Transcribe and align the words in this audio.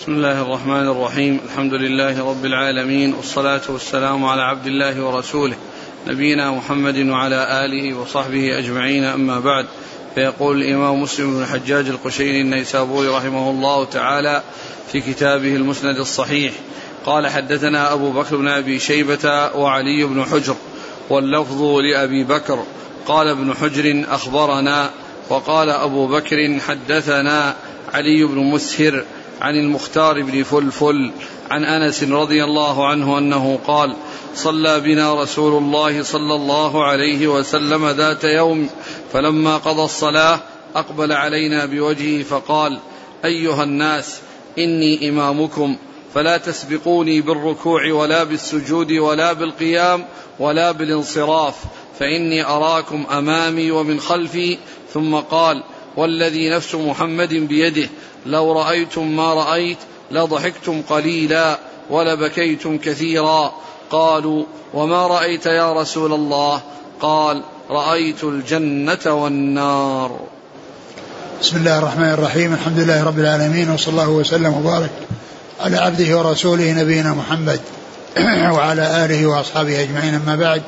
بسم 0.00 0.12
الله 0.12 0.42
الرحمن 0.42 0.88
الرحيم. 0.88 1.40
الحمد 1.44 1.74
لله 1.74 2.28
رب 2.30 2.44
العالمين 2.44 3.14
والصلاة 3.14 3.60
والسلام 3.68 4.24
على 4.24 4.42
عبد 4.42 4.66
الله 4.66 5.04
ورسوله 5.04 5.56
نبينا 6.06 6.50
محمد 6.50 6.98
وعلى 6.98 7.64
آله 7.64 7.94
وصحبه 7.94 8.58
أجمعين. 8.58 9.04
أما 9.04 9.40
بعد 9.40 9.66
فيقول 10.14 10.62
الإمام 10.62 11.02
مسلم 11.02 11.34
بن 11.34 11.42
الحجاج 11.42 11.88
القشيري 11.88 12.40
النيسابوري 12.40 13.08
رحمه 13.08 13.50
الله 13.50 13.84
تعالى 13.84 14.42
في 14.92 15.00
كتابه 15.00 15.56
المسند 15.56 15.96
الصحيح 15.96 16.52
قال 17.06 17.26
حدثنا 17.26 17.92
أبو 17.92 18.10
بكر 18.12 18.36
بن 18.36 18.48
أبي 18.48 18.78
شيبة 18.78 19.50
وعلي 19.54 20.04
بن 20.04 20.24
حجر 20.24 20.56
واللفظ 21.10 21.62
لأبي 21.62 22.24
بكر 22.24 22.64
قال 23.06 23.28
ابن 23.28 23.54
حجر 23.54 24.04
أخبرنا 24.08 24.90
وقال 25.28 25.70
أبو 25.70 26.06
بكر 26.06 26.58
حدثنا 26.68 27.54
علي 27.94 28.24
بن 28.24 28.38
مسهر 28.38 29.04
عن 29.40 29.56
المختار 29.56 30.22
بن 30.22 30.42
فلفل 30.42 31.12
عن 31.50 31.64
أنس 31.64 32.02
رضي 32.02 32.44
الله 32.44 32.86
عنه 32.86 33.18
أنه 33.18 33.58
قال 33.66 33.96
صلى 34.34 34.80
بنا 34.80 35.22
رسول 35.22 35.62
الله 35.62 36.02
صلى 36.02 36.34
الله 36.34 36.84
عليه 36.84 37.28
وسلم 37.28 37.88
ذات 37.88 38.24
يوم 38.24 38.70
فلما 39.12 39.56
قضى 39.56 39.82
الصلاة 39.82 40.40
أقبل 40.76 41.12
علينا 41.12 41.66
بوجهه 41.66 42.22
فقال 42.22 42.78
أيها 43.24 43.62
الناس 43.64 44.20
إني 44.58 45.08
إمامكم 45.08 45.76
فلا 46.14 46.36
تسبقوني 46.36 47.20
بالركوع 47.20 47.92
ولا 47.92 48.24
بالسجود 48.24 48.92
ولا 48.92 49.32
بالقيام 49.32 50.04
ولا 50.38 50.72
بالانصراف 50.72 51.54
فإني 51.98 52.44
أراكم 52.46 53.06
أمامي 53.10 53.70
ومن 53.70 54.00
خلفي. 54.00 54.58
ثم 54.94 55.14
قال 55.14 55.62
والذي 55.96 56.50
نفس 56.50 56.74
محمد 56.74 57.34
بيده 57.34 57.88
لو 58.26 58.52
رأيتم 58.52 59.16
ما 59.16 59.34
رأيت 59.34 59.78
لضحكتم 60.10 60.82
قليلا 60.82 61.58
ولبكيتم 61.90 62.78
كثيرا. 62.78 63.52
قالوا 63.90 64.44
وما 64.74 65.06
رأيت 65.06 65.46
يا 65.46 65.72
رسول 65.72 66.12
الله؟ 66.12 66.60
قال 67.00 67.42
رأيت 67.70 68.24
الجنة 68.24 69.12
والنار. 69.14 70.20
بسم 71.42 71.56
الله 71.56 71.78
الرحمن 71.78 72.10
الرحيم 72.10 72.54
الحمد 72.54 72.78
لله 72.78 73.04
رب 73.04 73.18
العالمين 73.18 73.70
وصلى 73.70 73.92
الله 73.92 74.08
وسلم 74.08 74.54
وبارك 74.54 74.90
على 75.60 75.76
عبده 75.76 76.18
ورسوله 76.18 76.72
نبينا 76.72 77.14
محمد 77.14 77.60
وعلى 78.54 79.04
آله 79.04 79.26
وأصحابه 79.26 79.82
أجمعين 79.82 80.14
أما 80.14 80.36
بعد. 80.36 80.62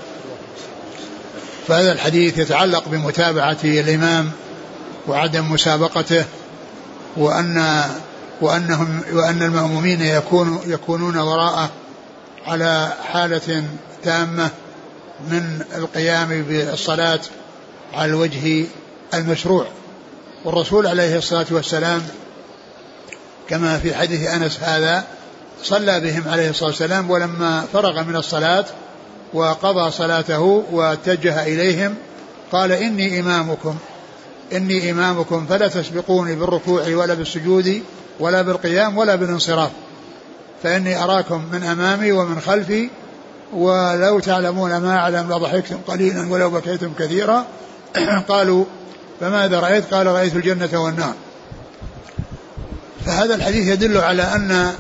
فهذا 1.69 1.93
الحديث 1.93 2.39
يتعلق 2.39 2.89
بمتابعة 2.89 3.57
الإمام 3.65 4.31
وعدم 5.09 5.53
مسابقته 5.53 6.25
وأن 7.17 7.85
وأنهم 8.41 9.01
وأن 9.13 9.43
المأمومين 9.43 10.03
يكون 10.03 10.61
يكونون 10.67 11.17
وراءه 11.17 11.71
على 12.47 12.93
حالة 13.13 13.65
تامة 14.05 14.51
من 15.29 15.65
القيام 15.77 16.43
بالصلاة 16.43 17.21
على 17.95 18.11
الوجه 18.11 18.65
المشروع. 19.15 19.67
والرسول 20.45 20.87
عليه 20.87 21.19
الصلاة 21.19 21.47
والسلام 21.51 22.03
كما 23.49 23.79
في 23.79 23.95
حديث 23.95 24.29
أنس 24.29 24.61
هذا 24.61 25.05
صلى 25.63 26.01
بهم 26.01 26.29
عليه 26.29 26.51
الصلاة 26.51 26.69
والسلام 26.69 27.11
ولما 27.11 27.65
فرغ 27.73 28.03
من 28.03 28.17
الصلاة 28.17 28.65
وقضى 29.35 29.91
صلاته 29.91 30.65
واتجه 30.71 31.43
إليهم 31.43 31.95
قال 32.53 32.73
إني 32.73 33.21
إمامكم. 33.21 33.77
إني 34.53 34.91
إمامكم 34.91 35.47
فلا 35.47 35.69
تسبقوني 35.69 36.35
بالركوع 36.35 36.83
ولا 36.95 37.15
بالسجود 37.15 37.83
ولا 38.21 38.43
بالقيام 38.43 38.99
ولا 38.99 39.15
بالانصراف. 39.15 39.71
فإني 40.63 41.05
أراكم 41.05 41.45
من 41.53 41.63
أمامي 41.63 42.13
ومن 42.13 42.41
خلفي 42.41 42.91
ولو 43.53 44.21
تعلمون 44.21 44.77
ما 44.77 44.97
أعلم 44.97 45.33
لضحكتم 45.33 45.77
قليلا 45.89 46.33
ولو 46.33 46.51
بكيتم 46.51 46.93
كثيرا. 46.99 47.47
قالوا 48.29 48.65
فماذا 49.21 49.61
رأيت؟ 49.61 49.95
قال 49.95 50.07
رأيت 50.07 50.37
الجنة 50.37 50.81
والنار. 50.83 51.15
فهذا 53.07 53.35
الحديث 53.35 53.69
يدل 53.69 53.99
على 53.99 54.23
أن 54.23 54.73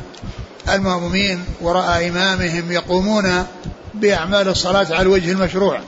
المأمومين 0.74 1.44
وراء 1.60 2.08
إمامهم 2.08 2.72
يقومون 2.72 3.46
بأعمال 3.94 4.48
الصلاة 4.48 4.86
على 4.90 5.02
الوجه 5.02 5.32
المشروع 5.32 5.80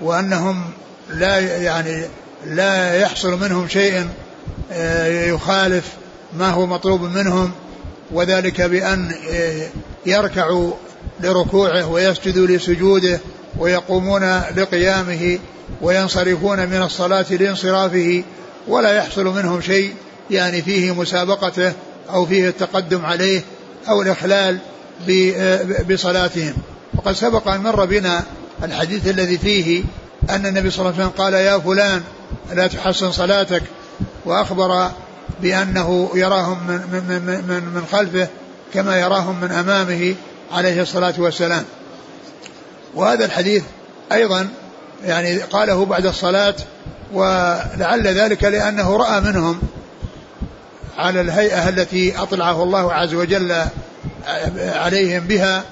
وأنهم 0.00 0.64
لا 1.10 1.38
يعني 1.62 2.04
لا 2.46 2.96
يحصل 2.96 3.40
منهم 3.40 3.68
شيء 3.68 4.08
آه، 4.72 5.26
يخالف 5.26 5.84
ما 6.38 6.50
هو 6.50 6.66
مطلوب 6.66 7.02
منهم 7.02 7.52
وذلك 8.12 8.60
بأن 8.60 9.14
آه، 9.30 9.68
يركعوا 10.06 10.72
لركوعه 11.20 11.90
ويسجدوا 11.90 12.46
لسجوده 12.46 13.20
ويقومون 13.58 14.40
لقيامه 14.56 15.38
وينصرفون 15.82 16.66
من 16.66 16.82
الصلاة 16.82 17.26
لانصرافه 17.30 18.22
ولا 18.68 18.92
يحصل 18.92 19.24
منهم 19.24 19.60
شيء 19.60 19.94
يعني 20.30 20.62
فيه 20.62 20.94
مسابقته 20.94 21.72
أو 22.10 22.26
فيه 22.26 22.48
التقدم 22.48 23.06
عليه 23.06 23.42
أو 23.88 24.02
الإخلال 24.02 24.58
آه، 25.10 25.82
بصلاتهم. 25.90 26.54
وقد 26.94 27.12
سبق 27.12 27.48
أن 27.48 27.60
مر 27.60 27.84
بنا 27.84 28.22
الحديث 28.62 29.08
الذي 29.08 29.38
فيه 29.38 29.84
أن 30.30 30.46
النبي 30.46 30.70
صلى 30.70 30.80
الله 30.80 30.94
عليه 30.94 31.04
وسلم 31.04 31.24
قال 31.24 31.34
يا 31.34 31.58
فلان 31.58 32.02
لا 32.52 32.66
تحسن 32.66 33.12
صلاتك 33.12 33.62
وأخبر 34.24 34.90
بأنه 35.42 36.10
يراهم 36.14 36.66
من, 36.66 36.80
من, 36.92 37.42
من, 37.48 37.64
من 37.74 37.86
خلفه 37.92 38.28
كما 38.74 39.00
يراهم 39.00 39.40
من 39.40 39.50
أمامه 39.50 40.14
عليه 40.52 40.82
الصلاة 40.82 41.14
والسلام. 41.18 41.64
وهذا 42.94 43.24
الحديث 43.24 43.62
أيضا 44.12 44.48
يعني 45.04 45.38
قاله 45.38 45.84
بعد 45.84 46.06
الصلاة 46.06 46.54
ولعل 47.12 48.06
ذلك 48.06 48.44
لأنه 48.44 48.96
رأى 48.96 49.20
منهم 49.20 49.60
على 50.98 51.20
الهيئة 51.20 51.68
التي 51.68 52.18
أطلعه 52.18 52.62
الله 52.62 52.92
عز 52.92 53.14
وجل 53.14 53.64
عليهم 54.58 55.26
بها 55.26 55.62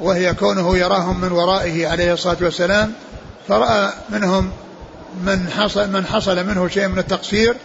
وهي 0.00 0.34
كونه 0.34 0.76
يراهم 0.78 1.20
من 1.20 1.32
ورائه 1.32 1.88
عليه 1.88 2.12
الصلاة 2.12 2.36
والسلام 2.40 2.92
فرأى 3.48 3.92
منهم 4.10 4.50
من 5.24 5.48
حصل 5.48 5.90
من 5.90 6.06
حصل 6.06 6.46
منه 6.46 6.68
شيء 6.68 6.88
من 6.88 6.98
التقصير 6.98 7.56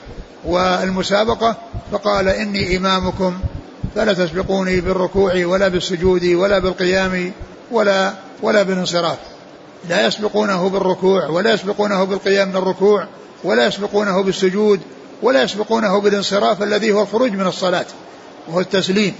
والمسابقة 0.45 1.55
فقال 1.91 2.27
إني 2.27 2.77
إمامكم 2.77 3.39
فلا 3.95 4.13
تسبقوني 4.13 4.81
بالركوع 4.81 5.45
ولا 5.45 5.67
بالسجود 5.67 6.25
ولا 6.25 6.59
بالقيام 6.59 7.31
ولا 7.71 8.13
ولا 8.41 8.63
بالانصراف. 8.63 9.17
لا 9.89 10.07
يسبقونه 10.07 10.69
بالركوع 10.69 11.27
ولا 11.27 11.53
يسبقونه 11.53 12.03
بالقيام 12.03 12.49
من 12.49 12.55
الركوع 12.55 13.07
ولا 13.43 13.67
يسبقونه 13.67 14.23
بالسجود 14.23 14.79
ولا 15.21 15.43
يسبقونه 15.43 15.99
بالانصراف 15.99 16.63
الذي 16.63 16.91
هو 16.91 17.01
الخروج 17.01 17.31
من 17.31 17.47
الصلاة 17.47 17.85
وهو 18.47 18.59
التسليم. 18.59 19.15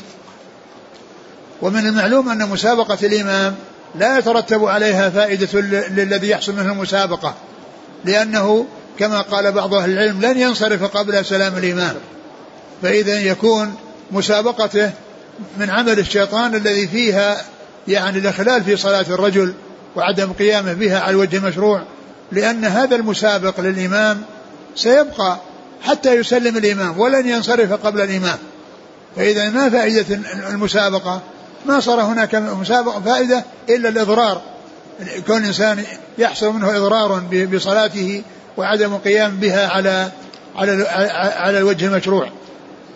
ومن 1.61 1.88
المعلوم 1.88 2.29
أن 2.29 2.49
مسابقة 2.49 2.97
الإمام 3.03 3.55
لا 3.95 4.17
يترتب 4.17 4.65
عليها 4.65 5.09
فائدة 5.09 5.59
للذي 5.89 6.29
يحصل 6.29 6.53
منه 6.55 6.71
المسابقة. 6.71 7.35
لأنه 8.05 8.65
كما 8.99 9.21
قال 9.21 9.51
بعض 9.51 9.73
أهل 9.73 9.91
العلم 9.91 10.21
لن 10.21 10.39
ينصرف 10.39 10.83
قبل 10.83 11.25
سلام 11.25 11.57
الإمام. 11.57 11.95
فإذا 12.81 13.19
يكون 13.19 13.75
مسابقته 14.11 14.91
من 15.57 15.69
عمل 15.69 15.99
الشيطان 15.99 16.55
الذي 16.55 16.87
فيها 16.87 17.41
يعني 17.87 18.19
الإخلال 18.19 18.63
في 18.63 18.77
صلاة 18.77 19.05
الرجل 19.09 19.53
وعدم 19.95 20.33
قيامه 20.33 20.73
بها 20.73 20.99
على 20.99 21.11
الوجه 21.11 21.37
المشروع 21.37 21.81
لأن 22.31 22.65
هذا 22.65 22.95
المسابق 22.95 23.59
للإمام 23.59 24.21
سيبقى 24.75 25.37
حتى 25.81 26.15
يسلم 26.15 26.57
الإمام 26.57 26.99
ولن 26.99 27.27
ينصرف 27.27 27.73
قبل 27.73 28.01
الإمام. 28.01 28.38
فإذا 29.15 29.50
ما 29.50 29.69
فائدة 29.69 30.19
المسابقة؟ 30.50 31.21
ما 31.65 31.79
صار 31.79 32.01
هناك 32.01 32.35
مسابقة 32.35 33.01
فائدة 33.01 33.43
إلا 33.69 33.89
الإضرار. 33.89 34.41
كون 35.27 35.38
الإنسان 35.38 35.83
يحصل 36.17 36.53
منه 36.53 36.77
إضرار 36.77 37.19
بصلاته 37.53 38.23
وعدم 38.57 38.94
القيام 38.94 39.31
بها 39.38 39.67
على 39.67 40.11
على 40.55 40.88
على 41.38 41.57
الوجه 41.57 41.85
المشروع. 41.85 42.29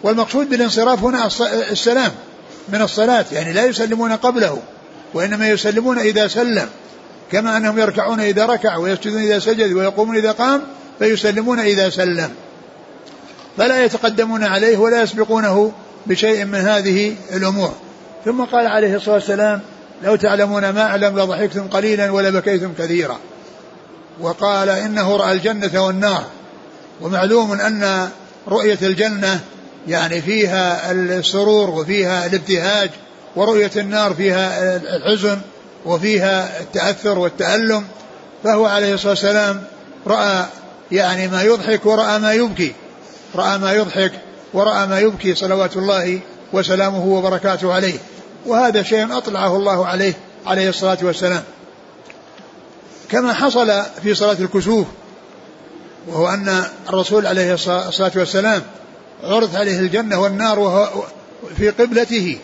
والمقصود 0.03 0.49
بالانصراف 0.49 1.03
هنا 1.03 1.29
السلام 1.71 2.11
من 2.69 2.81
الصلاة 2.81 3.25
يعني 3.31 3.53
لا 3.53 3.65
يسلمون 3.65 4.11
قبله 4.11 4.61
وإنما 5.13 5.49
يسلمون 5.49 5.99
إذا 5.99 6.27
سلم 6.27 6.69
كما 7.31 7.57
أنهم 7.57 7.79
يركعون 7.79 8.19
إذا 8.19 8.45
ركع 8.45 8.77
ويسجدون 8.77 9.21
إذا 9.21 9.39
سجد 9.39 9.73
ويقومون 9.73 10.15
إذا 10.15 10.31
قام 10.31 10.61
فيسلمون 10.99 11.59
إذا 11.59 11.89
سلم. 11.89 12.29
فلا 13.57 13.85
يتقدمون 13.85 14.43
عليه 14.43 14.77
ولا 14.77 15.01
يسبقونه 15.01 15.71
بشيء 16.05 16.45
من 16.45 16.59
هذه 16.59 17.15
الأمور. 17.33 17.73
ثم 18.25 18.43
قال 18.43 18.67
عليه 18.67 18.95
الصلاة 18.95 19.15
والسلام 19.15 19.61
لو 20.03 20.15
تعلمون 20.15 20.69
ما 20.69 20.81
أعلم 20.81 21.19
لضحكتم 21.19 21.67
قليلا 21.67 22.11
ولبكيتم 22.11 22.73
كثيرا. 22.79 23.17
وقال 24.19 24.69
إنه 24.69 25.15
رأى 25.15 25.31
الجنة 25.31 25.85
والنار. 25.85 26.23
ومعلوم 27.01 27.51
أن 27.51 28.09
رؤية 28.47 28.77
الجنة 28.81 29.39
يعني 29.87 30.21
فيها 30.21 30.91
السرور 30.91 31.69
وفيها 31.69 32.25
الابتهاج 32.25 32.89
ورؤية 33.35 33.71
النار 33.77 34.13
فيها 34.13 34.75
الحزن 34.75 35.41
وفيها 35.85 36.59
التأثر 36.59 37.19
والتألم. 37.19 37.83
فهو 38.43 38.65
عليه 38.65 38.93
الصلاة 38.93 39.11
والسلام 39.11 39.63
رأى 40.07 40.45
يعني 40.91 41.27
ما 41.27 41.43
يضحك 41.43 41.85
ورأى 41.85 42.19
ما 42.19 42.33
يبكي. 42.33 42.73
رأى 43.35 43.57
ما 43.57 43.73
يضحك 43.73 44.11
ورأى 44.53 44.87
ما 44.87 44.99
يبكي 44.99 45.35
صلوات 45.35 45.77
الله 45.77 46.19
وسلامه 46.53 47.05
وبركاته 47.05 47.73
عليه. 47.73 47.97
وهذا 48.45 48.83
شيء 48.83 49.17
أطلعه 49.17 49.55
الله 49.55 49.85
عليه 49.87 50.13
عليه 50.45 50.69
الصلاة 50.69 50.97
والسلام. 51.01 51.43
كما 53.09 53.33
حصل 53.33 53.83
في 54.03 54.15
صلاة 54.15 54.37
الكسوف 54.39 54.87
وهو 56.07 56.27
أن 56.29 56.63
الرسول 56.89 57.27
عليه 57.27 57.53
الصلاة 57.53 58.11
والسلام 58.15 58.61
عرض 59.23 59.55
عليه 59.55 59.79
الجنة 59.79 60.21
والنار 60.21 60.59
وهو 60.59 61.03
في 61.57 61.69
قبلته 61.69 62.37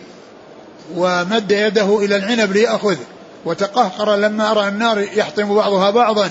ومد 0.96 1.50
يده 1.50 1.98
إلى 1.98 2.16
العنب 2.16 2.52
ليأخذ 2.52 2.96
وتقهقر 3.44 4.16
لما 4.16 4.52
رأى 4.52 4.68
النار 4.68 4.98
يحطم 4.98 5.54
بعضها 5.54 5.90
بعضا. 5.90 6.30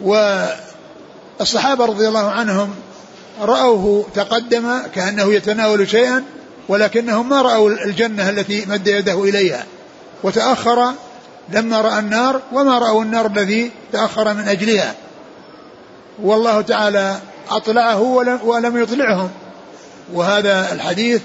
والصحابة 0.00 1.84
رضي 1.84 2.08
الله 2.08 2.30
عنهم 2.30 2.74
رأوه 3.40 4.06
تقدم 4.14 4.78
كأنه 4.94 5.32
يتناول 5.32 5.88
شيئا 5.88 6.24
ولكنهم 6.70 7.28
ما 7.28 7.42
رأوا 7.42 7.70
الجنة 7.70 8.30
التي 8.30 8.66
مد 8.68 8.86
يده 8.86 9.24
إليها. 9.24 9.64
وتأخر 10.22 10.92
لما 11.48 11.80
رأى 11.80 11.98
النار 11.98 12.40
وما 12.52 12.78
رأوا 12.78 13.02
النار 13.02 13.26
الذي 13.26 13.70
تأخر 13.92 14.34
من 14.34 14.48
أجلها. 14.48 14.94
والله 16.22 16.60
تعالى 16.60 17.16
أطلعه 17.50 18.00
ولم 18.44 18.82
يطلعهم. 18.82 19.30
وهذا 20.12 20.72
الحديث 20.72 21.22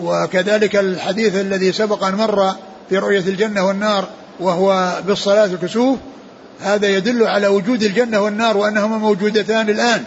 وكذلك 0.00 0.76
الحديث 0.76 1.34
الذي 1.34 1.72
سبق 1.72 2.04
أن 2.04 2.14
مر 2.14 2.54
في 2.88 2.98
رؤية 2.98 3.18
الجنة 3.18 3.66
والنار 3.66 4.08
وهو 4.40 4.92
بالصلاة 5.06 5.44
الكسوف 5.44 5.98
هذا 6.60 6.88
يدل 6.88 7.26
على 7.26 7.46
وجود 7.46 7.82
الجنة 7.82 8.20
والنار 8.20 8.56
وأنهما 8.56 8.98
موجودتان 8.98 9.68
الآن 9.68 10.04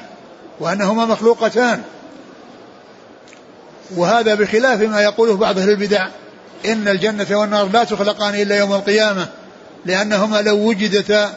وأنهما 0.59 1.05
مخلوقتان. 1.05 1.81
وهذا 3.95 4.35
بخلاف 4.35 4.81
ما 4.81 5.01
يقوله 5.01 5.35
بعض 5.35 5.59
أهل 5.59 5.69
البدع. 5.69 6.07
إن 6.65 6.87
الجنة 6.87 7.27
والنار 7.31 7.69
لا 7.73 7.83
تخلقان 7.83 8.35
إلا 8.35 8.57
يوم 8.57 8.73
القيامة 8.73 9.27
لأنهما 9.85 10.41
لو 10.41 10.57
وجدتا 10.57 11.33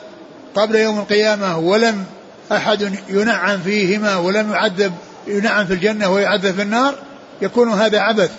قبل 0.55 0.77
يوم 0.77 0.99
القيامة 0.99 1.59
ولم 1.59 2.05
أحد 2.53 2.99
ينعم 3.09 3.61
فيهما 3.61 4.17
ولم 4.17 4.53
يعذب 4.53 4.93
ينعم 5.27 5.67
في 5.67 5.73
الجنة 5.73 6.09
ويعذب 6.09 6.55
في 6.55 6.62
النار 6.62 6.95
يكون 7.43 7.73
هذا 7.73 8.01
عبث. 8.01 8.31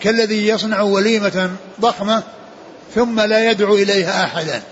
كالذي 0.00 0.48
يصنع 0.48 0.80
وليمة 0.80 1.50
ضخمة 1.80 2.22
ثم 2.94 3.20
لا 3.20 3.50
يدعو 3.50 3.74
إليها 3.74 4.24
أحدا. 4.24 4.62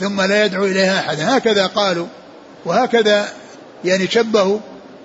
ثم 0.00 0.20
لا 0.20 0.44
يدعو 0.44 0.64
إليها 0.64 0.98
أحدا. 0.98 1.36
هكذا 1.36 1.66
قالوا 1.66 2.06
وهكذا 2.64 3.28
يعني 3.84 4.06
شبهوا 4.06 4.58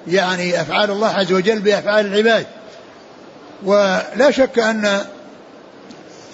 يعني 0.08 0.62
أفعال 0.62 0.92
الله 0.92 1.08
عز 1.08 1.32
وجل 1.32 1.60
بأفعال 1.60 2.06
العباد. 2.06 2.46
ولا 3.64 4.32
شك 4.32 4.60
أن 4.60 5.02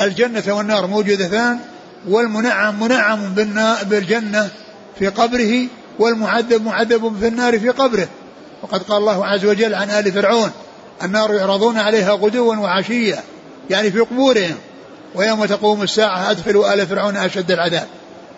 الجنة 0.02 0.44
والنار 0.48 0.88
موجودتان 0.88 1.60
والمنعم 2.08 2.80
منعم 2.80 3.34
بالجنة 3.84 4.50
في 5.00 5.08
قبره 5.08 5.68
والمعذب 6.00 6.66
معذب 6.66 7.16
في 7.20 7.28
النار 7.28 7.60
في 7.60 7.70
قبره. 7.70 8.08
وقد 8.62 8.84
قال 8.84 8.98
الله 8.98 9.26
عز 9.26 9.46
وجل 9.46 9.76
عن 9.76 9.90
آل 9.90 10.12
فرعون 10.12 10.52
النار 11.04 11.34
يعرضون 11.34 11.78
عليها 11.78 12.12
غدوا 12.12 12.56
وعشيا 12.56 13.24
يعني 13.70 13.92
في 13.92 14.00
قبورهم. 14.00 14.56
ويوم 15.16 15.46
تقوم 15.46 15.82
الساعة 15.82 16.32
أدخلوا 16.32 16.74
آل 16.74 16.88
فرعون 16.88 17.18
أشد 17.18 17.52
العذاب. 17.52 17.88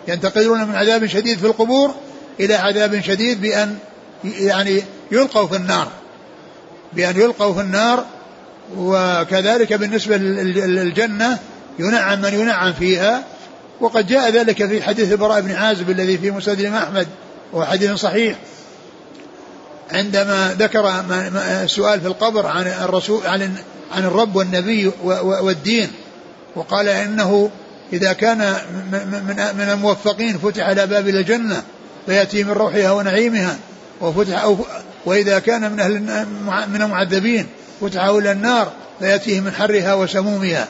ينتقلون 0.08 0.64
من 0.64 0.74
عذاب 0.74 1.06
شديد 1.06 1.38
في 1.38 1.46
القبور 1.46 1.94
إلى 2.40 2.54
عذاب 2.54 3.00
شديد 3.00 3.40
بأن 3.40 3.78
يعني 4.24 4.82
يلقوا 5.12 5.46
في 5.46 5.56
النار. 5.56 5.88
بأن 6.92 7.16
يلقوا 7.16 7.54
في 7.54 7.60
النار 7.60 8.04
وكذلك 8.76 9.72
بالنسبة 9.72 10.16
للجنة 10.16 11.38
ينعم 11.78 12.20
من 12.20 12.34
ينعم 12.34 12.72
فيها. 12.72 13.24
وقد 13.80 14.06
جاء 14.06 14.30
ذلك 14.30 14.66
في 14.66 14.82
حديث 14.82 15.12
البراء 15.12 15.40
بن 15.40 15.52
عازب 15.52 15.90
الذي 15.90 16.18
في 16.18 16.30
مسند 16.30 16.60
الإمام 16.60 16.82
أحمد 16.82 17.08
وهو 17.52 17.64
حديث 17.64 17.92
صحيح. 17.92 18.36
عندما 19.92 20.56
ذكر 20.58 21.04
السؤال 21.64 22.00
في 22.00 22.06
القبر 22.06 22.46
عن 22.46 22.66
الرسول 22.66 23.26
عن 23.26 23.54
عن 23.92 24.04
الرب 24.04 24.36
والنبي 24.36 24.90
والدين 25.04 25.90
وقال 26.56 26.88
إنه 26.88 27.50
إذا 27.92 28.12
كان 28.12 28.38
من 29.58 29.68
الموفقين 29.72 30.38
فتح 30.38 30.64
على 30.64 30.86
باب 30.86 31.08
الجنة 31.08 31.62
فيأتي 32.06 32.44
من 32.44 32.50
روحها 32.50 32.92
ونعيمها 32.92 33.58
وفتح 34.00 34.44
وإذا 35.06 35.38
كان 35.38 35.72
من 35.72 35.80
أهل 35.80 36.26
من 36.68 36.82
المعذبين 36.82 37.46
فتح 37.80 38.04
إلى 38.04 38.32
النار 38.32 38.72
فياتيه 38.98 39.40
من 39.40 39.50
حرها 39.50 39.94
وسمومها. 39.94 40.68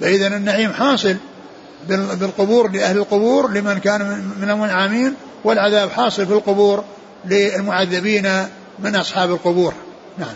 فإذا 0.00 0.26
النعيم 0.26 0.72
حاصل 0.72 1.16
بالقبور 1.88 2.70
لأهل 2.70 2.96
القبور 2.96 3.50
لمن 3.50 3.78
كان 3.78 4.00
من 4.40 4.50
المنعمين 4.50 5.14
والعذاب 5.44 5.90
حاصل 5.90 6.26
في 6.26 6.32
القبور 6.32 6.84
للمعذبين 7.24 8.46
من 8.78 8.96
أصحاب 8.96 9.30
القبور. 9.30 9.74
نعم. 10.18 10.34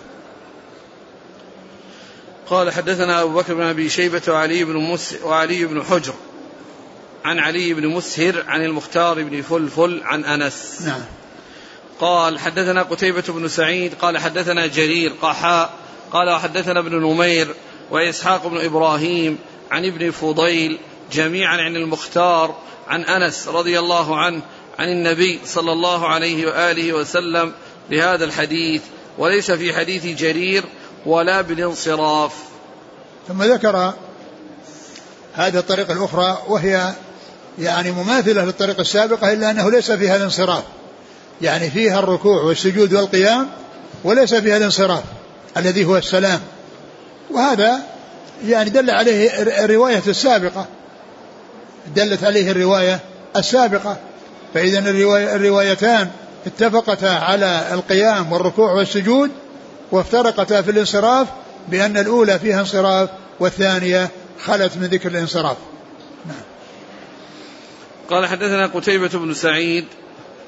قال 2.46 2.72
حدثنا 2.72 3.22
أبو 3.22 3.34
بكر 3.34 3.54
بن 3.54 3.62
أبي 3.62 3.88
شيبة 3.88 4.22
وعلي 4.28 4.64
بن 4.64 4.76
مس 4.76 5.14
وعلي 5.24 5.64
بن 5.64 5.82
حجر. 5.82 6.14
عن 7.24 7.38
علي 7.38 7.74
بن 7.74 7.88
مسهر 7.88 8.44
عن 8.48 8.64
المختار 8.64 9.22
بن 9.22 9.42
فلفل 9.42 10.00
عن 10.04 10.24
أنس. 10.24 10.82
نعم. 10.86 11.00
قال 12.02 12.38
حدثنا 12.38 12.82
قتيبة 12.82 13.22
بن 13.28 13.48
سعيد 13.48 13.94
قال 13.94 14.18
حدثنا 14.18 14.66
جرير 14.66 15.12
قحاء 15.22 15.70
قال 16.12 16.30
وحدثنا 16.30 16.80
ابن 16.80 16.96
نمير 16.96 17.54
وإسحاق 17.90 18.46
بن 18.46 18.64
إبراهيم 18.64 19.38
عن 19.70 19.84
ابن 19.84 20.10
فضيل 20.10 20.78
جميعا 21.12 21.56
عن 21.56 21.76
المختار 21.76 22.56
عن 22.88 23.04
أنس 23.04 23.48
رضي 23.48 23.78
الله 23.78 24.16
عنه 24.16 24.42
عن 24.78 24.88
النبي 24.88 25.40
صلى 25.44 25.72
الله 25.72 26.08
عليه 26.08 26.46
وآله 26.46 26.92
وسلم 26.92 27.52
بهذا 27.90 28.24
الحديث 28.24 28.82
وليس 29.18 29.50
في 29.50 29.74
حديث 29.74 30.06
جرير 30.06 30.64
ولا 31.06 31.40
بالانصراف. 31.40 32.32
ثم 33.28 33.42
ذكر 33.42 33.92
هذه 35.34 35.58
الطريقة 35.58 35.92
الأخرى 35.92 36.38
وهي 36.48 36.92
يعني 37.58 37.90
مماثلة 37.90 38.44
للطريقة 38.44 38.80
السابقة 38.80 39.32
إلا 39.32 39.50
أنه 39.50 39.70
ليس 39.70 39.92
فيها 39.92 40.16
الانصراف. 40.16 40.62
يعني 41.42 41.70
فيها 41.70 41.98
الركوع 41.98 42.42
والسجود 42.42 42.92
والقيام 42.92 43.48
وليس 44.04 44.34
فيها 44.34 44.56
الانصراف 44.56 45.02
الذي 45.56 45.84
هو 45.84 45.96
السلام. 45.96 46.40
وهذا 47.30 47.80
يعني 48.46 48.70
دل 48.70 48.90
عليه 48.90 49.42
الرواية 49.42 50.02
السابقة. 50.06 50.66
دلت 51.96 52.24
عليه 52.24 52.50
الرواية 52.50 53.00
السابقة. 53.36 53.96
فإذا 54.54 54.78
الرواية 54.78 55.36
الروايتان 55.36 56.10
اتفقتا 56.46 57.06
على 57.06 57.68
القيام 57.72 58.32
والركوع 58.32 58.72
والسجود 58.72 59.30
وافترقتا 59.92 60.62
في 60.62 60.70
الانصراف 60.70 61.28
بأن 61.68 61.96
الأولى 61.96 62.38
فيها 62.38 62.60
انصراف 62.60 63.10
والثانية 63.40 64.08
خلت 64.44 64.76
من 64.76 64.86
ذكر 64.86 65.08
الانصراف. 65.08 65.56
نعم. 66.26 66.42
قال 68.10 68.26
حدثنا 68.26 68.66
قتيبة 68.66 69.08
بن 69.08 69.34
سعيد 69.34 69.84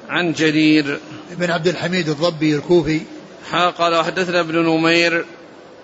عن 0.09 0.33
جرير. 0.33 0.99
بن 1.31 1.51
عبد 1.51 1.67
الحميد 1.67 2.09
الضبي 2.09 2.55
الكوفي. 2.55 3.01
قال 3.77 3.95
وحدثنا 3.95 4.39
ابن 4.39 4.55
نمير. 4.55 5.25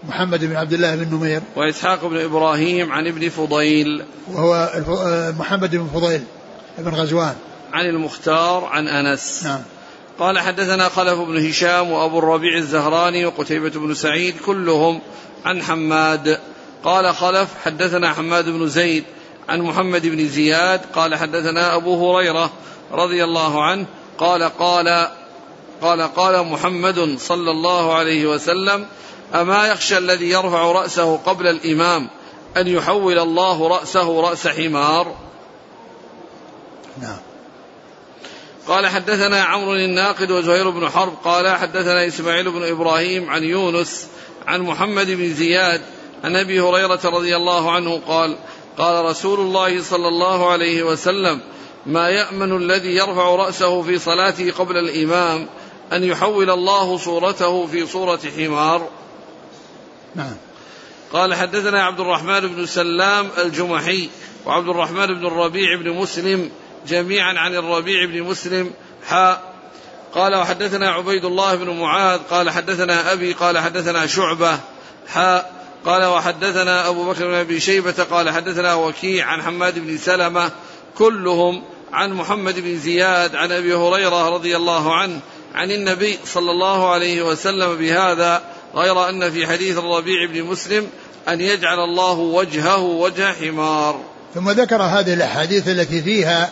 محمد 0.07 0.45
بن 0.45 0.55
عبد 0.55 0.73
الله 0.73 0.95
بن 0.95 1.15
نمير. 1.15 1.41
وإسحاق 1.55 2.05
بن 2.05 2.17
إبراهيم 2.17 2.91
عن 2.91 3.07
ابن 3.07 3.29
فضيل. 3.29 4.03
وهو 4.27 4.53
آه، 4.53 5.31
محمد 5.31 5.75
بن 5.75 5.87
فضيل 5.93 6.21
بن 6.77 6.91
غزوان. 6.91 7.35
عن 7.73 7.85
المختار 7.85 8.65
عن 8.65 8.87
أنس. 8.87 9.43
نعم. 9.43 9.59
قال 10.19 10.39
حدثنا 10.39 10.89
خلف 10.89 11.19
بن 11.19 11.47
هشام 11.47 11.91
وأبو 11.91 12.19
الربيع 12.19 12.57
الزهراني 12.57 13.25
وقتيبة 13.25 13.69
بن 13.69 13.93
سعيد 13.93 14.35
كلهم 14.45 14.99
عن 15.45 15.61
حماد. 15.63 16.39
قال 16.83 17.15
خلف 17.15 17.49
حدثنا 17.65 18.13
حماد 18.13 18.49
بن 18.49 18.67
زيد 18.67 19.03
عن 19.49 19.61
محمد 19.61 20.07
بن 20.07 20.27
زياد. 20.27 20.81
قال 20.93 21.15
حدثنا 21.15 21.75
أبو 21.75 22.17
هريرة 22.17 22.51
رضي 22.91 23.23
الله 23.23 23.63
عنه 23.63 23.85
قال 24.21 24.43
قال 24.43 25.07
قال 25.81 26.01
قال 26.01 26.45
محمد 26.45 27.15
صلى 27.19 27.51
الله 27.51 27.93
عليه 27.93 28.25
وسلم 28.25 28.85
أما 29.33 29.67
يخشى 29.67 29.97
الذي 29.97 30.29
يرفع 30.29 30.71
رأسه 30.71 31.17
قبل 31.17 31.47
الإمام 31.47 32.09
أن 32.57 32.67
يحول 32.67 33.19
الله 33.19 33.67
رأسه 33.67 34.21
رأس 34.21 34.47
حمار؟ 34.47 35.15
نعم. 37.01 37.17
قال 38.67 38.87
حدثنا 38.87 39.43
عمرو 39.43 39.73
الناقد 39.73 40.31
وزهير 40.31 40.69
بن 40.69 40.89
حرب 40.89 41.13
قال 41.23 41.57
حدثنا 41.57 42.07
إسماعيل 42.07 42.51
بن 42.51 42.63
إبراهيم 42.63 43.29
عن 43.29 43.43
يونس 43.43 44.07
عن 44.47 44.61
محمد 44.61 45.11
بن 45.11 45.33
زياد 45.33 45.81
عن 46.23 46.35
أبي 46.35 46.59
هريرة 46.59 46.99
رضي 47.05 47.35
الله 47.35 47.71
عنه 47.71 48.01
قال 48.07 48.37
قال 48.77 49.05
رسول 49.05 49.39
الله 49.39 49.81
صلى 49.81 50.07
الله 50.07 50.51
عليه 50.51 50.83
وسلم 50.83 51.41
ما 51.85 52.09
يأمن 52.09 52.57
الذي 52.57 52.95
يرفع 52.95 53.35
رأسه 53.35 53.81
في 53.81 53.99
صلاته 53.99 54.51
قبل 54.51 54.77
الإمام 54.77 55.47
أن 55.93 56.03
يحول 56.03 56.49
الله 56.49 56.97
صورته 56.97 57.67
في 57.67 57.85
صورة 57.85 58.19
حمار؟ 58.37 58.89
نعم. 60.15 60.35
قال 61.13 61.35
حدثنا 61.35 61.83
عبد 61.83 61.99
الرحمن 61.99 62.39
بن 62.39 62.65
سلام 62.65 63.29
الجمحي 63.37 64.09
وعبد 64.45 64.69
الرحمن 64.69 65.07
بن 65.07 65.25
الربيع 65.25 65.75
بن 65.75 65.89
مسلم 65.89 66.51
جميعا 66.87 67.33
عن 67.39 67.55
الربيع 67.55 68.05
بن 68.05 68.23
مسلم. 68.23 68.71
حاء 69.07 69.53
قال 70.13 70.35
وحدثنا 70.35 70.91
عبيد 70.91 71.25
الله 71.25 71.55
بن 71.55 71.69
معاذ 71.79 72.19
قال 72.29 72.49
حدثنا 72.49 73.13
أبي 73.13 73.33
قال 73.33 73.57
حدثنا 73.57 74.07
شعبة. 74.07 74.59
حاء 75.07 75.65
قال 75.85 76.05
وحدثنا 76.05 76.87
أبو 76.87 77.11
بكر 77.11 77.27
بن 77.27 77.33
أبي 77.33 77.59
شيبة 77.59 78.03
قال 78.11 78.29
حدثنا 78.29 78.73
وكيع 78.73 79.25
عن 79.25 79.41
حماد 79.41 79.79
بن 79.79 79.97
سلمة. 79.97 80.51
كلهم 80.97 81.63
عن 81.93 82.13
محمد 82.13 82.59
بن 82.59 82.77
زياد 82.77 83.35
عن 83.35 83.51
أبي 83.51 83.73
هريرة 83.73 84.29
رضي 84.29 84.55
الله 84.55 84.95
عنه 84.95 85.19
عن 85.55 85.71
النبي 85.71 86.19
صلى 86.25 86.51
الله 86.51 86.89
عليه 86.89 87.21
وسلم 87.21 87.75
بهذا 87.75 88.41
غير 88.75 89.09
أن 89.09 89.31
في 89.31 89.47
حديث 89.47 89.77
الربيع 89.77 90.25
بن 90.33 90.43
مسلم 90.43 90.87
أن 91.27 91.41
يجعل 91.41 91.79
الله 91.79 92.13
وجهه 92.13 92.81
وجه 92.81 93.33
حمار. 93.33 93.99
ثم 94.35 94.49
ذكر 94.49 94.81
هذه 94.81 95.13
الأحاديث 95.13 95.67
التي 95.67 96.01
فيها 96.01 96.49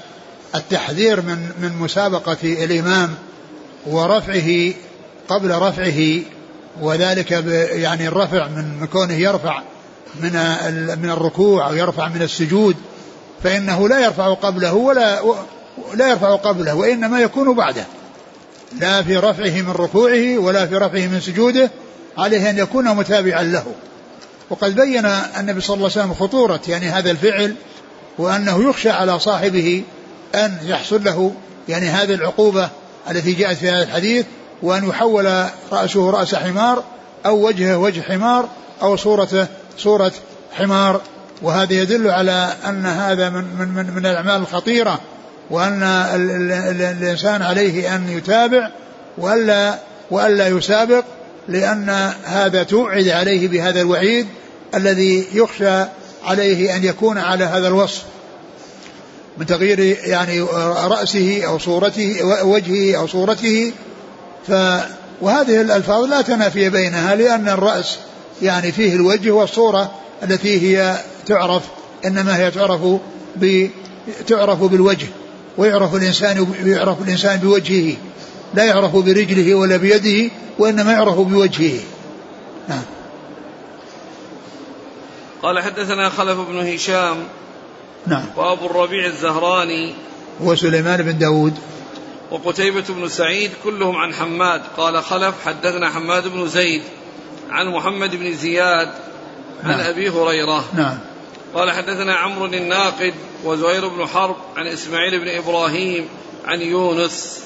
التحذير 0.56 1.22
من 1.22 1.52
من 1.62 1.78
مسابقة 1.80 2.38
الإمام 2.44 3.16
ورفعه 3.88 4.74
قبل 5.30 5.52
رفعه 5.52 6.22
وذلك 6.82 7.32
يعني 7.72 8.08
الرفع 8.08 8.48
من 8.48 8.88
كونه 8.92 9.14
يرفع 9.14 9.62
من 10.22 10.32
من 11.02 11.10
الركوع 11.10 11.70
أو 11.70 11.76
يرفع 11.76 12.08
من 12.08 12.22
السجود 12.22 12.76
فإنه 13.44 13.88
لا 13.88 14.00
يرفع 14.00 14.34
قبله 14.34 14.74
ولا 14.74 15.22
لا 15.94 16.10
يرفع 16.10 16.36
قبله 16.36 16.76
وإنما 16.76 17.20
يكون 17.20 17.54
بعده. 17.56 17.86
لا 18.80 19.04
في 19.04 19.18
رفعه 19.18 19.62
من 19.62 19.72
ركوعه 19.72 20.38
ولا 20.38 20.66
في 20.66 20.76
رفعه 20.76 21.08
من 21.08 21.22
سجوده 21.22 21.72
عليه 22.18 22.50
أن 22.50 22.58
يكون 22.58 22.96
متابعا 22.96 23.44
له. 23.44 23.66
وقد 24.50 24.76
بين 24.76 25.06
النبي 25.40 25.62
صلى 25.62 25.74
الله 25.76 25.90
عليه 25.92 26.02
وسلم 26.02 26.14
خطورة 26.14 26.60
يعني 26.68 26.90
هذا 26.90 27.12
الفعل 27.12 27.56
وأنه 28.18 28.70
يخشى 28.70 28.90
على 28.90 29.20
صاحبه 29.20 29.84
أن 30.36 30.58
يحصل 30.64 31.04
له 31.04 31.32
يعني 31.70 31.88
هذه 31.88 32.14
العقوبة 32.14 32.70
التي 33.12 33.34
جاءت 33.34 33.58
في 33.58 33.70
هذا 33.70 33.84
الحديث 33.84 34.26
وأن 34.62 34.90
يحول 34.90 35.46
رأسه 35.72 36.10
رأس 36.10 36.36
حمار 36.36 36.84
أو 37.26 37.48
وجهه 37.48 37.78
وجه 37.78 38.02
حمار 38.02 38.50
أو 38.82 38.96
صورته 38.96 39.48
صورة 39.78 40.12
حمار. 40.52 41.02
وهذا 41.42 41.74
يدل 41.74 42.10
على 42.10 42.54
أن 42.68 42.86
هذا 42.86 43.30
من 43.30 43.44
من 43.60 43.68
من, 43.68 43.94
من 43.96 44.06
الأعمال 44.06 44.42
الخطيرة 44.42 45.00
وأن 45.50 45.84
ال 45.84 46.32
ال 46.32 46.52
ال 46.52 46.82
الإنسان 46.82 47.42
عليه 47.42 47.96
أن 47.96 48.10
يتابع 48.10 48.70
وألا 49.18 49.80
وألا 50.12 50.48
يسابق 50.48 51.04
لأن 51.48 52.14
هذا 52.24 52.64
توعد 52.64 53.08
عليه 53.08 53.48
بهذا 53.48 53.82
الوعيد 53.82 54.28
الذي 54.76 55.28
يخشى 55.34 55.86
عليه 56.26 56.76
أن 56.76 56.84
يكون 56.84 57.18
على 57.18 57.44
هذا 57.44 57.68
الوصف. 57.68 58.04
من 59.38 59.46
تغيير 59.46 59.80
يعني 60.04 60.42
رأسه 60.88 61.42
أو 61.48 61.60
صورته 61.60 62.24
وجهه 62.44 62.98
أو 62.98 63.08
صورته. 63.08 63.74
ف 64.48 64.52
وهذه 65.22 65.62
الألفاظ 65.62 66.04
لا 66.04 66.22
تنافي 66.22 66.70
بينها 66.70 67.16
لأن 67.16 67.50
الرأس 67.50 67.98
يعني 68.42 68.72
فيه 68.72 68.96
الوجه 68.96 69.32
والصورة. 69.32 69.92
التي 70.24 70.62
هي 70.62 70.98
تعرف 71.26 71.64
إنما 72.06 72.38
هي 72.38 72.52
تعرف 72.52 72.82
ب 73.36 73.68
تعرف 74.28 74.64
بالوجه 74.64 75.08
ويعرف 75.58 75.96
الإنسان 75.96 76.54
يعرف 76.64 77.02
الإنسان 77.02 77.40
بوجهه. 77.40 77.96
لا 78.54 78.66
يعرف 78.66 78.96
برجله 78.96 79.56
ولا 79.56 79.78
بيده 79.78 80.32
وإنما 80.60 80.92
يعرف 80.92 81.16
بوجهه. 81.20 81.80
نعم. 82.70 82.84
قال 85.44 85.60
حدثنا 85.60 86.10
خلف 86.10 86.40
بن 86.40 86.74
هشام 86.74 87.18
نعم. 88.08 88.26
وأبو 88.36 88.66
الربيع 88.66 89.06
الزهراني 89.06 89.94
وسليمان 90.40 91.02
بن 91.02 91.18
داود. 91.18 91.54
وقتيبة 92.32 92.84
بن 92.90 93.08
سعيد 93.08 93.52
كلهم 93.64 93.96
عن 93.96 94.14
حماد. 94.14 94.62
قال 94.78 95.04
خلف 95.04 95.36
حدثنا 95.46 95.90
حماد 95.90 96.28
بن 96.28 96.48
زيد 96.48 96.82
عن 97.50 97.68
محمد 97.68 98.16
بن 98.16 98.34
زياد 98.34 98.90
عن 99.64 99.70
نعم. 99.70 99.80
أبي 99.80 100.10
هريرة. 100.10 100.66
نعم. 100.74 100.98
قال 101.54 101.72
حدثنا 101.72 102.16
عمرو 102.16 102.46
الناقد 102.46 103.14
وزهير 103.44 103.88
بن 103.88 104.08
حرب 104.08 104.36
عن 104.58 104.68
إسماعيل 104.68 105.20
بن 105.20 105.28
إبراهيم 105.28 106.08
عن 106.46 106.62
يونس. 106.62 107.44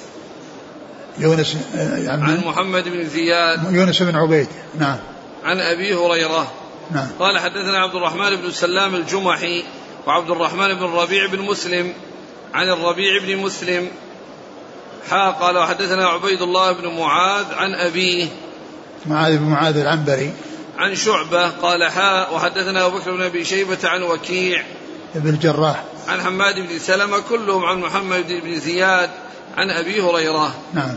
يونس 1.18 1.58
يعني 1.76 2.24
عن 2.24 2.42
محمد 2.46 2.84
بن 2.84 3.10
زياد. 3.10 3.74
يونس 3.74 4.02
بن 4.02 4.16
عبيد. 4.16 4.48
نعم. 4.80 4.98
عن 5.44 5.60
أبي 5.60 5.96
هريرة. 5.96 6.52
نعم. 6.92 7.08
قال 7.20 7.40
حدثنا 7.40 7.78
عبد 7.78 7.96
الرحمن 7.96 8.36
بن 8.36 8.52
سلام 8.52 8.96
الجمحي 8.96 9.64
وعبد 10.08 10.30
الرحمن 10.30 10.74
بن 10.74 10.86
الربيع 10.86 11.28
بن 11.28 11.42
مسلم 11.42 11.94
عن 12.54 12.70
الربيع 12.70 13.20
بن 13.22 13.38
مسلم. 13.38 13.88
حا 15.10 15.32
قال 15.32 15.58
وحدثنا 15.58 16.08
عبيد 16.08 16.42
الله 16.42 16.72
بن 16.72 16.88
معاذ 16.88 17.46
عن 17.54 17.74
أبيه. 17.74 18.28
معاذ 19.06 19.38
بن 19.38 19.44
معاذ 19.44 19.78
العنبري. 19.78 20.34
عن 20.78 20.96
شعبة 20.96 21.48
قال 21.50 21.84
حا 21.84 22.30
وحدثنا 22.30 22.86
أبو 22.86 22.98
بكر 22.98 23.12
بن 23.12 23.22
أبي 23.22 23.46
شيبة 23.46 23.78
عن 23.84 24.04
وكيع 24.04 24.64
ابن 25.16 25.30
الجراح. 25.30 25.84
عن 26.08 26.22
حماد 26.22 26.56
بن 26.56 26.80
سلمة 26.80 27.20
كلهم 27.20 27.66
عن 27.66 27.80
محمد 27.80 28.28
بن 28.28 28.60
زياد 28.60 29.10
عن 29.58 29.70
أبي 29.70 30.02
هريرة. 30.02 30.56
نعم. 30.74 30.96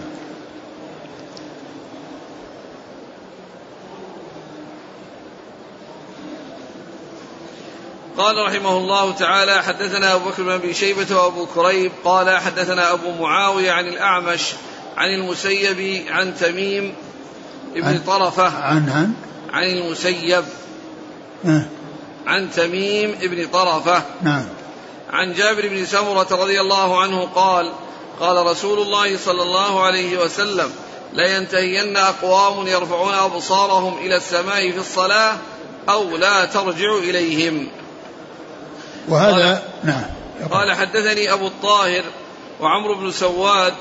قال 8.18 8.46
رحمه 8.46 8.78
الله 8.78 9.12
تعالى 9.12 9.62
حدثنا 9.62 10.14
أبو 10.14 10.28
بكر 10.28 10.42
بن 10.42 10.50
أبي 10.50 10.74
شيبة 10.74 11.16
وأبو 11.16 11.46
كريب 11.46 11.92
قال 12.04 12.38
حدثنا 12.38 12.92
أبو 12.92 13.12
معاوية 13.20 13.72
عن 13.72 13.86
الأعمش 13.86 14.52
عن 14.96 15.08
المسيب 15.08 16.06
عن 16.08 16.34
تميم 16.34 16.94
ابن 17.76 17.86
عن 17.86 17.98
طرفة. 17.98 18.48
عن 18.48 18.90
عن 18.90 19.12
عن 19.52 19.64
المسيب 19.64 20.44
أه 21.44 21.66
عن 22.26 22.50
تميم 22.50 23.18
ابن 23.22 23.46
طرفة 23.46 24.02
نعم. 24.22 24.44
عن 25.10 25.32
جابر 25.32 25.68
بن 25.68 25.86
سمرة 25.86 26.26
رضي 26.30 26.60
الله 26.60 27.00
عنه 27.00 27.28
قال 27.34 27.72
قال 28.20 28.46
رسول 28.46 28.78
الله 28.78 29.16
صلى 29.16 29.42
الله 29.42 29.82
عليه 29.82 30.18
وسلم 30.18 30.70
لا 31.12 31.36
ينتهين 31.36 31.96
أقوام 31.96 32.66
يرفعون 32.66 33.14
أبصارهم 33.14 33.98
إلى 33.98 34.16
السماء 34.16 34.70
في 34.70 34.78
الصلاة 34.78 35.36
أو 35.88 36.16
لا 36.16 36.44
ترجع 36.44 36.96
إليهم. 36.98 37.68
وهذا 39.08 39.62
قال 39.82 39.84
نعم. 39.84 40.04
قال 40.50 40.72
حدثني 40.72 41.32
أبو 41.32 41.46
الطاهر 41.46 42.02
وعمرو 42.60 42.94
بن 42.94 43.10
سواد 43.10 43.74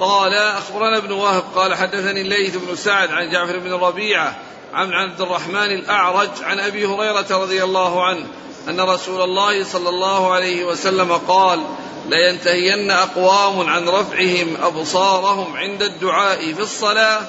قال 0.00 0.34
أخبرنا 0.34 0.96
ابن 0.96 1.12
وهب 1.12 1.42
قال 1.54 1.74
حدثني 1.74 2.20
الليث 2.20 2.56
بن 2.56 2.76
سعد 2.76 3.10
عن 3.10 3.30
جعفر 3.30 3.58
بن 3.58 3.72
ربيعة 3.72 4.36
عن 4.72 4.92
عبد 4.92 5.20
الرحمن 5.20 5.70
الأعرج 5.70 6.30
عن 6.42 6.60
أبي 6.60 6.86
هريرة 6.86 7.26
رضي 7.30 7.64
الله 7.64 8.04
عنه 8.04 8.26
أن 8.68 8.80
رسول 8.80 9.22
الله 9.22 9.64
صلى 9.64 9.88
الله 9.88 10.32
عليه 10.32 10.64
وسلم 10.64 11.12
قال 11.12 11.60
لينتهين 12.08 12.90
أقوام 12.90 13.68
عن 13.68 13.88
رفعهم 13.88 14.56
أبصارهم 14.62 15.56
عند 15.56 15.82
الدعاء 15.82 16.52
في 16.52 16.60
الصلاة 16.60 17.20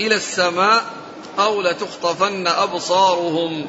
إلى 0.00 0.14
السماء 0.14 0.84
أو 1.38 1.62
لتخطفن 1.62 2.46
أبصارهم. 2.46 3.66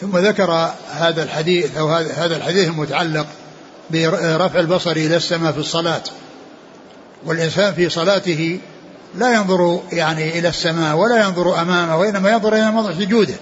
ثم 0.00 0.18
ذكر 0.18 0.70
هذا 0.90 1.22
الحديث 1.22 1.76
أو 1.76 1.88
هذا 1.88 2.36
الحديث 2.36 2.68
المتعلق 2.68 3.26
برفع 3.90 4.60
البصر 4.60 4.90
إلى 4.90 5.16
السماء 5.16 5.52
في 5.52 5.58
الصلاة. 5.58 6.02
والإنسان 7.26 7.74
في 7.74 7.88
صلاته 7.88 8.60
لا 9.14 9.34
ينظر 9.34 9.80
يعني 9.92 10.38
إلى 10.38 10.48
السماء 10.48 10.96
ولا 10.96 11.24
ينظر 11.24 11.62
أمامه 11.62 11.98
وإنما 11.98 12.30
ينظر 12.30 12.54
إلى 12.54 12.70
موضع 12.70 12.92
سجوده. 12.92 13.34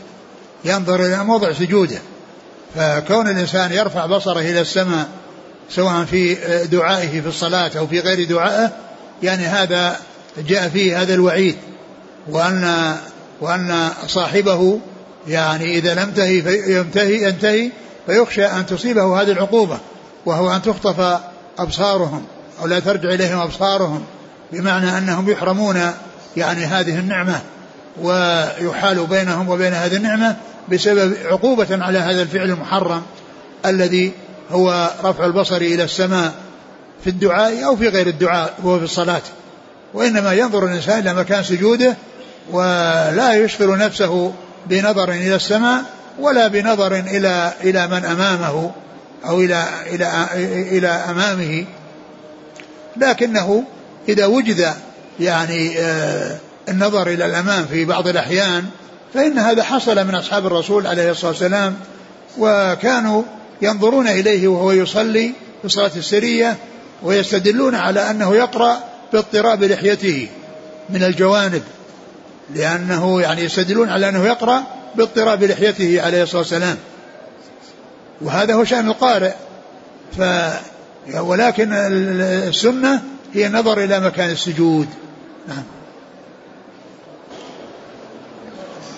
ينظر 0.65 1.05
إلى 1.05 1.25
موضع 1.25 1.53
سجوده. 1.53 1.99
فكون 2.75 3.29
الإنسان 3.29 3.73
يرفع 3.73 4.07
بصره 4.07 4.41
إلى 4.41 4.61
السماء 4.61 5.09
سواء 5.71 6.05
في 6.05 6.35
دعائه 6.73 7.21
في 7.21 7.29
الصلاة 7.29 7.71
أو 7.79 7.87
في 7.87 8.01
غير 8.01 8.29
دعائه 8.29 8.73
يعني 9.23 9.47
هذا 9.47 9.97
جاء 10.39 10.69
فيه 10.69 11.03
هذا 11.03 11.15
الوعيد. 11.15 11.57
وأن 12.29 12.95
وأن 13.41 13.91
صاحبه 14.07 14.81
يعني 15.29 15.79
إذا 15.79 15.95
لم 15.95 16.11
تهي 16.11 16.39
ينتهي 16.77 17.23
ينتهي 17.23 17.71
فيخشى 18.07 18.45
أن 18.45 18.67
تصيبه 18.67 19.23
هذه 19.23 19.33
العقوبة 19.33 19.79
وهو 20.27 20.55
أن 20.55 20.63
تخطف 20.63 21.21
أبصارهم 21.59 22.25
أو 22.61 22.67
لا 22.67 22.81
ترجع 22.81 23.09
إليهم 23.09 23.41
أبصارهم. 23.41 24.05
بمعنى 24.53 24.99
أنهم 24.99 25.31
يحرمون 25.31 25.81
يعني 26.37 26.65
هذه 26.65 26.99
النعمة 26.99 27.41
ويحال 28.03 29.07
بينهم 29.07 29.49
وبين 29.49 29.73
هذه 29.73 29.97
النعمة 29.97 30.37
بسبب 30.69 31.17
عقوبة 31.25 31.67
على 31.85 31.99
هذا 31.99 32.23
الفعل 32.23 32.51
المحرم 32.51 33.03
الذي 33.67 34.13
هو 34.51 34.91
رفع 35.05 35.27
البصر 35.27 35.57
إلى 35.57 35.85
السماء 35.85 36.33
في 37.05 37.11
الدعاء 37.11 37.65
أو 37.65 37.77
في 37.77 37.89
غير 37.89 38.07
الدعاء 38.07 38.55
وهو 38.63 38.79
في 38.79 38.85
الصلاة. 38.85 39.23
وإنما 39.95 40.33
ينظر 40.33 40.67
الإنسان 40.67 40.99
إلى 40.99 41.15
مكان 41.15 41.43
سجوده 41.43 41.97
ولا 42.51 43.35
يشغل 43.35 43.79
نفسه 43.79 44.33
بنظر 44.67 45.11
إلى 45.11 45.35
السماء 45.35 45.83
ولا 46.19 46.49
بنظر 46.49 46.95
إلى 46.95 47.53
إلى 47.65 47.89
من 47.89 48.05
أمامه 48.05 48.71
أو 49.25 49.41
إلى 49.41 49.65
إلى 49.87 50.27
إلى 50.71 50.89
أمامه. 50.89 51.65
لكنه 52.97 53.65
إذا 54.09 54.27
وجد 54.27 54.75
يعني 55.21 55.79
آه، 55.79 56.37
النظر 56.69 57.09
إلى 57.09 57.27
الأمام 57.27 57.67
في 57.67 57.85
بعض 57.85 58.09
الأحيان 58.09 58.65
فإن 59.15 59.39
هذا 59.39 59.63
حصل 59.63 60.07
من 60.07 60.15
أصحاب 60.15 60.47
الرسول 60.47 60.87
عليه 60.87 61.11
الصلاة 61.11 61.31
والسلام 61.31 61.77
وكانوا 62.39 63.23
ينظرون 63.63 64.09
إليه 64.09 64.49
وهو 64.49 64.73
يصلي 64.73 65.33
في 65.61 65.65
الصلاة 65.65 65.91
السرية 65.97 66.57
ويستدلون 67.03 67.75
على 67.75 68.11
أنه 68.11 68.35
يقرأ 68.35 68.79
باضطراب 69.13 69.65
لحيته 69.65 70.29
من 70.91 71.03
الجوانب 71.03 71.63
لأنه 72.55 73.21
يعني 73.21 73.43
يستدلون 73.43 73.89
على 73.89 74.09
أنه 74.09 74.27
يقرأ 74.27 74.63
باضطراب 74.95 75.45
لحيته 75.45 76.03
عليه 76.03 76.23
الصلاة 76.23 76.41
والسلام. 76.41 76.77
وهذا 78.21 78.55
هو 78.55 78.65
شأن 78.65 78.89
القارئ. 78.89 79.33
ف 80.19 80.23
ولكن 81.15 81.73
السنة 81.73 83.03
هي 83.33 83.47
النظر 83.47 83.85
إلى 83.85 84.01
مكان 84.01 84.31
السجود. 84.31 84.89
نعم. 85.49 85.63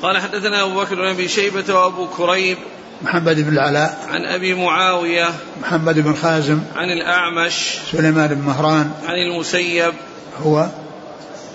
قال 0.02 0.18
حدثنا 0.18 0.62
أبو 0.62 0.80
بكر 0.80 0.94
بن 0.94 1.06
أبي 1.06 1.28
شيبة 1.28 1.74
وأبو 1.74 2.06
كريب 2.06 2.58
محمد 3.02 3.40
بن 3.40 3.52
العلاء. 3.52 3.98
عن 4.08 4.24
أبي 4.24 4.54
معاوية 4.54 5.28
محمد 5.60 5.98
بن 5.98 6.14
خازم. 6.14 6.60
عن 6.76 6.90
الأعمش 6.90 7.78
سليمان 7.92 8.34
بن 8.34 8.40
مهران. 8.40 8.92
عن 9.06 9.14
المسيب. 9.14 9.94
هو 10.42 10.68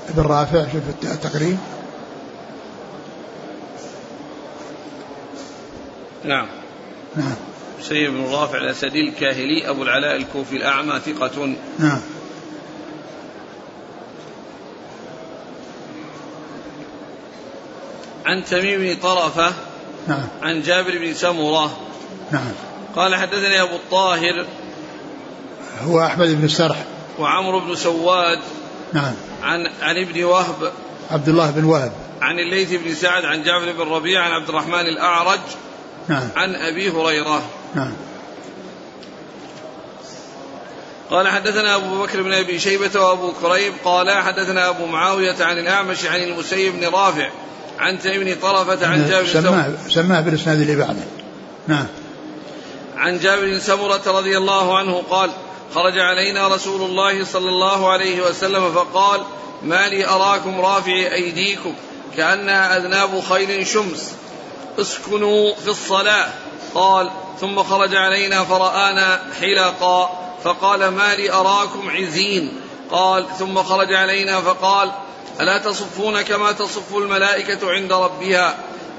ابن 0.09 0.21
رافع 0.21 0.65
شوف 0.71 1.11
التقريب. 1.11 1.57
نعم. 6.23 6.47
نعم. 7.15 7.35
مسيب 7.79 8.11
بن 8.11 8.23
رافع 8.23 8.57
الأسدي 8.57 9.01
الكاهلي 9.01 9.69
أبو 9.69 9.83
العلاء 9.83 10.15
الكوفي 10.15 10.55
الأعمى 10.55 10.99
ثقة. 11.05 11.55
نعم. 11.79 12.01
عن 18.25 18.45
تميم 18.45 18.79
بن 18.79 18.95
طرفة 18.95 19.53
نعم. 20.07 20.27
عن 20.41 20.61
جابر 20.61 20.97
بن 20.97 21.13
سمرة. 21.13 21.77
نعم. 22.31 22.51
قال 22.95 23.15
حدثني 23.15 23.61
أبو 23.61 23.75
الطاهر 23.75 24.45
هو 25.87 26.05
أحمد 26.05 26.27
بن 26.27 26.43
السرح 26.43 26.83
وعمرو 27.19 27.59
بن 27.59 27.75
سواد 27.75 28.39
نعم. 28.93 29.13
عن 29.43 29.67
عن 29.81 29.97
ابن 29.97 30.23
وهب. 30.23 30.71
عبد 31.11 31.29
الله 31.29 31.51
بن 31.51 31.63
وهب. 31.63 31.91
عن 32.21 32.39
الليث 32.39 32.73
بن 32.73 32.95
سعد 32.95 33.25
عن 33.25 33.43
جابر 33.43 33.71
بن 33.71 33.89
ربيع 33.91 34.21
عن 34.21 34.31
عبد 34.31 34.49
الرحمن 34.49 34.79
الأعرج. 34.79 35.39
نعم. 36.07 36.29
عن 36.35 36.55
أبي 36.55 36.89
هريرة. 36.89 37.41
نعم. 37.75 37.93
قال 41.09 41.27
حدثنا 41.27 41.75
أبو 41.75 42.03
بكر 42.03 42.21
بن 42.21 42.33
أبي 42.33 42.59
شيبة 42.59 43.01
وأبو 43.01 43.31
كريب. 43.41 43.73
قال 43.85 44.11
حدثنا 44.11 44.69
أبو 44.69 44.85
معاوية 44.85 45.35
عن 45.39 45.57
الأعمش 45.57 46.05
عن 46.05 46.23
المسيب 46.23 46.73
بن 46.73 46.87
رافع. 46.87 47.29
عن 47.79 47.99
تيم 47.99 48.23
بن 48.23 48.35
طرفة 48.41 48.87
عن 48.87 49.09
جابر 49.09 49.27
سماه 49.27 49.71
سماه 49.89 50.21
بالإسناد 50.21 50.61
اللي 50.61 50.75
بعده. 50.75 51.03
نعم. 51.67 51.87
عن 52.97 53.19
جابر 53.19 53.45
بن 53.45 53.59
سمرة 53.59 54.01
رضي 54.07 54.37
الله 54.37 54.77
عنه 54.77 55.03
قال 55.09 55.31
خرج 55.75 55.99
علينا 55.99 56.47
رسول 56.47 56.81
الله 56.81 57.25
صلى 57.25 57.49
الله 57.49 57.91
عليه 57.91 58.27
وسلم 58.27 58.71
فقال 58.71 59.21
ما 59.63 59.87
لي 59.87 60.07
أراكم 60.07 60.61
رافعي 60.61 61.13
أيديكم 61.13 61.73
كأنها 62.17 62.77
أذناب 62.77 63.21
خيل 63.29 63.67
شمس. 63.67 64.11
اسكنوا 64.79 65.55
في 65.55 65.67
الصلاة. 65.67 66.27
قال 66.75 67.09
ثم 67.41 67.63
خرج 67.63 67.95
علينا 67.95 68.43
فرآنا 68.43 69.19
حلقا. 69.41 70.09
فقال 70.43 70.87
ما 70.87 71.15
لي 71.15 71.31
أراكم 71.31 71.89
عزين. 71.89 72.51
قال 72.91 73.25
ثم 73.39 73.63
خرج 73.63 73.93
علينا 73.93 74.41
فقال 74.41 74.91
ألا 75.41 75.57
تصفون 75.57 76.21
كما 76.21 76.51
تصف 76.51 76.95
الملائكة 76.95 77.71
عند 77.71 77.91
ربها؟ 77.93 78.55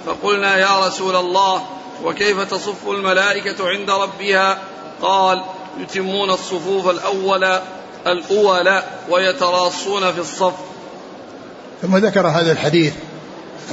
فقلنا 0.07 0.59
يا 0.59 0.87
رسول 0.87 1.17
الله 1.17 1.63
وكيف 2.05 2.41
تصف 2.41 2.89
الملائكة 2.89 3.69
عند 3.69 3.91
ربها؟ 3.91 4.59
قال 5.03 5.43
يتمون 5.81 6.31
الصفوف 6.31 6.89
الأول 6.91 7.61
الأول 8.07 8.83
ويتراصون 9.11 10.13
في 10.13 10.21
الصف. 10.21 10.55
ثم 11.83 11.97
ذكر 11.97 12.27
هذا 12.27 12.53
الحديث 12.53 12.93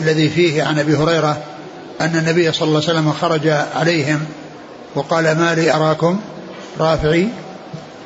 الذي 0.02 0.30
فيه 0.30 0.64
عن 0.64 0.80
أبي 0.80 0.96
هريرة 0.96 1.44
أن 2.02 2.16
النبي 2.16 2.52
صلى 2.52 2.68
الله 2.68 2.82
عليه 2.82 3.00
وسلم 3.00 3.14
خرج 3.14 3.48
عليهم 3.76 4.26
وقال 4.96 5.24
ما 5.24 5.56
لي 5.56 5.74
أراكم 5.74 6.20
رافعي 6.80 7.30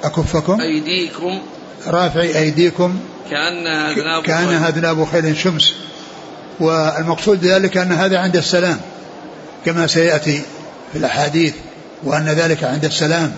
أكفكم؟ 0.04 0.62
أيديكم 0.62 1.42
رافعي 1.88 2.38
أيديكم. 2.40 3.00
كأنها 3.30 3.92
أذناب 3.92 4.24
كأنها 4.24 4.70
أذناب 4.70 5.06
خيل 5.06 5.38
شمس. 5.38 5.74
والمقصود 6.60 7.42
بذلك 7.42 7.78
أن 7.78 7.92
هذا 7.92 8.20
عند 8.20 8.36
السلام 8.36 8.78
كما 9.66 9.88
سيأتي 9.88 10.42
في 10.92 10.98
الأحاديث 10.98 11.54
وأن 12.04 12.26
ذلك 12.26 12.64
عند 12.64 12.86
السلام 12.86 13.32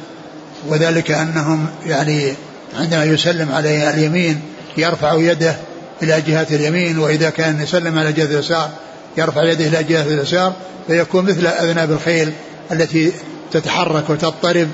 وذلك 0.67 1.11
أنهم 1.11 1.67
يعني 1.85 2.33
عندما 2.79 3.03
يسلم 3.03 3.51
على 3.51 3.89
اليمين 3.89 4.41
يرفع 4.77 5.13
يده 5.13 5.55
إلى 6.03 6.21
جهة 6.21 6.47
اليمين 6.51 6.99
وإذا 6.99 7.29
كان 7.29 7.61
يسلم 7.61 7.99
على 7.99 8.13
جهة 8.13 8.25
اليسار 8.25 8.69
يرفع 9.17 9.43
يده 9.43 9.67
إلى 9.67 9.83
جهة 9.83 10.01
اليسار 10.01 10.53
فيكون 10.87 11.25
مثل 11.25 11.47
أذناب 11.47 11.91
الخيل 11.91 12.33
التي 12.71 13.11
تتحرك 13.51 14.09
وتضطرب 14.09 14.67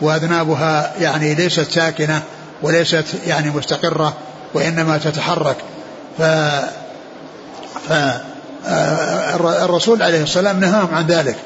وأذنابها 0.00 0.92
يعني 1.00 1.34
ليست 1.34 1.70
ساكنة. 1.70 2.22
وليست 2.62 3.04
يعني 3.26 3.50
مستقرة 3.50 4.16
وإنما 4.54 4.98
تتحرك. 4.98 5.56
ف 6.18 6.22
ف 7.88 7.92
الرسول 9.64 10.02
عليه 10.02 10.22
السلام 10.22 10.60
نهاهم 10.60 10.94
عن 10.94 11.06
ذلك 11.06 11.36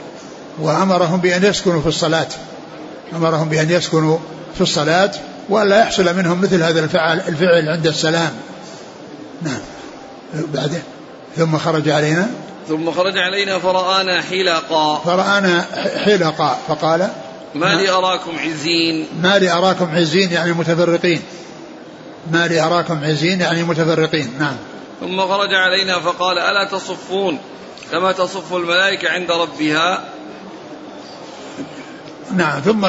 وأمرهم 0.58 1.20
بأن 1.20 1.44
يسكنوا 1.44 1.80
في 1.80 1.86
الصلاة. 1.86 2.28
أمرهم 3.16 3.48
بأن 3.48 3.70
يسكنوا 3.70 4.18
في 4.54 4.60
الصلاة 4.60 5.10
وألا 5.48 5.80
يحصل 5.80 6.16
منهم 6.16 6.40
مثل 6.40 6.62
هذا 6.62 6.80
الفعل 6.80 7.20
الفعل 7.28 7.68
عند 7.68 7.86
السلام. 7.86 8.32
نعم. 9.42 9.60
بعده 10.34 10.82
ثم 11.36 11.58
خرج 11.58 11.88
علينا؟ 11.88 12.30
ثم 12.68 12.90
خرج 12.90 13.18
علينا 13.18 13.58
فرآنا 13.58 14.22
حلقا. 14.22 14.98
فرآنا 14.98 15.64
حلقا 16.04 16.58
فقال 16.68 17.08
ما 17.54 17.74
لي 17.74 17.90
أراكم 17.90 18.38
عزين. 18.38 19.06
ما 19.22 19.38
لي 19.38 19.50
أراكم 19.50 19.88
عزين 19.94 20.32
يعني 20.32 20.52
متفرقين. 20.52 21.22
ما 22.32 22.48
لي 22.48 22.60
أراكم 22.60 23.04
عزين 23.04 23.40
يعني 23.40 23.62
متفرقين. 23.62 24.34
نعم. 24.38 24.56
ثم 25.00 25.20
خرج 25.20 25.54
علينا 25.54 26.00
فقال 26.00 26.38
ألا 26.38 26.64
تصفون؟ 26.64 27.38
كما 27.90 28.12
تصف 28.12 28.54
الملائكة 28.54 29.10
عند 29.10 29.30
ربها. 29.30 30.04
نعم. 32.32 32.60
ثم 32.60 32.86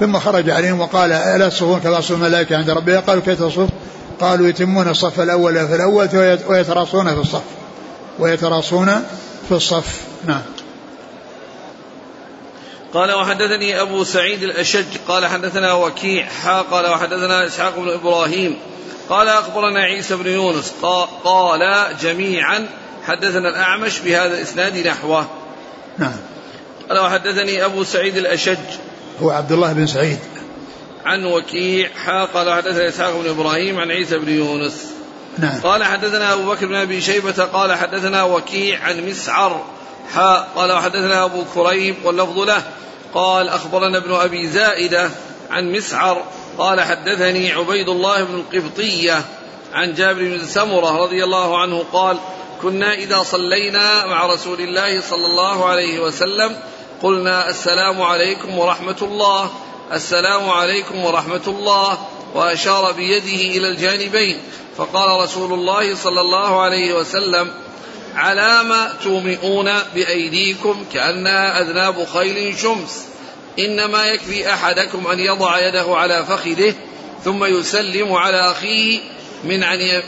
ثم 0.00 0.18
خرج 0.18 0.50
عليهم 0.50 0.80
وقال 0.80 1.12
ألا 1.12 1.48
تصفون 1.48 1.80
كما 1.80 2.00
تصف 2.00 2.12
الملائكة 2.12 2.56
عند 2.56 2.70
ربها؟ 2.70 3.00
قالوا 3.00 3.22
كيف 3.22 3.42
تصف؟ 3.42 3.68
قالوا 4.20 4.48
يتمون 4.48 4.88
الصف 4.88 5.20
الأول 5.20 5.68
في 5.68 5.74
الأول 5.74 6.08
ويتراصون 6.48 7.14
في 7.14 7.20
الصف. 7.20 7.42
ويتراصون 8.18 9.04
في 9.48 9.54
الصف. 9.54 10.00
نعم. 10.26 10.42
قال 12.94 13.12
وحدثني 13.12 13.80
أبو 13.80 14.04
سعيد 14.04 14.42
الأشج 14.42 14.96
قال 15.08 15.26
حدثنا 15.26 15.72
وكيع 15.72 16.26
حا 16.26 16.62
قال 16.62 16.86
وحدثنا 16.90 17.46
إسحاق 17.46 17.78
بن 17.78 17.88
إبراهيم 17.88 18.56
قال 19.08 19.28
أخبرنا 19.28 19.80
عيسى 19.80 20.16
بن 20.16 20.26
يونس 20.26 20.74
قال 21.24 21.96
جميعا 22.00 22.68
حدثنا 23.04 23.48
الأعمش 23.48 23.98
بهذا 23.98 24.34
الإسناد 24.34 24.86
نحوه. 24.86 25.26
نعم. 25.98 26.16
قال 26.88 26.98
وحدثني 26.98 27.64
أبو 27.64 27.84
سعيد 27.84 28.16
الأشج. 28.16 28.58
هو 29.22 29.30
عبد 29.30 29.52
الله 29.52 29.72
بن 29.72 29.86
سعيد. 29.86 30.18
عن 31.04 31.24
وكيع 31.24 31.88
حا 32.04 32.24
قال 32.24 32.52
حدثنا 32.52 32.88
إسحاق 32.88 33.20
بن 33.20 33.28
إبراهيم 33.28 33.78
عن 33.78 33.90
عيسى 33.90 34.18
بن 34.18 34.28
يونس. 34.28 34.86
نعم. 35.38 35.60
قال 35.60 35.84
حدثنا 35.84 36.32
أبو 36.32 36.50
بكر 36.50 36.66
بن 36.66 36.74
أبي 36.74 37.00
شيبة 37.00 37.44
قال 37.44 37.72
حدثنا 37.72 38.22
وكيع 38.22 38.84
عن 38.84 39.06
مسعر 39.08 39.64
حا 40.14 40.48
قال 40.56 40.72
وحدثنا 40.72 41.24
أبو 41.24 41.44
كريب 41.54 41.96
واللفظ 42.04 42.38
له. 42.38 42.62
قال 43.14 43.48
أخبرنا 43.48 43.98
ابن 43.98 44.14
أبي 44.14 44.48
زائدة 44.48 45.10
عن 45.50 45.72
مسعر 45.72 46.24
قال 46.58 46.80
حدثني 46.80 47.52
عبيد 47.52 47.88
الله 47.88 48.24
بن 48.24 48.34
القبطية 48.34 49.24
عن 49.72 49.94
جابر 49.94 50.22
بن 50.22 50.46
سمرة 50.46 51.02
رضي 51.04 51.24
الله 51.24 51.58
عنه 51.58 51.84
قال 51.92 52.18
كنا 52.62 52.94
إذا 52.94 53.22
صلينا 53.22 54.06
مع 54.06 54.26
رسول 54.26 54.60
الله 54.60 55.00
صلى 55.00 55.26
الله 55.26 55.64
عليه 55.66 56.00
وسلم 56.00 56.56
قلنا 57.02 57.48
السلام 57.48 58.02
عليكم 58.02 58.58
ورحمة 58.58 58.96
الله 59.02 59.50
السلام 59.92 60.50
عليكم 60.50 61.04
ورحمة 61.04 61.42
الله 61.46 61.98
وأشار 62.34 62.92
بيده 62.92 63.58
إلى 63.58 63.68
الجانبين 63.68 64.38
فقال 64.76 65.20
رسول 65.20 65.52
الله 65.52 65.94
صلى 65.94 66.20
الله 66.20 66.60
عليه 66.60 66.94
وسلم 66.94 67.50
على 68.14 68.64
ما 68.68 68.92
تومئون 69.02 69.70
بأيديكم 69.94 70.84
كأنها 70.92 71.62
أذناب 71.62 72.04
خيل 72.04 72.58
شمس. 72.58 73.04
إنما 73.58 74.06
يكفي 74.06 74.52
أحدكم 74.52 75.06
أن 75.06 75.18
يضع 75.18 75.68
يده 75.68 75.96
على 75.96 76.24
فخذه 76.24 76.74
ثم 77.24 77.44
يسلم 77.44 78.12
على 78.12 78.50
أخيه 78.50 79.00
من 79.44 79.60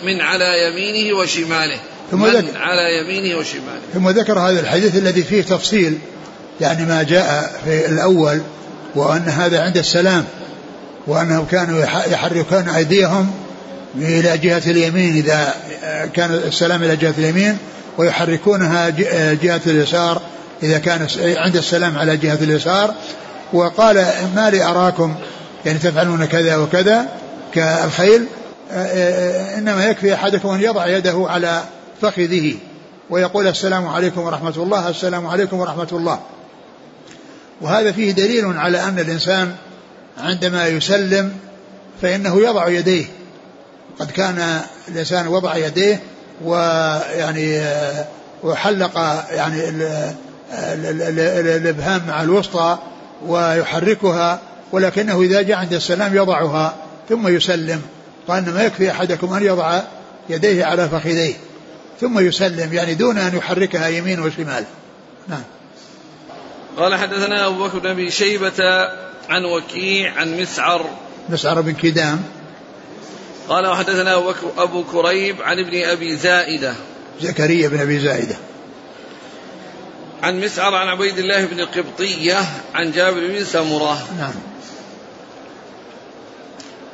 من 0.05 0.21
على 0.21 0.69
يمينه 0.69 1.19
وشماله. 1.19 1.79
ثم 2.11 2.23
من 2.23 2.31
ذكر 2.31 2.59
على 2.59 2.99
يمينه 2.99 3.38
وشماله. 3.38 3.81
ثم 3.95 4.09
ذكر 4.09 4.38
هذا 4.38 4.61
الحديث 4.61 4.97
الذي 4.97 5.23
فيه 5.23 5.42
تفصيل 5.42 5.99
يعني 6.61 6.85
ما 6.85 7.03
جاء 7.03 7.61
في 7.64 7.87
الأول 7.87 8.40
وأن 8.95 9.29
هذا 9.29 9.62
عند 9.62 9.77
السلام 9.77 10.25
وأنهم 11.07 11.47
كانوا 11.47 11.81
يحركون 11.85 12.69
أيديهم 12.69 13.31
إلى 13.97 14.38
جهة 14.38 14.62
اليمين 14.66 15.16
إذا 15.16 15.55
كان 16.14 16.35
السلام 16.35 16.83
إلى 16.83 16.97
جهة 16.97 17.14
اليمين 17.19 17.59
ويحركونها 17.99 18.89
جهة 19.33 19.61
اليسار 19.67 20.23
إذا 20.63 20.79
كان 20.79 21.09
عند 21.21 21.57
السلام 21.57 21.99
على 21.99 22.17
جهة 22.17 22.39
اليسار. 22.43 22.95
وقال 23.53 24.07
ما 24.37 24.51
لي 24.51 24.63
أراكم؟ 24.63 25.15
يعني 25.67 25.79
تفعلون 25.79 26.25
كذا 26.25 26.57
وكذا 26.57 27.09
كالخيل. 27.55 28.27
إنما 29.59 29.85
يكفي 29.85 30.15
أحدكم 30.15 30.49
أن 30.49 30.61
يضع 30.61 30.87
يده 30.87 31.27
على 31.29 31.63
فخذه 32.03 32.55
ويقول 33.11 33.47
السلام 33.47 33.89
عليكم 33.89 34.21
ورحمة 34.21 34.55
الله 34.57 34.89
السلام 34.89 35.27
عليكم 35.27 35.57
ورحمة 35.57 35.89
الله. 35.93 36.21
وهذا 37.61 37.93
فيه 37.93 38.13
دليل 38.13 38.45
على 38.59 38.83
أن 38.85 38.99
الإنسان 38.99 39.55
عندما 40.19 40.67
يسلم 40.67 41.33
فإنه 42.03 42.41
يضع 42.41 42.69
يديه. 42.69 43.05
قد 43.99 44.11
كان 44.11 44.61
الإنسان 44.89 45.27
وضع 45.27 45.57
يديه 45.57 46.01
ويعني 46.44 47.62
وحلق 48.42 48.99
يعني 49.31 49.70
الإبهام 51.57 52.03
مع 52.09 52.22
الوسطى 52.22 52.79
ويحركها 53.27 54.40
ولكنه 54.72 55.22
إذا 55.22 55.42
جاء 55.42 55.57
عند 55.57 55.72
السلام 55.72 56.16
يضعها 56.16 56.75
ثم 57.09 57.29
يسلم 57.29 57.83
قال 58.29 58.55
ما 58.55 58.62
يكفي 58.62 58.90
أحدكم 58.90 59.35
أن 59.35 59.42
يضع 59.42 59.81
يديه 60.29 60.64
على 60.64 60.88
فخذيه 60.88 61.35
ثم 62.01 62.18
يسلم 62.18 62.72
يعني 62.72 62.94
دون 62.94 63.18
أن 63.18 63.37
يحركها 63.37 63.88
يمين 63.88 64.20
وشمال. 64.20 64.64
نعم. 65.29 65.42
قال 66.77 66.94
حدثنا 66.94 67.46
أبو 67.46 67.64
بكر 67.64 67.79
بن 67.79 67.90
أبي 67.90 68.11
شيبة 68.11 68.64
عن 69.29 69.44
وكيع 69.44 70.12
عن 70.12 70.40
مسعر. 70.40 70.87
مسعر 71.29 71.61
بن 71.61 71.72
كدام. 71.72 72.22
قال 73.49 73.67
وحدثنا 73.67 74.35
أبو, 74.59 74.85
كريب 74.85 75.43
عن 75.43 75.59
ابن 75.59 75.83
أبي 75.83 76.17
زائدة. 76.17 76.75
زكريا 77.21 77.69
بن 77.69 77.81
أبي 77.81 77.99
زائدة. 77.99 78.37
عن 80.23 80.41
مسعر 80.41 80.75
عن 80.75 80.89
عبيد 80.89 81.19
الله 81.19 81.45
بن 81.45 81.61
القبطية 81.61 82.39
عن 82.75 82.93
جابر 82.93 83.27
بن 83.27 83.45
سمرة. 83.45 84.07
نعم. 84.19 84.35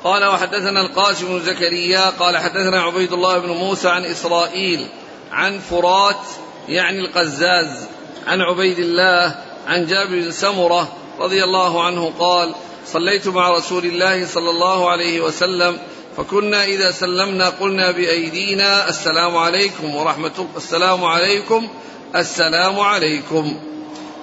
قال 0.05 0.25
وحدثنا 0.25 0.81
القاسم 0.81 1.27
بن 1.27 1.41
زكريا 1.41 2.11
قال 2.11 2.39
حدثنا 2.39 2.83
عبيد 2.83 3.13
الله 3.13 3.39
بن 3.39 3.49
موسى 3.49 3.89
عن 3.89 4.05
إسرائيل 4.05 4.87
عن 5.33 5.59
فرات 5.59 6.21
يعني 6.69 7.01
القزاز 7.01 7.87
عن 8.27 8.41
عبيد 8.41 8.79
الله 8.79 9.35
عن 9.67 9.87
جابر 9.87 10.11
بن 10.11 10.31
سمرة 10.31 10.93
رضي 11.21 11.45
الله 11.45 11.85
عنه 11.85 12.13
قال 12.19 12.55
صليت 12.87 13.29
مع 13.29 13.51
رسول 13.51 13.85
الله 13.85 14.27
صلى 14.27 14.51
الله 14.51 14.91
عليه 14.91 15.21
وسلم 15.21 15.79
فكنا 16.17 16.65
إذا 16.65 16.91
سلمنا 16.91 17.49
قلنا 17.49 17.91
بأيدينا 17.91 18.89
السلام 18.89 19.37
عليكم 19.37 19.95
ورحمة 19.95 20.47
السلام 20.57 21.05
عليكم 21.05 21.69
السلام 22.17 22.81
عليكم. 22.81 23.61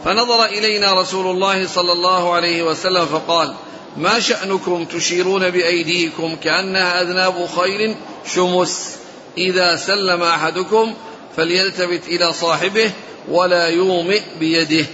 فنظر 0.05 0.45
إلينا 0.45 0.93
رسول 0.93 1.35
الله 1.35 1.67
صلى 1.67 1.91
الله 1.91 2.33
عليه 2.33 2.63
وسلم 2.63 3.05
فقال 3.05 3.53
ما 3.97 4.19
شأنكم 4.19 4.85
تشيرون 4.85 5.49
بأيديكم 5.49 6.35
كأنها 6.43 7.01
أذناب 7.01 7.45
خير 7.45 7.95
شمس؟ 8.35 8.95
إذا 9.37 9.75
سلم 9.75 10.23
أحدكم 10.23 10.93
فليلتفت 11.37 12.07
إلى 12.07 12.33
صاحبه 12.33 12.91
ولا 13.29 13.67
يومئ 13.67 14.21
بيده. 14.39 14.85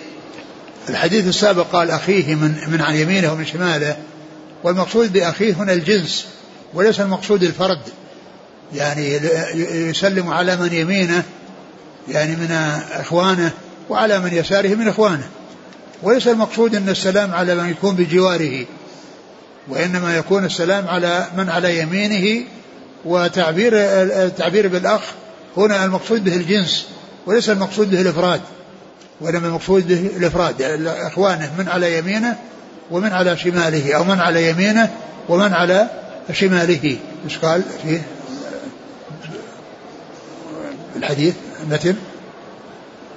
الحديث 0.90 1.28
السابق 1.28 1.66
قال 1.74 1.92
أخيه 1.92 2.36
من, 2.36 2.56
من 2.68 2.82
عن 2.82 2.96
يمينه 2.96 3.34
ومن 3.34 3.46
شماله 3.46 3.98
والمقصود 4.64 5.14
بأخيه 5.14 5.54
هنا 5.54 5.74
الجنس. 5.74 6.28
وليس 6.74 7.00
المقصود 7.00 7.44
الفرد. 7.44 7.82
يعني 8.74 9.14
يسلم 9.90 10.30
على 10.30 10.56
من 10.56 10.74
يمينه 10.74 11.24
يعني 12.08 12.36
من 12.36 12.52
إخوانه 12.92 13.52
وعلى 13.90 14.20
من 14.20 14.34
يساره 14.34 14.76
من 14.76 14.88
إخوانه. 14.88 15.30
وليس 16.04 16.28
المقصود 16.28 16.76
أن 16.76 16.90
السلام 16.90 17.32
على 17.32 17.56
من 17.56 17.70
يكون 17.70 17.96
بجواره 17.96 18.66
وإنما 19.68 20.18
يكون 20.18 20.46
السلام 20.46 20.88
على 20.88 21.28
من 21.38 21.50
على 21.50 21.80
يمينه 21.80 22.46
وتعبير 23.06 23.72
التعبير 23.76 24.68
بالأخ 24.68 25.02
هنا 25.58 25.86
المقصود 25.86 26.24
به 26.24 26.36
الجنس 26.36 26.88
وليس 27.26 27.50
المقصود 27.50 27.92
به 27.92 28.02
الإفراد 28.02 28.42
وإنما 29.22 29.48
المقصود 29.48 29.88
به 29.88 30.18
الإفراد 30.18 30.60
يعني 30.60 31.08
إخوانه 31.08 31.52
من 31.58 31.70
على 31.70 31.98
يمينه 31.98 32.38
ومن 32.92 33.12
على 33.12 33.38
شماله 33.38 33.94
أو 33.96 34.04
من 34.04 34.20
على 34.20 34.50
يمينه 34.50 34.92
ومن 35.30 35.54
على 35.54 35.90
شماله. 36.32 36.98
إيش 37.26 37.38
قال؟ 37.38 37.64
في 37.84 38.02
الحديث 40.96 41.34
المتن. 41.64 41.96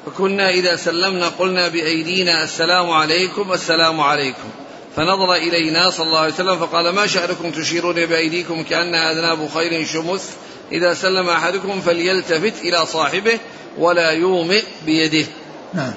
فكنا 0.06 0.50
إذا 0.50 0.76
سلمنا 0.76 1.28
قلنا 1.28 1.68
بأيدينا 1.68 2.44
السلام 2.44 2.90
عليكم 2.90 3.52
السلام 3.52 4.00
عليكم. 4.00 4.48
فنظر 4.96 5.34
إلينا 5.34 5.90
صلى 5.90 6.06
الله 6.06 6.18
عليه 6.18 6.34
وسلم 6.34 6.56
فقال 6.58 6.88
ما 6.88 7.06
شأنكم 7.06 7.50
تشيرون 7.50 8.06
بأيديكم 8.06 8.62
كأنها 8.62 9.12
أذناب 9.12 9.48
خير 9.48 9.86
شمس؟ 9.86 10.22
إذا 10.72 10.94
سلم 10.94 11.28
أحدكم 11.28 11.80
فليلتفت 11.80 12.62
إلى 12.62 12.86
صاحبه 12.86 13.38
ولا 13.78 14.10
يومئ 14.10 14.62
بيده. 14.86 15.26
نعم. 15.74 15.94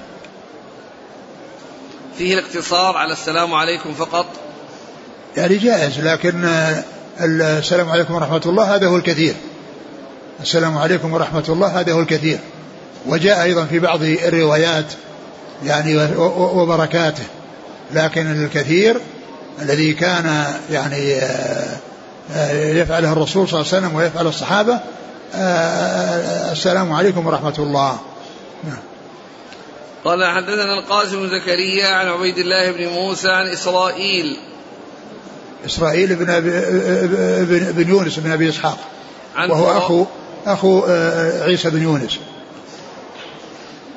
فيه 2.17 2.34
الاقتصار 2.34 2.97
على 2.97 3.13
السلام 3.13 3.54
عليكم 3.54 3.93
فقط. 3.93 4.26
يعني 5.38 5.58
جائز 5.58 6.00
لكن 6.00 6.45
السلام 7.19 7.89
عليكم 7.89 8.13
ورحمة 8.13 8.41
الله 8.45 8.76
هذا 8.76 8.88
هو 8.88 8.95
الكثير. 8.95 9.36
السلام 10.41 10.78
عليكم 10.78 11.13
ورحمة 11.13 11.45
الله 11.50 11.67
هذا 11.80 11.93
هو 11.93 12.00
الكثير. 12.00 12.39
وجاء 13.06 13.43
أيضا 13.43 13.65
في 13.65 13.80
بعض 13.80 14.04
الروايات 14.04 14.86
يعني 15.63 16.15
وبركاته 16.38 17.24
لكن 17.93 18.43
الكثير 18.43 18.97
الذي 19.62 19.93
كان 19.93 20.45
يعني 20.71 21.15
آه، 21.15 21.78
آه، 22.36 22.74
يفعله 22.74 23.13
الرسول 23.13 23.50
صلى 23.50 23.62
الله 23.62 23.74
عليه 23.74 23.86
وسلم 23.86 23.95
ويفعل 23.95 24.28
الصحابة 24.28 24.80
آه، 25.36 26.52
السلام 26.52 26.93
عليكم 26.93 27.28
ورحمة 27.28 27.56
الله. 27.60 28.00
نعم. 28.63 28.80
قال 30.06 30.26
حدثنا 30.26 30.80
القاسم 30.80 31.28
زكريا 31.28 31.88
عن 31.88 32.08
عبيد 32.08 32.38
الله 32.38 32.71
بن 32.71 32.88
موسى 32.88 33.30
عن 33.30 33.47
إسرائيل 33.47 34.38
إسرائيل 35.65 36.15
بن 36.15 36.30
أبي 36.30 36.50
بن 37.84 37.89
يونس 37.89 38.19
بن 38.19 38.32
أبي 38.32 38.50
إسحاق. 38.50 38.78
وهو 39.38 39.78
أخو 39.78 40.06
أخو 40.45 40.84
عيسى 41.43 41.69
بن 41.69 41.84
يونس. 41.84 42.19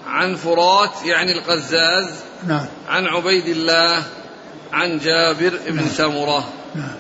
عن 0.07 0.37
فرات 0.37 0.93
يعني 1.05 1.33
القزاز. 1.33 2.11
نعم. 2.47 2.67
عن 2.89 3.07
عبيد 3.07 3.47
الله 3.47 4.03
عن 4.73 4.99
جابر 4.99 5.59
بن 5.67 5.77
نعم. 5.77 5.89
سمرة. 5.89 6.49
نعم. 6.75 6.95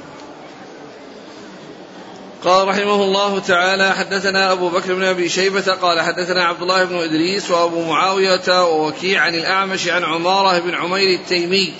قال 2.44 2.68
رحمه 2.68 3.04
الله 3.04 3.38
تعالى 3.38 3.94
حدثنا 3.94 4.52
أبو 4.52 4.68
بكر 4.68 4.94
بن 4.94 5.04
أبي 5.04 5.28
شيبة 5.28 5.72
قال 5.72 6.00
حدثنا 6.00 6.44
عبد 6.44 6.62
الله 6.62 6.84
بن 6.84 6.96
إدريس 6.96 7.50
وأبو 7.50 7.82
معاوية 7.82 8.64
ووكيع 8.64 9.22
عن 9.22 9.34
الأعمش 9.34 9.88
عن 9.88 10.04
عمارة 10.04 10.58
بن 10.58 10.74
عمير 10.74 11.20
التيمي 11.20 11.72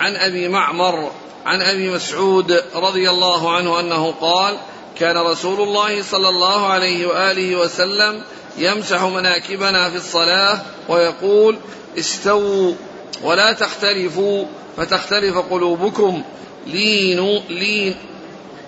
عن 0.00 0.16
أبي 0.16 0.48
معمر 0.48 1.10
عن 1.46 1.62
أبي 1.62 1.90
مسعود 1.90 2.62
رضي 2.74 3.10
الله 3.10 3.50
عنه 3.52 3.80
أنه 3.80 4.14
قال 4.20 4.56
كان 4.98 5.18
رسول 5.18 5.60
الله 5.60 6.02
صلى 6.02 6.28
الله 6.28 6.66
عليه 6.66 7.06
وآله 7.06 7.56
وسلم 7.56 8.22
يمسح 8.58 9.02
مناكبنا 9.02 9.90
في 9.90 9.96
الصلاة 9.96 10.60
ويقول 10.88 11.56
استووا 11.98 12.74
ولا 13.22 13.52
تختلفوا 13.52 14.44
فتختلف 14.76 15.38
قلوبكم. 15.38 16.22
لينوا 16.66 17.40
لين 17.48 17.94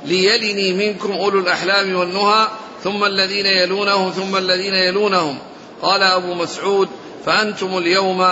ليلني 0.05 0.73
منكم 0.73 1.13
أولو 1.13 1.39
الأحلام 1.39 1.97
والنهى 1.97 2.49
ثم 2.85 3.05
الذين 3.05 3.47
يلونهم 3.47 4.11
ثم 4.11 4.37
الذين 4.37 4.75
يلونهم. 4.75 5.39
قال 5.83 6.03
أبو 6.03 6.35
مسعود 6.35 6.89
فأنتم 7.27 7.79
اليوم 7.79 8.27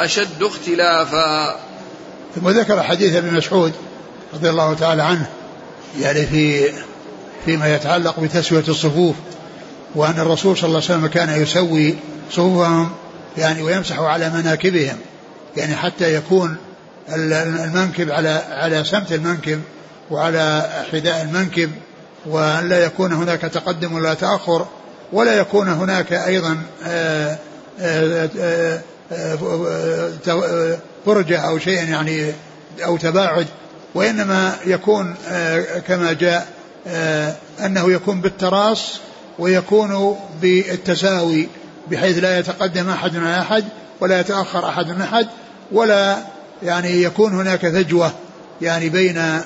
أشد 0.00 0.42
اختلافا. 0.42 1.60
ثم 2.34 2.48
ذكر 2.48 2.82
حديث 2.82 3.16
ابن 3.16 3.34
مسعود 3.34 3.72
رضي 4.34 4.50
الله 4.50 4.74
تعالى 4.74 5.02
عنه 5.02 5.26
يعني 6.00 6.26
في 6.26 6.72
فيما 7.44 7.74
يتعلق 7.74 8.20
بتسوية 8.20 8.64
الصفوف 8.68 9.14
وأن 9.94 10.20
الرسول 10.20 10.56
صلى 10.56 10.68
الله 10.68 10.82
عليه 10.82 10.94
وسلم 10.94 11.06
كان 11.06 11.42
يسوي 11.42 11.94
صفوفهم 12.30 12.90
يعني 13.38 13.62
ويمسح 13.62 13.98
على 13.98 14.30
مناكبهم 14.30 14.96
يعني 15.56 15.76
حتى 15.76 16.14
يكون 16.14 16.56
المنكب 17.08 18.10
على 18.10 18.42
على 18.50 18.84
سمت 18.84 19.12
المنكب 19.12 19.60
وعلى 20.10 20.70
حذاء 20.92 21.22
المنكب 21.22 21.70
وأن 22.26 22.68
لا 22.68 22.84
يكون 22.84 23.12
هناك 23.12 23.40
تقدم 23.40 23.92
ولا 23.92 24.14
تأخر 24.14 24.66
ولا 25.12 25.34
يكون 25.38 25.68
هناك 25.68 26.12
أيضا 26.12 26.62
آه، 26.84 27.38
آه، 27.80 28.30
آه، 28.40 28.80
فرجة 31.06 31.38
أو 31.38 31.58
شيء 31.58 31.88
يعني 31.88 32.32
أو 32.84 32.96
تباعد 32.96 33.46
وإنما 33.94 34.56
يكون 34.66 35.14
كما 35.88 36.12
جاء 36.12 36.48
أنه 37.60 37.92
يكون 37.92 38.20
بالتراص 38.20 39.00
ويكون 39.38 40.18
بالتساوي 40.42 41.48
بحيث 41.90 42.18
لا 42.18 42.38
يتقدم 42.38 42.88
أحد 42.88 43.16
على 43.16 43.40
أحد 43.40 43.64
ولا 44.00 44.20
يتأخر 44.20 44.68
أحد 44.68 44.88
من 44.88 45.02
أحد 45.02 45.26
ولا 45.72 46.16
يعني 46.62 47.02
يكون 47.02 47.32
هناك 47.32 47.60
فجوة 47.60 48.12
يعني 48.62 48.88
بين 48.88 49.40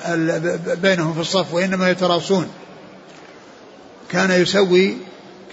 بينهم 0.82 1.14
في 1.14 1.20
الصف 1.20 1.54
وإنما 1.54 1.90
يتراصون. 1.90 2.48
كان 4.10 4.30
يسوي 4.30 4.96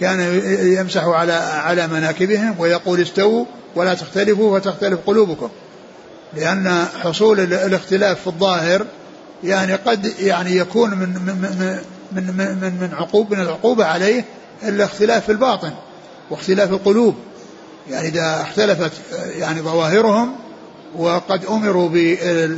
كان 0.00 0.40
يمسح 0.78 1.04
على 1.04 1.32
على 1.32 1.86
مناكبهم 1.86 2.54
ويقول 2.58 3.00
استووا 3.00 3.44
ولا 3.76 3.94
تختلفوا 3.94 4.58
فتختلف 4.58 5.00
قلوبكم. 5.06 5.48
لأن 6.34 6.86
حصول 7.02 7.40
الاختلاف 7.40 8.20
في 8.20 8.26
الظاهر 8.26 8.86
يعني 9.44 9.74
قد 9.74 10.12
يعني 10.20 10.56
يكون 10.56 10.90
من 10.90 11.08
من 11.08 11.80
من 12.12 12.22
من 12.22 12.58
من, 12.60 12.72
من 12.80 12.94
عقوب 12.94 13.34
من 13.34 13.40
العقوبة 13.40 13.84
عليه 13.84 14.24
الاختلاف 14.62 15.24
في 15.24 15.32
الباطن 15.32 15.70
واختلاف 16.30 16.70
القلوب. 16.70 17.14
يعني 17.90 18.08
إذا 18.08 18.42
اختلفت 18.42 18.92
يعني 19.38 19.60
ظواهرهم 19.60 20.36
وقد 20.96 21.44
أمروا 21.44 21.88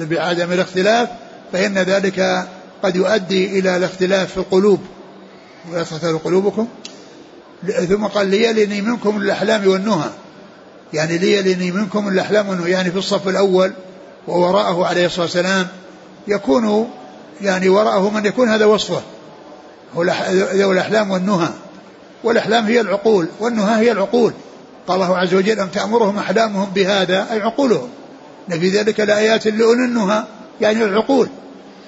بعدم 0.04 0.52
الاختلاف 0.52 1.08
فإن 1.52 1.78
ذلك 1.78 2.48
قد 2.82 2.96
يؤدي 2.96 3.58
إلى 3.58 3.76
الاختلاف 3.76 4.30
في 4.30 4.36
القلوب. 4.36 4.80
ولا 5.72 5.82
تختلف 5.82 6.24
قلوبكم. 6.24 6.68
ثم 7.88 8.06
قال 8.06 8.26
ليلني 8.26 8.80
منكم 8.82 9.16
الأحلام 9.16 9.68
والنهى. 9.68 10.10
يعني 10.92 11.18
ليلني 11.18 11.70
منكم 11.72 12.08
الأحلام 12.08 12.66
يعني 12.66 12.90
في 12.90 12.98
الصف 12.98 13.28
الأول 13.28 13.72
ووراءه 14.28 14.86
عليه 14.86 15.06
الصلاة 15.06 15.22
والسلام 15.22 15.66
يكون 16.28 16.90
يعني 17.40 17.68
وراءه 17.68 18.10
من 18.10 18.26
يكون 18.26 18.48
هذا 18.48 18.64
وصفه. 18.64 19.02
ذوي 20.30 20.72
الأحلام 20.72 21.10
والنهى. 21.10 21.48
والأحلام 22.24 22.64
هي 22.66 22.80
العقول 22.80 23.28
والنهى 23.40 23.86
هي 23.86 23.92
العقول. 23.92 24.32
قال 24.88 25.02
الله 25.02 25.18
عز 25.18 25.34
وجل 25.34 25.60
أم 25.60 25.68
تأمرهم 25.68 26.18
أحلامهم 26.18 26.70
بهذا؟ 26.74 27.26
أي 27.32 27.40
عقولهم. 27.40 27.88
في 28.50 28.68
ذلك 28.68 29.00
لآيات 29.00 29.46
لأولي 29.46 29.84
النهى 29.84 30.24
يعني 30.60 30.84
العقول. 30.84 31.28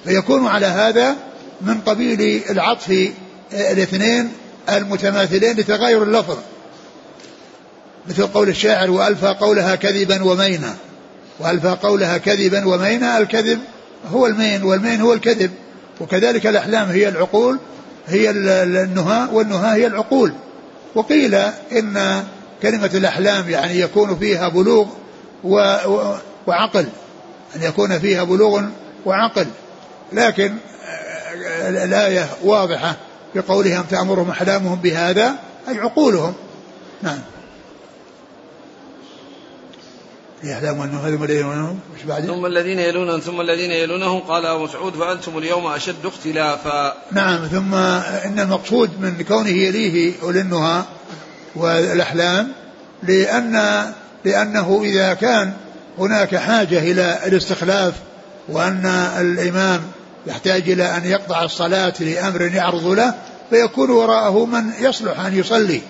فيكون 0.03 0.47
على 0.47 0.65
هذا 0.65 1.15
من 1.61 1.81
قبيل 1.81 2.43
العطف 2.49 3.11
الاثنين 3.53 4.31
المتماثلين 4.69 5.57
لتغاير 5.57 6.03
اللفظ. 6.03 6.37
مثل 8.07 8.27
قول 8.27 8.49
الشاعر 8.49 8.91
وألفى 8.91 9.27
قولها 9.27 9.75
كذبا 9.75 10.23
ومينا. 10.23 10.75
وألفى 11.39 11.77
قولها 11.83 12.17
كذبا 12.17 12.67
ومينا 12.67 13.17
الكذب 13.17 13.59
هو 14.11 14.27
المين 14.27 14.63
والمين 14.63 15.01
هو 15.01 15.13
الكذب. 15.13 15.51
وكذلك 16.01 16.47
الأحلام 16.47 16.89
هي 16.89 17.09
العقول 17.09 17.59
هي 18.07 18.29
النهى 18.29 19.27
والنهى 19.31 19.81
هي 19.81 19.87
العقول. 19.87 20.33
وقيل 20.95 21.35
إن 21.71 22.23
كلمة 22.61 22.89
الأحلام 22.93 23.49
يعني 23.49 23.79
يكون 23.79 24.17
فيها 24.17 24.47
بلوغ 24.47 24.87
وعقل 26.47 26.85
أن 27.55 27.63
يكون 27.63 27.99
فيها 27.99 28.23
بلوغ 28.23 28.61
وعقل. 29.05 29.45
لكن 30.13 30.55
الآية 31.67 32.27
واضحة 32.43 32.97
بقولهم 33.35 33.83
تأمرهم 33.89 34.29
أحلامهم 34.29 34.75
بهذا 34.75 35.35
أي 35.69 35.79
عقولهم. 35.79 36.33
نعم. 37.01 37.19
هذا 40.43 40.71
الذين 40.71 41.37
يلونهم 41.37 41.79
مش 41.97 42.03
بعد 42.03 42.25
ثم 42.25 42.45
الذين 42.45 42.79
يلونهم 42.79 43.19
ثم 43.19 43.41
الذين 43.41 43.71
يلونهم 43.71 44.19
قال 44.19 44.45
أبو 44.45 44.63
مسعود 44.63 44.93
فأنتم 44.93 45.37
اليوم 45.37 45.67
أشد 45.67 46.05
اختلافا. 46.05 46.93
نعم 47.11 47.45
ثم 47.45 47.73
إن 48.25 48.39
المقصود 48.39 48.89
من 48.99 49.23
كونه 49.27 49.49
يليه 49.49 50.13
أولي 50.23 50.41
النهى 50.41 50.83
والأحلام 51.55 52.51
لأن 53.03 53.85
لأنه 54.25 54.81
إذا 54.83 55.13
كان 55.13 55.53
هناك 55.97 56.35
حاجة 56.35 56.79
إلى 56.79 57.19
الاستخلاف 57.25 57.93
وأن 58.49 58.85
الإمام 59.19 59.81
يحتاج 60.27 60.69
إلى 60.69 60.97
أن 60.97 61.05
يقطع 61.05 61.43
الصلاة 61.43 61.93
لأمر 61.99 62.41
يعرض 62.41 62.87
له 62.87 63.13
فيكون 63.49 63.89
وراءه 63.89 64.45
من 64.45 64.71
يصلح 64.79 65.19
أن 65.19 65.39
يصلي. 65.39 65.81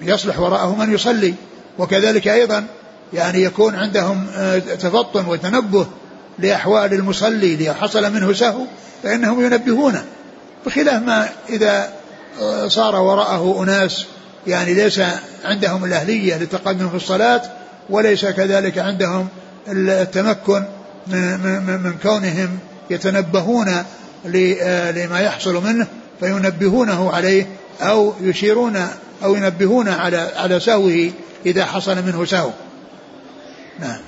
يصلح 0.00 0.40
وراءه 0.40 0.74
من 0.74 0.94
يصلي 0.94 1.34
وكذلك 1.78 2.28
أيضا 2.28 2.66
يعني 3.12 3.42
يكون 3.42 3.74
عندهم 3.74 4.26
آه، 4.36 4.58
تفطن 4.58 5.26
وتنبه 5.26 5.86
لأحوال 6.38 6.92
المصلي 6.92 7.54
إذا 7.54 7.74
حصل 7.74 8.12
منه 8.12 8.32
سهو 8.32 8.64
فإنهم 9.02 9.44
ينبهونه. 9.44 10.04
بخلاف 10.66 11.02
ما 11.02 11.28
إذا 11.48 11.88
آه، 12.40 12.68
صار 12.68 12.96
وراءه 12.96 13.62
أناس 13.62 14.06
يعني 14.46 14.74
ليس 14.74 15.00
عندهم 15.44 15.84
الأهلية 15.84 16.36
للتقدم 16.36 16.88
في 16.88 16.96
الصلاة 16.96 17.42
وليس 17.90 18.26
كذلك 18.26 18.78
عندهم 18.78 19.28
التمكن 19.68 20.64
من, 21.06 21.40
من, 21.40 21.80
من 21.82 21.94
كونهم 22.02 22.58
يتنبهون 22.90 23.68
آه، 24.60 24.90
لما 24.90 25.20
يحصل 25.20 25.64
منه 25.64 25.86
فينبهونه 26.20 27.10
عليه 27.10 27.46
أو 27.80 28.14
يشيرون 28.20 28.88
أو 29.24 29.34
ينبهون 29.34 29.88
على 29.88 30.30
على 30.36 30.60
سهوه 30.60 31.10
إذا 31.46 31.64
حصل 31.64 31.96
منه 31.96 32.24
سهو. 32.24 32.50
نعم. 33.80 33.98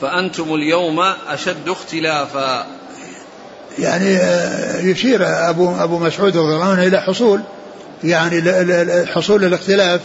فأنتم 0.00 0.54
اليوم 0.54 1.00
أشد 1.28 1.68
اختلافا. 1.68 2.66
يعني 3.78 4.16
آه، 4.16 4.80
يشير 4.80 5.50
أبو 5.50 5.74
أبو 5.74 5.98
مسعود 5.98 6.36
رضي 6.36 6.54
الله 6.54 6.64
عنه 6.64 6.86
إلى 6.86 7.00
حصول 7.00 7.40
يعني 8.04 8.42
حصول 9.06 9.44
الاختلاف 9.44 10.00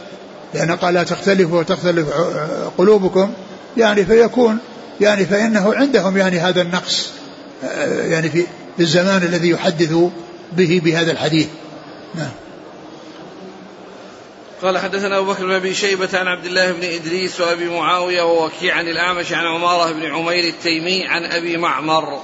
لأن 0.54 0.72
قال 0.72 0.94
لا 0.94 1.04
تختلفوا 1.04 1.60
وتختلف 1.60 2.08
قلوبكم. 2.78 3.34
يعني 3.78 4.06
فيكون 4.06 4.58
يعني 5.02 5.26
فإنه 5.26 5.74
عندهم 5.74 6.18
يعني 6.18 6.40
هذا 6.40 6.62
النقص 6.62 7.10
آه، 7.64 8.04
يعني 8.04 8.30
في 8.30 8.46
الزمان 8.80 9.24
الذي 9.24 9.50
يحدث 9.50 9.94
به 10.54 10.82
بهذا 10.84 11.12
الحديث. 11.12 11.48
نعم. 12.16 12.32
قال 14.64 14.78
حدثنا 14.78 15.18
أبو 15.18 15.34
بكر 15.34 15.46
بن 15.46 15.52
أبي 15.52 15.74
شيبة 15.74 16.10
عن 16.14 16.28
عبد 16.28 16.46
الله 16.46 16.72
بن 16.72 16.84
إدريس 16.84 17.42
وأبي 17.42 17.70
معاوية 17.70 18.22
ووكيع 18.22 18.76
عن 18.76 18.88
الأعمش 18.88 19.34
عن 19.34 19.46
عمارة 19.46 19.92
بن 19.92 20.06
عمير 20.06 20.44
التيمي 20.44 21.08
عن 21.08 21.24
أبي 21.24 21.58
معمر. 21.58 22.20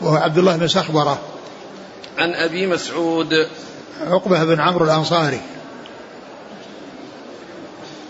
وهو 0.00 0.16
عبد 0.16 0.38
الله 0.38 0.56
بن 0.56 0.68
سخبرة. 0.68 1.18
عن 2.18 2.34
أبي 2.34 2.66
مسعود. 2.66 3.48
عقبة 4.00 4.44
بن 4.44 4.60
عمرو 4.60 4.84
الأنصاري. 4.84 5.40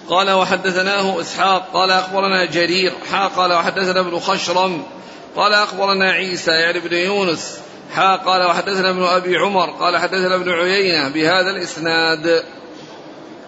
قال 0.08 0.30
وحدثناه 0.30 1.20
إسحاق 1.20 1.70
قال 1.72 1.90
أخبرنا 1.90 2.44
جرير 2.44 2.92
حا 3.10 3.26
قال 3.26 3.52
وحدثنا 3.52 4.00
ابن 4.00 4.18
خشرم 4.18 4.82
قال 5.36 5.54
أخبرنا 5.54 6.10
عيسى 6.10 6.50
يعني 6.50 6.78
ابن 6.78 6.96
يونس 6.96 7.58
حا 7.92 8.16
قال 8.16 8.46
وحدثنا 8.46 8.90
ابن 8.90 9.02
أبي 9.02 9.36
عمر 9.36 9.70
قال 9.70 9.98
حدثنا 9.98 10.34
ابن 10.34 10.50
عيينة 10.50 11.08
بهذا 11.08 11.50
الإسناد. 11.50 12.42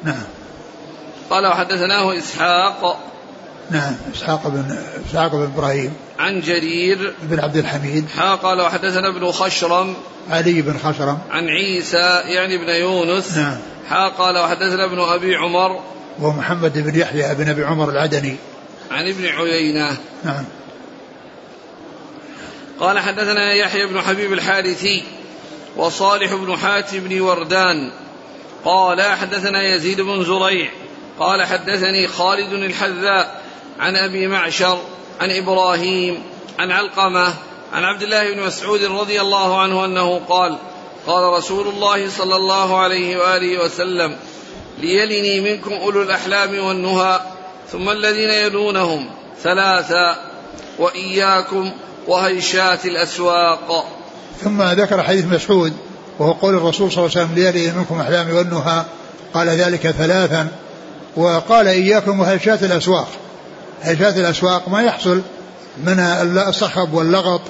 نعم. 0.05 0.23
قال 1.31 1.47
وحدثناه 1.47 2.19
إسحاق. 2.19 2.99
نعم 3.71 3.97
إسحاق 4.15 4.49
بن 4.49 4.77
إسحاق 5.11 5.33
بن 5.33 5.43
إبراهيم. 5.43 5.95
عن 6.19 6.41
جرير. 6.41 7.15
بن 7.23 7.41
عبد 7.41 7.57
الحميد. 7.57 8.09
حا 8.17 8.35
قال 8.35 8.61
وحدثنا 8.61 9.09
ابن 9.09 9.33
خشرم. 9.33 9.95
علي 10.31 10.63
بن 10.63 10.79
خشرم. 10.79 11.19
عن 11.31 11.49
عيسى 11.49 12.23
يعني 12.25 12.55
ابن 12.55 12.69
يونس. 12.69 13.37
نعم. 13.37 13.57
حا 13.89 14.09
قال 14.09 14.39
وحدثنا 14.39 14.85
ابن 14.85 15.01
أبي 15.01 15.37
عمر. 15.37 15.81
ومحمد 16.21 16.79
بن 16.79 17.01
يحيى 17.01 17.35
بن 17.35 17.49
أبي 17.49 17.65
عمر 17.65 17.91
العدني. 17.91 18.37
عن 18.91 19.09
ابن 19.09 19.27
عيينة. 19.27 19.97
نعم. 20.25 20.45
قال 22.81 22.99
حدثنا 22.99 23.53
يحيى 23.53 23.87
بن 23.87 24.01
حبيب 24.01 24.33
الحارثي 24.33 25.05
وصالح 25.77 26.35
بن 26.35 26.57
حاتم 26.57 26.99
بن 26.99 27.21
وردان. 27.21 27.93
قال 28.65 29.03
حدثنا 29.03 29.75
يزيد 29.75 30.01
بن 30.01 30.25
زريع 30.25 30.71
قال 31.19 31.43
حدثني 31.43 32.07
خالد 32.07 32.53
الحذاء 32.53 33.43
عن 33.81 33.97
أبي 33.97 34.27
معشر 34.27 34.79
عن 35.21 35.31
إبراهيم 35.31 36.23
عن 36.59 36.71
علقمة 36.71 37.35
عن 37.73 37.85
عبد 37.85 38.03
الله 38.03 38.35
بن 38.35 38.43
مسعود 38.43 38.85
رضي 38.85 39.21
الله 39.21 39.61
عنه 39.61 39.85
أنه 39.85 40.21
قال 40.29 40.57
قال 41.07 41.33
رسول 41.33 41.69
الله 41.69 42.09
صلى 42.09 42.37
الله 42.37 42.81
عليه 42.81 43.17
وآله 43.17 43.65
وسلم 43.65 44.17
ليلني 44.79 45.41
منكم 45.41 45.73
أولو 45.73 46.03
الأحلام 46.03 46.65
والنهى 46.65 47.21
ثم 47.73 47.89
الذين 47.89 48.31
يلونهم 48.31 49.11
ثلاثا 49.43 50.17
وإياكم 50.79 51.73
وهيشات 52.07 52.87
الأسواق. 52.87 53.87
ثم 54.41 54.63
ذكر 54.63 55.03
حديث 55.03 55.25
مسعود 55.25 55.92
وهو 56.23 56.33
قول 56.33 56.55
الرسول 56.55 56.93
صلى 56.93 57.05
الله 57.05 57.17
عليه 57.17 57.27
وسلم 57.27 57.35
ليلي 57.35 57.73
منكم 57.73 58.01
احلامي 58.01 58.33
والنهى. 58.33 58.85
قال 59.35 59.49
ذلك 59.49 59.91
ثلاثا. 59.91 60.49
وقال 61.17 61.69
إياكم 61.69 62.21
وهيشات 62.21 62.63
الأسواق. 62.63 63.09
هيشات 63.83 64.17
الأسواق 64.17 64.69
ما 64.69 64.83
يحصل 64.83 65.23
من 65.85 66.01
الصخب 66.49 66.95
واللغط 66.95 67.41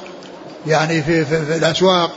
يعني 0.67 1.03
في, 1.03 1.25
في, 1.25 1.47
في 1.47 1.57
الأسواق. 1.57 2.11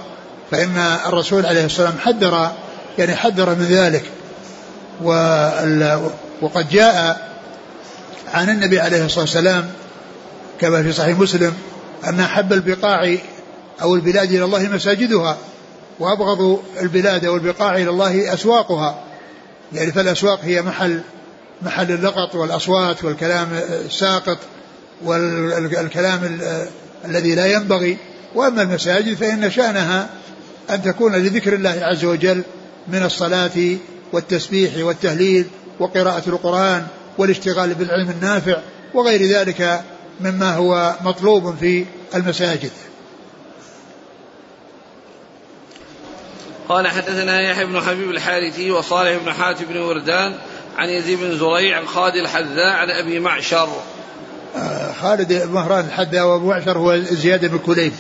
فإن 0.52 0.78
الرسول 1.06 1.46
عليه 1.46 1.66
الصلاه 1.66 1.88
والسلام 1.90 2.16
حذر 2.16 2.52
يعني 2.98 3.16
حذر 3.16 3.50
من 3.50 3.66
ذلك. 3.66 4.04
وقد 6.42 6.70
جاء 6.70 7.30
عن 8.34 8.50
النبي 8.50 8.80
عليه 8.80 9.06
الصلاة 9.06 9.22
والسلام 9.22 9.72
كما 10.62 10.84
في 10.84 10.92
صحيح 10.92 11.20
مسلم 11.20 11.54
أن 12.08 12.20
أحب 12.20 12.54
البقاع 12.54 13.16
أو 13.82 13.96
البلاد 13.96 14.32
إلى 14.32 14.44
الله 14.44 14.60
مساجدها. 14.60 15.38
وأبغض 16.00 16.64
البلاد 16.82 17.26
أو 17.26 17.36
البقاع 17.36 17.76
إلى 17.76 17.90
الله 17.90 18.34
أسواقها. 18.34 19.04
يعني 19.74 19.92
فالأسواق 19.92 20.40
هي 20.44 20.62
محل 20.62 21.02
محل 21.62 21.92
اللقط 21.92 22.36
والأصوات 22.36 23.04
والكلام 23.04 23.48
الساقط 23.86 24.38
والكلام 25.04 26.40
الذي 27.06 27.36
لا 27.36 27.46
ينبغي. 27.46 27.98
وأما 28.36 28.62
المساجد 28.62 29.14
فإن 29.14 29.52
شأنها 29.52 30.10
أن 30.70 30.82
تكون 30.82 31.16
لذكر 31.16 31.54
الله 31.54 31.80
عز 31.82 32.06
وجل 32.06 32.44
من 32.88 33.04
الصلاة 33.04 33.78
والتسبيح 34.14 34.86
والتهليل 34.86 35.46
وقراءة 35.80 36.30
القرآن 36.30 36.88
والاشتغال 37.18 37.74
بالعلم 37.74 38.10
النافع 38.10 38.58
وغير 38.94 39.40
ذلك 39.40 39.82
مما 40.22 40.56
هو 40.56 40.96
مطلوب 41.02 41.56
في 41.60 41.86
المساجد. 42.16 42.72
قال 46.70 46.88
حدثنا 46.88 47.42
يحيى 47.42 47.66
بن 47.66 47.82
حبيب 47.82 48.10
الحارثي 48.10 48.72
وصالح 48.72 49.18
بن 49.26 49.34
حاتم 49.34 49.66
بن 49.66 49.78
وردان 49.78 50.34
عن 50.78 50.90
يزيد 50.90 51.20
بن 51.20 51.38
زريع 51.38 51.78
عن 51.78 51.88
خالد 51.88 52.16
الحذاء 52.16 52.76
عن 52.76 52.90
أبي 52.90 53.20
معشر. 53.20 53.70
آه، 54.56 54.94
خالد 55.02 55.34
مهران 55.34 55.86
الحذاء 55.86 56.26
وأبو 56.26 56.50
معشر 56.50 56.78
هو 56.78 56.98
زياد 56.98 57.46
بن 57.46 57.58
كليب. 57.58 57.94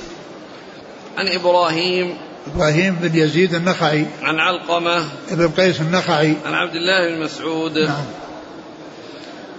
عن 1.17 1.27
إبراهيم. 1.27 2.17
إبراهيم 2.55 2.95
بن 2.95 3.19
يزيد 3.19 3.53
النخعي. 3.53 4.05
عن 4.23 4.39
علقمة. 4.39 5.05
بن 5.31 5.49
قيس 5.49 5.81
النخعي. 5.81 6.35
عن 6.45 6.53
عبد 6.53 6.75
الله 6.75 7.15
بن 7.15 7.23
مسعود. 7.23 7.77
نعم. 7.77 8.05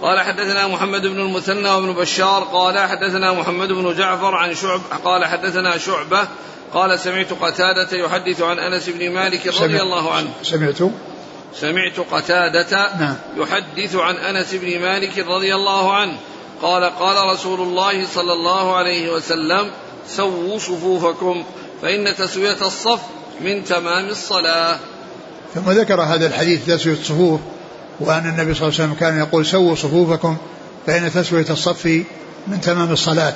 قال 0.01 0.19
حدثنا 0.19 0.67
محمد 0.67 1.01
بن 1.01 1.19
المثنى 1.19 1.69
وابن 1.69 1.93
بشار 1.93 2.43
قال 2.43 2.79
حدثنا 2.79 3.33
محمد 3.33 3.67
بن 3.67 3.95
جعفر 3.97 4.35
عن 4.35 4.55
شعب 4.55 4.81
قال 5.03 5.25
حدثنا 5.25 5.77
شعبة 5.77 6.27
قال 6.73 6.99
سمعت 6.99 7.33
قتادة 7.33 7.97
يحدث 7.97 8.41
عن 8.41 8.59
أنس 8.59 8.89
بن 8.89 9.11
مالك 9.11 9.47
رضي 9.47 9.81
الله 9.81 10.13
عنه. 10.13 10.29
سمعت؟ 10.43 10.91
سمعت 11.53 11.99
قتادة 12.11 12.97
نعم. 12.99 13.15
يحدث 13.37 13.95
عن 13.95 14.15
أنس 14.15 14.53
بن 14.53 14.79
مالك 14.81 15.19
رضي 15.19 15.55
الله 15.55 15.93
عنه. 15.93 16.17
قال 16.61 16.83
قال 16.83 17.33
رسول 17.33 17.61
الله 17.61 18.07
صلى 18.07 18.33
الله 18.33 18.75
عليه 18.75 19.13
وسلم 19.13 19.71
سووا 20.07 20.57
صفوفكم 20.57 21.43
فإن 21.81 22.15
تسوية 22.15 22.61
الصف 22.61 23.01
من 23.41 23.63
تمام 23.63 24.07
الصلاة. 24.09 24.77
ثم 25.55 25.71
ذكر 25.71 26.01
هذا 26.01 26.27
الحديث 26.27 26.65
تسوية 26.65 26.93
الصفوف. 26.93 27.39
وأن 27.99 28.29
النبي 28.29 28.53
صلى 28.53 28.67
الله 28.67 28.79
عليه 28.79 28.83
وسلم 28.83 28.93
كان 28.93 29.17
يقول 29.17 29.45
سووا 29.45 29.75
صفوفكم 29.75 30.37
فإن 30.87 31.11
تسوية 31.13 31.45
الصف 31.49 31.85
من 32.47 32.61
تمام 32.61 32.91
الصلاة. 32.91 33.35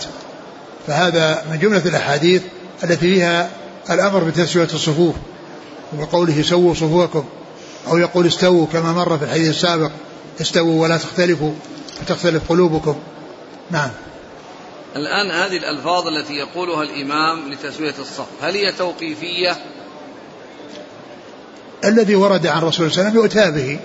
فهذا 0.88 1.45
من 1.52 1.60
جملة 1.60 1.86
الأحاديث 1.86 2.41
التي 2.84 2.97
فيها 2.97 3.50
الأمر 3.89 4.24
بتسوية 4.24 4.67
الصفوف 4.74 5.15
وقوله 6.00 6.41
سووا 6.41 6.74
صفوفكم 6.74 7.26
أو 7.88 7.97
يقول 7.97 8.28
استووا 8.28 8.67
كما 8.74 8.93
مر 8.93 9.17
في 9.17 9.26
الحديث 9.26 9.50
السابق 9.50 9.91
استووا 10.41 10.82
ولا 10.82 10.97
تختلفوا 10.97 11.54
فتختلف 12.02 12.50
قلوبكم. 12.50 12.95
نعم. 13.71 13.89
الآن 14.95 15.32
هذه 15.32 15.58
الألفاظ 15.58 16.08
التي 16.08 16.34
يقولها 16.34 16.84
الإمام 16.84 17.54
لتسوية 17.54 17.95
الصف 18.00 18.28
هل 18.41 18.56
هي 18.56 18.71
توقيفية؟ 18.71 19.58
الذي 21.86 22.15
ورد 22.15 22.47
عن 22.47 22.58
الرسول 22.58 22.91
صلى 22.91 23.02
الله 23.02 23.12
عليه 23.12 23.19
وسلم 23.19 23.43
يؤتى 23.43 23.52
به. 23.52 23.80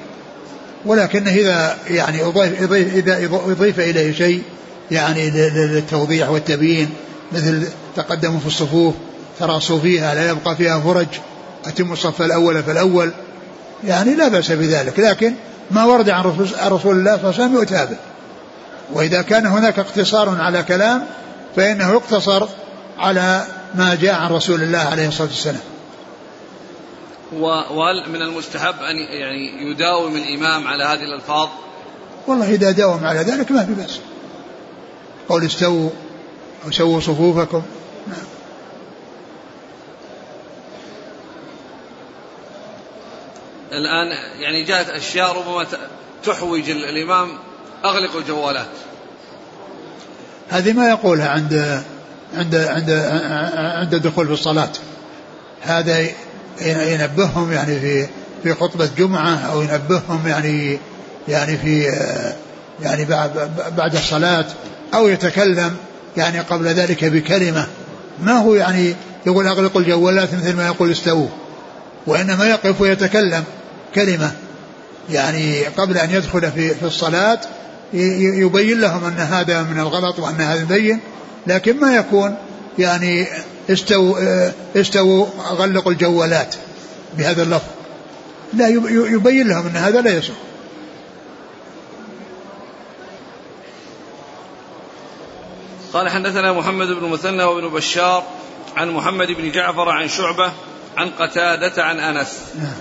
ولكنه 0.86 1.30
إذا 1.30 1.76
يعني 1.90 2.22
أضيف, 2.22 2.62
إضيف 2.62 2.94
إذا 2.94 3.26
أضيف 3.26 3.80
إليه 3.80 4.12
شيء 4.12 4.42
يعني 4.90 5.30
للتوضيح 5.30 6.30
والتبيين 6.30 6.90
مثل 7.32 7.68
تقدموا 7.96 8.40
في 8.40 8.46
الصفوف 8.46 8.94
تراصوا 9.38 9.80
فيها 9.80 10.14
لا 10.14 10.30
يبقى 10.30 10.56
فيها 10.56 10.80
فرج 10.80 11.06
أتموا 11.66 11.92
الصف 11.92 12.22
الأول 12.22 12.62
فالأول. 12.62 13.10
يعني 13.84 14.14
لا 14.14 14.28
بأس 14.28 14.52
بذلك 14.52 14.98
لكن 14.98 15.34
ما 15.70 15.84
ورد 15.84 16.10
عن 16.10 16.24
رسول 16.24 16.46
الله 16.46 16.76
صلى 16.82 16.94
الله 16.94 17.16
عليه 17.16 17.28
وسلم 17.28 17.54
يؤتى 17.54 17.86
به. 17.86 17.96
وإذا 18.92 19.22
كان 19.22 19.46
هناك 19.46 19.78
اقتصار 19.78 20.36
على 20.40 20.62
كلام 20.62 21.02
فإنه 21.56 21.92
يقتصر 21.92 22.48
على 22.98 23.44
ما 23.74 23.94
جاء 23.94 24.14
عن 24.14 24.30
رسول 24.30 24.62
الله 24.62 24.78
عليه 24.78 25.08
الصلاة 25.08 25.28
والسلام. 25.28 25.75
وهل 27.42 28.10
من 28.10 28.22
المستحب 28.22 28.74
أن 28.82 28.96
يعني 28.96 29.70
يداوم 29.70 30.16
الإمام 30.16 30.68
على 30.68 30.84
هذه 30.84 31.02
الألفاظ؟ 31.02 31.48
والله 32.26 32.50
إذا 32.54 32.70
داوم 32.70 33.04
على 33.04 33.18
ذلك 33.18 33.52
ما 33.52 33.66
في 33.66 33.74
بأس. 33.74 34.00
قول 35.28 35.44
استووا 35.44 35.90
أو 36.64 36.70
سووا 36.70 37.00
صفوفكم. 37.00 37.62
نعم. 38.06 38.26
الآن 43.72 44.06
يعني 44.40 44.64
جاءت 44.64 44.88
أشياء 44.88 45.36
ربما 45.38 45.66
تحوج 46.24 46.70
الإمام 46.70 47.28
أغلقوا 47.84 48.20
الجوالات. 48.20 48.66
هذه 50.48 50.72
ما 50.72 50.88
يقولها 50.88 51.28
عند 51.28 51.82
عند 52.34 52.54
عند 52.54 52.90
عند 53.56 53.94
الدخول 53.94 54.26
في 54.26 54.32
الصلاة. 54.32 54.72
هذا 55.60 56.06
ينبههم 56.60 57.52
يعني 57.52 57.80
في 57.80 58.06
في 58.42 58.54
خطبة 58.54 58.88
جمعة 58.98 59.36
أو 59.36 59.62
ينبههم 59.62 60.26
يعني 60.26 60.78
يعني 61.28 61.56
في 61.56 61.92
يعني 62.82 63.04
بعد 63.76 63.94
الصلاة 63.94 64.46
أو 64.94 65.08
يتكلم 65.08 65.76
يعني 66.16 66.40
قبل 66.40 66.66
ذلك 66.66 67.04
بكلمة. 67.04 67.66
ما 68.22 68.32
هو 68.32 68.54
يعني 68.54 68.94
يقول 69.26 69.46
أغلقوا 69.46 69.80
الجوالات 69.80 70.34
مثل 70.34 70.56
ما 70.56 70.66
يقول 70.66 70.90
استووا. 70.90 71.28
وإنما 72.06 72.44
يقف 72.44 72.80
ويتكلم 72.80 73.44
كلمة. 73.94 74.32
يعني 75.10 75.64
قبل 75.64 75.98
أن 75.98 76.10
يدخل 76.10 76.52
في, 76.52 76.74
في 76.74 76.82
الصلاة 76.82 77.40
يبين 77.92 78.80
لهم 78.80 79.04
أن 79.04 79.18
هذا 79.18 79.62
من 79.62 79.78
الغلط 79.80 80.18
وأن 80.18 80.40
هذا 80.40 80.64
مبين. 80.64 81.00
لكن 81.46 81.80
ما 81.80 81.96
يكون 81.96 82.36
يعني 82.78 83.26
استووا 83.70 84.50
استووا 84.76 85.26
غلقوا 85.50 85.92
الجوالات 85.92 86.54
بهذا 87.18 87.42
اللفظ. 87.42 87.68
لا 88.52 88.68
يبين 88.88 89.48
لهم 89.48 89.66
أن 89.66 89.76
هذا 89.76 90.00
لا 90.00 90.16
يصح. 90.18 90.34
قال 95.92 96.08
حدثنا 96.08 96.52
محمد 96.52 96.86
بن 96.86 97.08
مثنى 97.08 97.44
وابن 97.44 97.68
بشار 97.68 98.24
عن 98.76 98.90
محمد 98.90 99.26
بن 99.26 99.50
جعفر 99.50 99.88
عن 99.88 100.08
شعبة 100.08 100.52
عن 100.96 101.10
قتادة 101.10 101.84
عن 101.84 102.00
أنس. 102.00 102.38
نعم. 102.58 102.74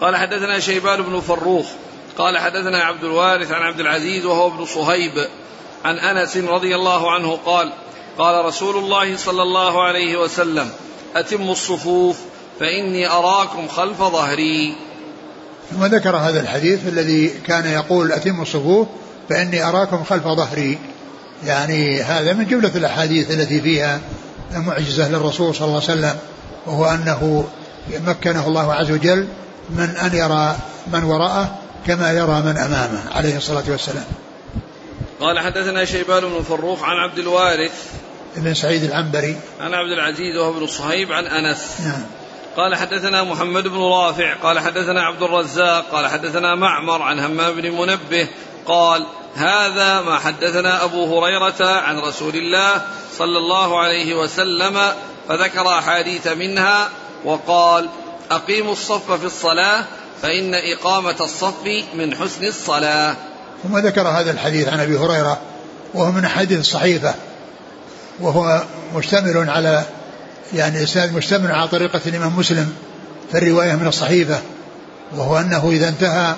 قال 0.00 0.16
حدثنا 0.16 0.60
شيبان 0.60 1.02
بن 1.02 1.20
فروخ 1.20 1.66
قال 2.18 2.38
حدثنا 2.38 2.82
عبد 2.82 3.04
الوارث 3.04 3.52
عن 3.52 3.62
عبد 3.62 3.80
العزيز 3.80 4.24
وهو 4.24 4.48
ابن 4.48 4.64
صهيب 4.64 5.28
عن 5.84 5.98
أنس 5.98 6.36
رضي 6.36 6.74
الله 6.74 7.10
عنه 7.12 7.38
قال 7.46 7.72
قال 8.18 8.44
رسول 8.44 8.76
الله 8.76 9.16
صلى 9.16 9.42
الله 9.42 9.82
عليه 9.82 10.16
وسلم 10.16 10.70
أتموا 11.16 11.52
الصفوف 11.52 12.16
فإني 12.60 13.06
أراكم 13.06 13.68
خلف 13.68 13.98
ظهري. 13.98 14.76
ثم 15.70 15.84
ذكر 15.84 16.16
هذا 16.16 16.40
الحديث 16.40 16.88
الذي 16.88 17.28
كان 17.28 17.66
يقول 17.66 18.12
أتم 18.12 18.42
الصفوف 18.42 18.88
فإني 19.28 19.64
أراكم 19.64 20.04
خلف 20.04 20.24
ظهري. 20.24 20.78
يعني 21.46 22.02
هذا 22.02 22.32
من 22.32 22.46
جملة 22.46 22.72
الأحاديث 22.74 23.30
التي 23.30 23.60
فيها 23.60 24.00
معجزة 24.52 25.08
للرسول 25.08 25.54
صلى 25.54 25.64
الله 25.64 25.82
عليه 25.88 25.92
وسلم 25.92 26.18
وهو 26.66 26.84
أنه 26.84 27.44
مكنه 28.06 28.46
الله 28.46 28.74
عز 28.74 28.90
وجل 28.90 29.28
من 29.70 29.96
أن 29.96 30.14
يرى 30.14 30.56
من 30.92 31.04
وراءه 31.04 31.58
كما 31.86 32.12
يرى 32.12 32.40
من 32.40 32.56
أمامه 32.56 33.02
عليه 33.12 33.36
الصلاة 33.36 33.64
والسلام. 33.68 34.04
قال 35.20 35.38
حدثنا 35.38 35.84
شيبان 35.84 36.20
بن 36.20 36.42
فروخ 36.42 36.82
عن 36.82 36.96
عبد 36.96 37.18
الوارث 37.18 37.72
بن 38.38 38.54
سعيد 38.54 38.84
العنبري. 38.84 39.36
عن 39.60 39.74
عبد 39.74 39.92
العزيز 39.92 40.36
وهو 40.36 40.52
بن 40.52 40.66
صهيب 40.66 41.12
عن 41.12 41.26
أنس. 41.26 41.80
نعم. 41.80 42.02
قال 42.58 42.74
حدثنا 42.74 43.24
محمد 43.24 43.68
بن 43.68 43.80
رافع 43.80 44.34
قال 44.34 44.58
حدثنا 44.58 45.02
عبد 45.02 45.22
الرزاق 45.22 45.90
قال 45.92 46.06
حدثنا 46.06 46.54
معمر 46.54 47.02
عن 47.02 47.18
همام 47.20 47.54
بن 47.54 47.70
منبه 47.70 48.28
قال 48.66 49.06
هذا 49.34 50.00
ما 50.00 50.18
حدثنا 50.18 50.84
أبو 50.84 51.18
هريرة 51.18 51.66
عن 51.66 51.98
رسول 51.98 52.36
الله 52.36 52.82
صلى 53.18 53.38
الله 53.38 53.78
عليه 53.78 54.14
وسلم 54.14 54.80
فذكر 55.28 55.68
أحاديث 55.68 56.26
منها 56.26 56.88
وقال 57.24 57.88
أقيموا 58.30 58.72
الصف 58.72 59.12
في 59.12 59.26
الصلاة 59.26 59.84
فإن 60.22 60.54
إقامة 60.54 61.16
الصف 61.20 61.84
من 61.94 62.14
حسن 62.14 62.44
الصلاة. 62.44 63.16
ثم 63.62 63.78
ذكر 63.78 64.08
هذا 64.08 64.30
الحديث 64.30 64.68
عن 64.68 64.80
أبي 64.80 64.96
هريرة 64.96 65.38
وهو 65.94 66.12
من 66.12 66.24
أحاديث 66.24 66.60
الصحيفة 66.60 67.14
وهو 68.20 68.62
مشتمل 68.96 69.50
على 69.50 69.84
يعني 70.54 70.82
إسناد 70.82 71.14
مشتمل 71.14 71.52
على 71.52 71.68
طريقة 71.68 72.00
الإمام 72.06 72.38
مسلم 72.38 72.72
في 73.32 73.38
الرواية 73.38 73.74
من 73.74 73.86
الصحيفة 73.86 74.38
وهو 75.16 75.38
أنه 75.38 75.70
إذا 75.70 75.88
انتهى 75.88 76.34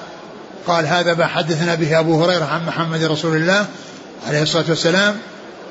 قال 0.67 0.87
هذا 0.87 1.15
ما 1.15 1.27
حدثنا 1.27 1.75
به 1.75 1.99
أبو 1.99 2.25
هريرة 2.25 2.45
عن 2.45 2.67
محمد 2.67 3.05
رسول 3.05 3.37
الله 3.37 3.67
عليه 4.29 4.43
الصلاة 4.43 4.65
والسلام 4.69 5.17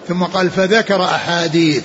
ثم 0.07 0.23
قال 0.23 0.49
فذكر 0.49 1.03
أحاديث 1.03 1.83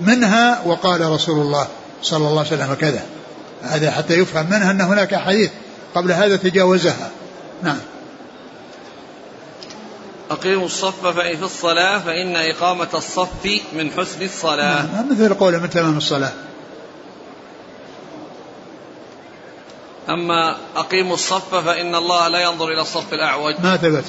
منها 0.00 0.62
وقال 0.64 1.00
رسول 1.00 1.40
الله 1.40 1.66
صلى 2.02 2.28
الله 2.28 2.38
عليه 2.38 2.62
وسلم 2.62 2.74
كذا. 2.74 3.02
هذا 3.62 3.90
حتى 3.90 4.14
يفهم 4.14 4.46
منها 4.50 4.70
أن 4.70 4.80
هناك 4.80 5.14
أحاديث 5.14 5.50
قبل 5.94 6.12
هذا 6.12 6.36
تجاوزها. 6.36 7.10
نعم. 7.62 7.78
أقيموا 10.30 10.66
الصف 10.66 11.06
فإن 11.06 11.36
في 11.36 11.44
الصلاة 11.44 11.98
فإن 11.98 12.36
إقامة 12.36 12.88
الصف 12.94 13.60
من 13.72 13.90
حسن 13.90 14.22
الصلاة. 14.22 14.86
نعم 14.86 15.10
مثل 15.10 15.34
قوله 15.34 15.58
من 15.58 15.70
تمام 15.70 15.96
الصلاة. 15.96 16.32
أما 20.08 20.56
أقيموا 20.76 21.14
الصف 21.14 21.54
فإن 21.54 21.94
الله 21.94 22.28
لا 22.28 22.42
ينظر 22.42 22.68
إلى 22.68 22.80
الصف 22.80 23.12
الأعوج. 23.12 23.54
ما 23.60 23.76
ثبت. 23.76 24.04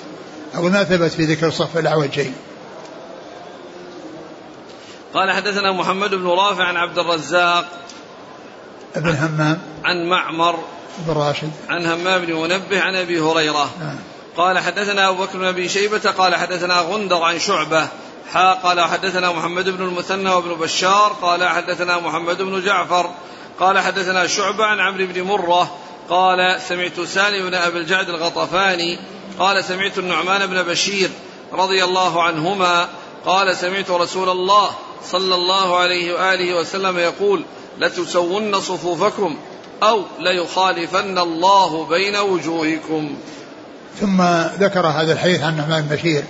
أو 0.55 0.61
ما 0.61 0.83
ثبت 0.83 1.11
في 1.11 1.25
ذكر 1.25 1.47
الصف 1.47 1.77
الأعوج 1.77 2.11
شيء 2.11 2.33
قال 5.13 5.31
حدثنا 5.31 5.71
محمد 5.71 6.15
بن 6.15 6.27
رافع 6.27 6.63
عن 6.63 6.77
عبد 6.77 6.99
الرزاق 6.99 7.65
ابن 8.95 9.09
همام. 9.09 9.61
عن 9.83 10.09
معمر 10.09 10.59
بن 10.97 11.13
راشد. 11.13 11.51
عن 11.69 11.85
همام 11.85 12.25
بن 12.25 12.33
منبه 12.33 12.81
عن 12.81 12.95
أبي 12.95 13.19
هريرة. 13.19 13.69
نعم. 13.79 13.95
قال 14.39 14.59
حدثنا 14.59 15.09
أبو 15.09 15.23
بكر 15.23 15.37
بن 15.37 15.45
أبي 15.45 15.69
شيبة 15.69 16.11
قال 16.11 16.35
حدثنا 16.35 16.81
غندر 16.81 17.23
عن 17.23 17.39
شعبة 17.39 17.87
حا 18.33 18.53
قال 18.53 18.81
حدثنا 18.81 19.31
محمد 19.31 19.69
بن 19.69 19.83
المثنى 19.83 20.29
وابن 20.29 20.53
بشار 20.53 21.15
قال 21.21 21.43
حدثنا 21.43 21.99
محمد 21.99 22.41
بن 22.41 22.61
جعفر 22.65 23.09
قال 23.59 23.79
حدثنا 23.79 24.27
شعبة 24.27 24.65
عن 24.65 24.79
عمرو 24.79 25.05
بن 25.05 25.21
مرة 25.21 25.75
قال 26.09 26.61
سمعت 26.61 27.01
سالم 27.01 27.49
بن 27.49 27.53
أبي 27.53 27.77
الجعد 27.77 28.09
الغطفاني 28.09 28.99
قال 29.39 29.63
سمعت 29.63 29.97
النعمان 29.97 30.45
بن 30.45 30.63
بشير 30.63 31.09
رضي 31.53 31.83
الله 31.83 32.23
عنهما 32.23 32.89
قال 33.25 33.57
سمعت 33.57 33.91
رسول 33.91 34.29
الله 34.29 34.69
صلى 35.03 35.35
الله 35.35 35.77
عليه 35.77 36.13
وآله 36.13 36.59
وسلم 36.59 36.97
يقول 36.97 37.43
لتسون 37.79 38.59
صفوفكم 38.59 39.37
أو 39.83 40.03
ليخالفن 40.19 41.17
الله 41.17 41.85
بين 41.85 42.15
وجوهكم. 42.15 43.17
ثم 44.01 44.21
ذكر 44.59 44.87
هذا 44.87 45.13
الحديث 45.13 45.41
عن 45.41 45.57
نعمان 45.57 45.81
بن 45.81 45.95
بشير 45.95 46.23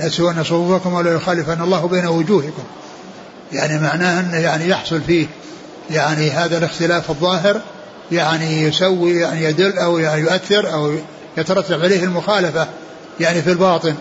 لتسون 0.00 0.44
صفوفكم 0.44 0.92
ولا 0.92 1.12
يخالفن 1.12 1.62
الله 1.62 1.88
بين 1.88 2.06
وجوهكم. 2.06 2.62
يعني 3.52 3.78
معناه 3.78 4.20
أنه 4.20 4.36
يعني 4.36 4.68
يحصل 4.68 5.00
فيه 5.00 5.26
يعني 5.90 6.30
هذا 6.30 6.58
الاختلاف 6.58 7.10
الظاهر 7.10 7.60
يعني 8.12 8.62
يسوي 8.62 9.12
يعني 9.12 9.44
يدل 9.44 9.78
أو 9.78 9.98
يعني 9.98 10.20
يؤثر 10.20 10.72
أو 10.72 10.94
يترتب 11.36 11.82
عليه 11.82 12.04
المخالفة 12.04 12.66
يعني 13.20 13.42
في 13.42 13.50
الباطن. 13.50 13.94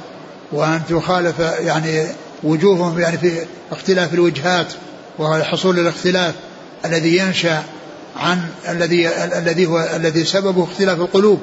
وأن 0.51 0.81
تخالف 0.89 1.39
يعني 1.39 2.05
وجوههم 2.43 2.99
يعني 2.99 3.17
في 3.17 3.45
اختلاف 3.71 4.13
الوجهات 4.13 4.67
وحصول 5.19 5.79
الاختلاف 5.79 6.33
الذي 6.85 7.17
ينشأ 7.17 7.63
عن 8.17 8.41
الذي 8.69 9.07
الذي 9.23 9.65
هو 9.65 9.89
الذي 9.95 10.25
سببه 10.25 10.63
اختلاف 10.63 10.99
القلوب. 10.99 11.39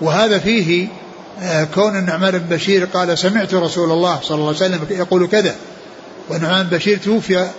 وهذا 0.00 0.38
فيه 0.38 0.88
آه، 1.42 1.64
كون 1.64 1.96
النعمان 1.96 2.38
بن 2.38 2.56
بشير 2.56 2.84
قال 2.84 3.18
سمعت 3.18 3.54
رسول 3.54 3.92
الله 3.92 4.20
صلى 4.22 4.34
الله 4.34 4.46
عليه 4.46 4.56
وسلم 4.56 4.86
يقول 4.90 5.26
كذا. 5.26 5.54
والنعمان 6.28 6.66
بن 6.66 6.76
بشير 6.76 6.98
توفي 6.98 7.50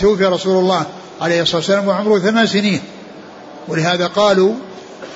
توفي 0.00 0.24
رسول 0.24 0.58
الله 0.58 0.86
عليه 1.20 1.42
الصلاة 1.42 1.56
والسلام 1.56 1.88
وعمره 1.88 2.18
ثمان 2.18 2.46
سنين. 2.46 2.80
ولهذا 3.68 4.06
قالوا 4.06 4.54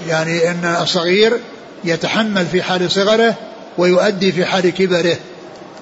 يعني 0.08 0.50
أن 0.50 0.76
الصغير 0.82 1.40
يتحمل 1.84 2.46
في 2.46 2.62
حال 2.62 2.90
صغره 2.90 3.34
ويؤدي 3.78 4.32
في 4.32 4.44
حال 4.44 4.70
كبره. 4.70 5.16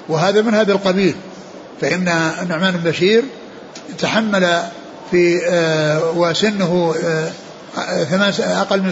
وهذا 0.09 0.43
من 0.43 0.55
هذا 0.55 0.73
القبيل. 0.73 1.15
فإن 1.81 2.09
النعمان 2.43 2.77
بن 2.77 2.91
بشير 2.91 3.25
تحمل 3.99 4.63
في 5.11 5.41
آه، 5.47 6.11
وسنه 6.11 6.95
آه، 7.05 7.31
ثمان 8.11 8.33
أقل 8.41 8.83
من 8.83 8.91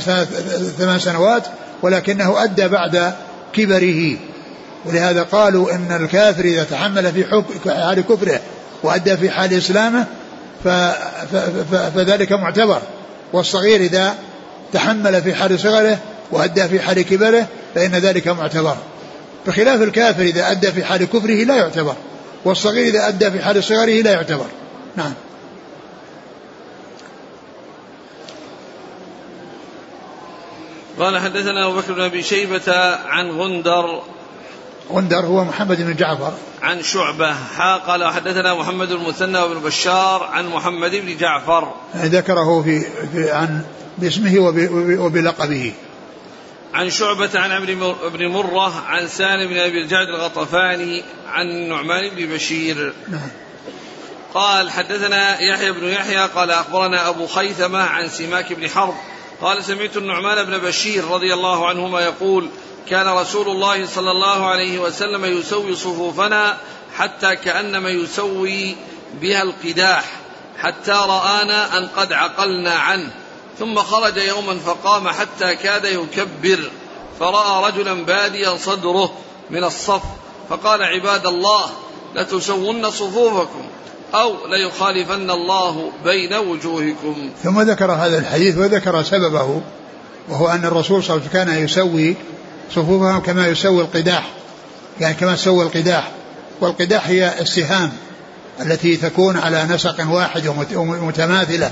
ثمان 0.78 0.98
سنوات 0.98 1.42
ولكنه 1.82 2.44
أدى 2.44 2.68
بعد 2.68 3.14
كبره. 3.52 4.16
ولهذا 4.84 5.22
قالوا 5.22 5.72
إن 5.72 5.98
الكافر 6.00 6.44
إذا 6.44 6.64
تحمل 6.64 7.12
في 7.12 7.24
حال 7.66 8.00
كفره 8.00 8.40
وأدى 8.82 9.16
في 9.16 9.30
حال 9.30 9.54
إسلامه 9.58 10.06
فذلك 11.94 12.32
معتبر. 12.32 12.82
والصغير 13.32 13.80
إذا 13.80 14.14
تحمل 14.72 15.22
في 15.22 15.34
حال 15.34 15.60
صغره 15.60 15.98
وأدى 16.30 16.68
في 16.68 16.80
حال 16.80 17.02
كبره 17.02 17.46
فإن 17.74 17.90
ذلك 17.90 18.28
معتبر. 18.28 18.76
بخلاف 19.46 19.82
الكافر 19.82 20.22
إذا 20.22 20.50
أدى 20.50 20.72
في 20.72 20.84
حال 20.84 21.04
كفره 21.04 21.44
لا 21.44 21.56
يعتبر 21.56 21.94
والصغير 22.44 22.86
إذا 22.86 23.08
أدى 23.08 23.30
في 23.30 23.44
حال 23.44 23.64
صغره 23.64 24.02
لا 24.02 24.12
يعتبر. 24.12 24.46
نعم. 24.96 25.12
قال 31.00 31.18
حدثنا 31.18 31.66
أبو 31.66 31.76
بكر 31.76 31.92
بن 31.92 32.00
أبي 32.00 32.22
شيبة 32.22 32.96
عن 33.06 33.30
غندر 33.30 34.02
غندر 34.92 35.26
هو 35.26 35.44
محمد 35.44 35.76
بن 35.82 35.96
جعفر. 35.96 36.32
عن 36.62 36.82
شعبة. 36.82 37.34
حا 37.56 37.76
قال 37.76 38.12
حدثنا 38.12 38.54
محمد 38.54 38.90
المثنى 38.90 39.38
وابن 39.38 39.60
بشار 39.60 40.22
عن 40.32 40.48
محمد 40.48 40.90
بن 40.90 41.16
جعفر. 41.16 41.74
ذكره 41.96 42.62
في, 42.62 42.80
في 43.12 43.30
عن 43.30 43.64
باسمه 43.98 44.38
وبلقبه. 44.98 45.72
عن 46.74 46.90
شعبة 46.90 47.30
عن 47.34 47.50
عمرو 47.52 47.94
بن 48.12 48.26
مرة 48.26 48.86
عن 48.86 49.08
سالم 49.08 49.48
بن 49.48 49.58
أبي 49.58 49.82
الجعد 49.82 50.08
الغطفاني 50.08 51.04
عن 51.28 51.68
نعمان 51.68 52.10
بن 52.16 52.34
بشير. 52.34 52.94
نعم. 53.08 53.30
قال 54.34 54.70
حدثنا 54.70 55.40
يحيى 55.40 55.72
بن 55.72 55.84
يحيى 55.84 56.26
قال 56.26 56.50
أخبرنا 56.50 57.08
أبو 57.08 57.26
خيثمة 57.26 57.78
عن 57.78 58.08
سماك 58.08 58.52
بن 58.52 58.68
حرب 58.68 58.94
قال 59.42 59.64
سمعت 59.64 59.96
النعمان 59.96 60.44
بن 60.44 60.58
بشير 60.58 61.04
رضي 61.04 61.34
الله 61.34 61.68
عنهما 61.68 62.00
يقول 62.00 62.48
كان 62.88 63.08
رسول 63.08 63.48
الله 63.48 63.86
صلى 63.86 64.10
الله 64.10 64.46
عليه 64.46 64.78
وسلم 64.78 65.24
يسوي 65.24 65.76
صفوفنا 65.76 66.56
حتى 66.96 67.36
كأنما 67.36 67.90
يسوي 67.90 68.76
بها 69.20 69.42
القداح 69.42 70.04
حتى 70.58 70.92
رآنا 70.92 71.78
أن 71.78 71.88
قد 71.88 72.12
عقلنا 72.12 72.74
عنه. 72.74 73.10
ثم 73.58 73.78
خرج 73.78 74.16
يوما 74.16 74.58
فقام 74.58 75.08
حتى 75.08 75.56
كاد 75.56 75.84
يكبر 75.84 76.70
فرأى 77.20 77.70
رجلا 77.70 78.04
باديا 78.04 78.56
صدره 78.56 79.14
من 79.50 79.64
الصف 79.64 80.02
فقال 80.50 80.82
عباد 80.82 81.26
الله 81.26 81.70
لتسون 82.14 82.90
صفوفكم. 82.90 83.68
أو 84.14 84.34
ليخالفن 84.46 85.30
الله 85.30 85.92
بين 86.04 86.34
وجوهكم. 86.34 87.30
ثم 87.42 87.60
ذكر 87.60 87.92
هذا 87.92 88.18
الحديث 88.18 88.58
وذكر 88.58 89.02
سببه 89.02 89.60
وهو 90.28 90.48
أن 90.48 90.64
الرسول 90.64 91.04
صلى 91.04 91.16
الله 91.16 91.28
عليه 91.28 91.40
وسلم 91.40 91.52
كان 91.52 91.64
يسوي 91.64 92.16
صفوفهم 92.70 93.20
كما 93.20 93.46
يسوي 93.46 93.82
القداح 93.82 94.30
يعني 95.00 95.14
كما 95.14 95.36
سوى 95.36 95.64
القداح 95.64 96.10
والقداح 96.60 97.08
هي 97.08 97.40
السهام 97.40 97.92
التي 98.60 98.96
تكون 98.96 99.36
على 99.36 99.64
نسق 99.64 100.10
واحد 100.10 100.46
ومتماثلة 100.74 101.70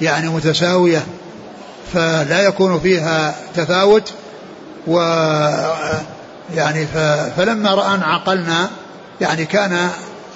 يعني 0.00 0.28
متساوية 0.28 1.06
فلا 1.92 2.40
يكون 2.40 2.80
فيها 2.80 3.34
تفاوت 3.56 4.12
و 4.86 4.98
يعني 6.54 6.86
فلما 7.36 7.74
رأى 7.74 7.98
عقلنا 8.02 8.70
يعني 9.20 9.44
كان 9.44 9.90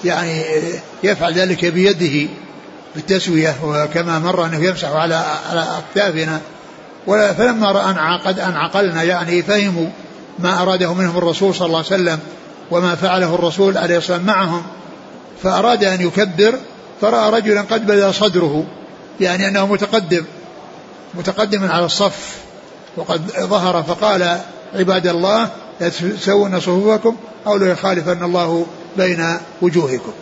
يعني 0.05 0.45
يفعل 1.03 1.33
ذلك 1.35 1.65
بيده 1.65 2.31
بالتسوية 2.95 3.57
وكما 3.65 4.19
مر 4.19 4.47
أنه 4.47 4.65
يمسح 4.65 4.89
على 4.89 5.25
على 5.51 5.67
أكتافنا. 5.79 6.41
فلما 7.07 7.73
رأى 7.73 7.91
أن 7.91 7.99
عقد 7.99 8.39
أن 8.39 8.57
عقلنا 8.57 9.03
يعني 9.03 9.43
فهموا 9.43 9.89
ما 10.39 10.63
أراده 10.63 10.95
منهم 10.95 11.19
الرسول 11.19 11.55
صلى 11.55 11.67
الله 11.67 11.79
عليه 11.79 11.87
وسلم 11.87 12.19
وما 12.71 12.95
فعله 12.95 13.35
الرسول 13.35 13.79
عليه 13.79 13.99
الصلاة 13.99 14.19
والسلام 14.19 14.37
معهم. 14.37 14.63
فأراد 15.43 15.85
أن 15.85 16.01
يكبر 16.01 16.55
فرأى 17.01 17.31
رجلا 17.31 17.61
قد 17.61 17.87
بدا 17.87 18.13
صدره 18.13 18.65
يعني 19.21 19.49
أنه 19.49 19.67
متقدم 19.67 20.25
متقدم 21.15 21.71
على 21.71 21.85
الصف 21.85 22.37
وقد 22.97 23.21
ظهر 23.41 23.83
فقال 23.83 24.39
عباد 24.75 25.07
الله 25.07 25.49
لا 25.81 25.89
تسوون 25.89 26.61
صفوفكم 26.61 27.17
أو 27.47 27.57
لا 27.57 27.73
يخالفن 27.73 28.25
الله 28.25 28.67
بين 28.97 29.39
وجوهكم. 29.63 30.13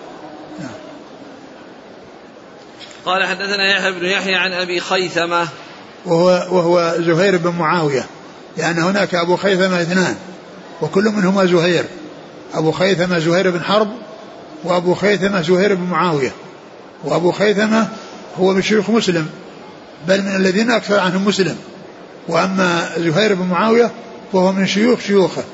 قال 3.07 3.27
حدثنا 3.27 3.71
يحيى 3.71 3.93
بن 3.93 4.05
يحيى 4.05 4.35
عن 4.35 4.53
أبي 4.53 4.81
خيثمة. 4.81 5.49
وهو, 6.07 6.27
وهو 6.27 6.95
زهير 6.99 7.37
بن 7.37 7.51
معاوية 7.51 8.07
لأن 8.57 8.79
هناك 8.79 9.15
أبو 9.15 9.37
خيثمة 9.37 9.83
اثنان 9.83 10.17
وكل 10.83 11.05
منهما 11.05 11.47
زهير. 11.47 11.85
أبو 12.55 12.73
خيثمة 12.73 13.19
زهير 13.19 13.51
بن 13.51 13.65
حرب 13.65 13.89
وأبو 14.65 14.95
خيثمة 14.95 15.41
زهير 15.43 15.75
بن 15.75 15.83
معاوية. 15.83 16.33
وأبو 17.05 17.33
خيثمة 17.33 17.89
هو 18.39 18.53
من 18.53 18.63
شيوخ 18.63 18.91
مسلم 18.91 19.29
بل 20.09 20.23
من 20.23 20.37
الذين 20.37 20.71
أكثر 20.71 21.01
عنهم 21.01 21.25
مسلم. 21.25 21.57
وأما 22.29 22.91
زهير 22.99 23.35
بن 23.35 23.47
معاوية 23.47 23.91
فهو 24.33 24.53
من 24.53 24.67
شيوخ 24.67 25.01
شيوخه. 25.01 25.45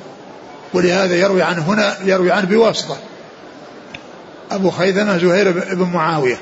ولهذا 0.74 1.16
يروي 1.16 1.42
عنه 1.42 1.62
هنا 1.72 1.96
يروي 2.04 2.30
عنه 2.30 2.46
بواسطة 2.46 2.96
أبو 4.50 4.70
خيثمة 4.70 5.18
زهير 5.18 5.74
بن 5.74 5.90
معاوية 5.92 6.40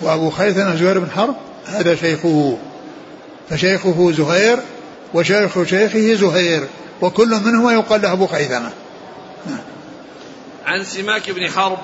وأبو 0.00 0.30
خيثمة 0.30 0.76
زهير 0.76 0.98
بن 0.98 1.10
حرب 1.10 1.34
هذا 1.66 1.94
شيخه 1.94 2.58
فشيخه 3.50 4.12
زهير 4.12 4.58
وشيخ 5.14 5.62
شيخه 5.62 6.14
زهير 6.14 6.68
وكل 7.00 7.28
منهما 7.28 7.72
يقال 7.72 8.02
له 8.02 8.12
أبو 8.12 8.26
خيثمة 8.26 8.72
نعم. 9.46 9.62
عن 10.66 10.84
سماك 10.84 11.30
بن 11.30 11.50
حرب 11.50 11.78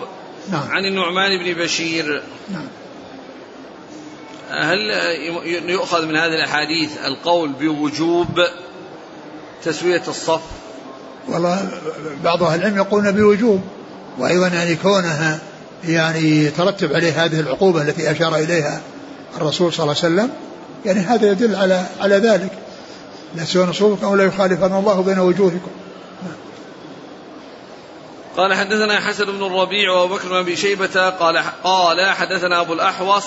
نعم. 0.51 0.69
عن 0.71 0.85
النعمان 0.85 1.31
بن 1.45 1.63
بشير 1.63 2.23
نعم. 2.49 2.67
هل 4.51 4.79
يؤخذ 5.71 6.07
من 6.07 6.17
هذه 6.17 6.35
الأحاديث 6.35 6.99
القول 7.05 7.53
بوجوب 7.53 8.41
تسوية 9.65 10.03
الصف 10.09 10.41
والله 11.29 11.69
بعض 12.25 12.43
أهل 12.43 12.61
العلم 12.61 12.77
يقولون 12.77 13.11
بوجوب 13.11 13.61
وأيضا 14.19 14.49
يعني 14.49 14.77
كونها 14.77 15.39
يعني 15.85 16.45
يترتب 16.45 16.95
عليه 16.95 17.25
هذه 17.25 17.41
العقوبة 17.41 17.83
التي 17.83 18.11
أشار 18.11 18.37
إليها 18.37 18.81
الرسول 19.37 19.73
صلى 19.73 19.85
الله 19.85 19.97
عليه 20.03 20.15
وسلم 20.15 20.31
يعني 20.87 21.01
هذا 21.01 21.31
يدل 21.31 21.57
على 21.57 21.87
على 22.01 22.17
ذلك. 22.17 22.51
لا 23.35 23.45
سوى 23.45 23.67
نصوبكم 23.67 24.07
أو 24.07 24.15
لا 24.15 24.25
يخالفن 24.25 24.73
الله 24.73 25.03
بين 25.03 25.19
وجوهكم. 25.19 25.71
قال 28.37 28.55
حدثنا 28.55 29.01
حسن 29.01 29.25
بن 29.25 29.47
الربيع 29.47 29.93
وأبو 29.93 30.15
بكر 30.15 30.29
بن 30.29 30.37
أبي 30.37 30.57
شيبة 30.57 31.09
قال 31.09 31.45
قال 31.65 32.11
حدثنا 32.11 32.61
أبو 32.61 32.73
الأحوص 32.73 33.25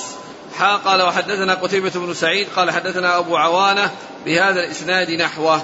حا 0.58 0.76
قال 0.76 1.02
وحدثنا 1.02 1.54
قتيبة 1.54 1.92
بن 1.96 2.14
سعيد 2.14 2.48
قال 2.56 2.72
حدثنا 2.72 3.18
أبو 3.18 3.38
عوانة 3.38 3.92
بهذا 4.26 4.60
الإسناد 4.64 5.12
نحوه. 5.12 5.62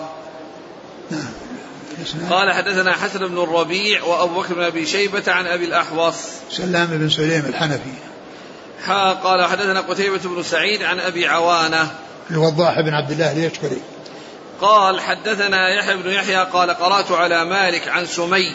قال 2.30 2.52
حدثنا 2.52 2.94
حسن 2.94 3.28
بن 3.28 3.44
الربيع 3.44 4.04
وأبو 4.04 4.42
بكر 4.42 4.54
بن 4.54 4.64
أبي 4.64 4.86
شيبة 4.86 5.24
عن 5.28 5.48
أبي 5.48 5.66
الأحوص. 5.66 6.16
سلام 6.52 6.88
بن 6.88 7.10
سليم 7.10 7.46
الحنفي. 7.46 7.94
حا 8.86 9.14
قال 9.14 9.46
حدثنا 9.46 9.82
قتيبة 9.82 10.20
بن 10.24 10.44
سعيد 10.44 10.84
عن 10.84 11.00
أبي 11.00 11.28
عوانة. 11.28 11.92
الوضاح 12.32 12.82
بن 12.82 12.94
عبد 12.94 13.12
الله 13.12 13.32
اليشكري 13.32 13.82
قال 14.62 15.02
حدثنا 15.02 15.70
يحيى 15.70 15.98
بن 15.98 16.10
يحيى 16.10 16.44
قال 16.44 16.72
قرأت 16.72 17.12
على 17.12 17.46
مالك 17.46 17.88
عن 17.88 18.06
سمي 18.06 18.54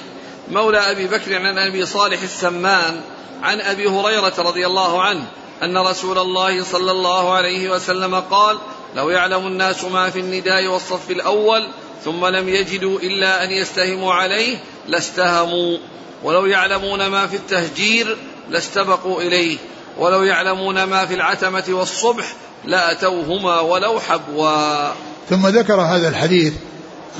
مولى 0.50 0.78
أبي 0.78 1.06
بكر 1.06 1.34
عن 1.36 1.58
أبي 1.58 1.86
صالح 1.86 2.22
السمان 2.22 3.00
عن 3.42 3.60
أبي 3.60 3.86
هريرة 3.86 4.34
رضي 4.38 4.66
الله 4.66 5.02
عنه 5.02 5.24
أن 5.62 5.78
رسول 5.78 6.18
الله 6.18 6.64
صلى 6.64 6.90
الله 6.90 7.32
عليه 7.32 7.70
وسلم 7.70 8.14
قال 8.14 8.58
لو 8.96 9.10
يعلم 9.10 9.46
الناس 9.46 9.84
ما 9.84 10.10
في 10.10 10.20
النداء 10.20 10.66
والصف 10.66 11.10
الأول 11.10 11.68
ثم 12.04 12.26
لم 12.26 12.48
يجدوا 12.48 12.98
إلا 12.98 13.44
أن 13.44 13.50
يستهموا 13.50 14.14
عليه 14.14 14.56
لاستهموا. 14.88 15.78
ولو 16.22 16.46
يعلمون 16.46 17.06
ما 17.06 17.26
في 17.26 17.36
التهجير 17.36 18.16
لاستبقوا 18.50 19.22
إليه. 19.22 19.56
ولو 19.98 20.22
يعلمون 20.22 20.84
ما 20.84 21.06
في 21.06 21.14
العتمة 21.14 21.64
والصبح 21.68 22.34
لأتوهما 22.64 23.60
ولو 23.60 24.00
حبوا. 24.00 24.92
ثم 25.30 25.46
ذكر 25.46 25.80
هذا 25.80 26.08
الحديث 26.08 26.52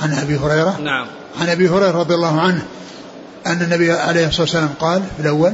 عن 0.01 0.13
أبي 0.13 0.35
هريرة. 0.35 0.79
نعم. 0.83 1.07
عن 1.39 1.49
أبي 1.49 1.69
هريرة 1.69 1.91
رضي 1.91 2.13
الله 2.13 2.41
عنه 2.41 2.65
أن 3.47 3.61
النبي 3.61 3.91
عليه 3.91 4.27
الصلاة 4.27 4.41
والسلام 4.41 4.73
قال 4.79 5.03
في 5.17 5.21
الأول 5.21 5.53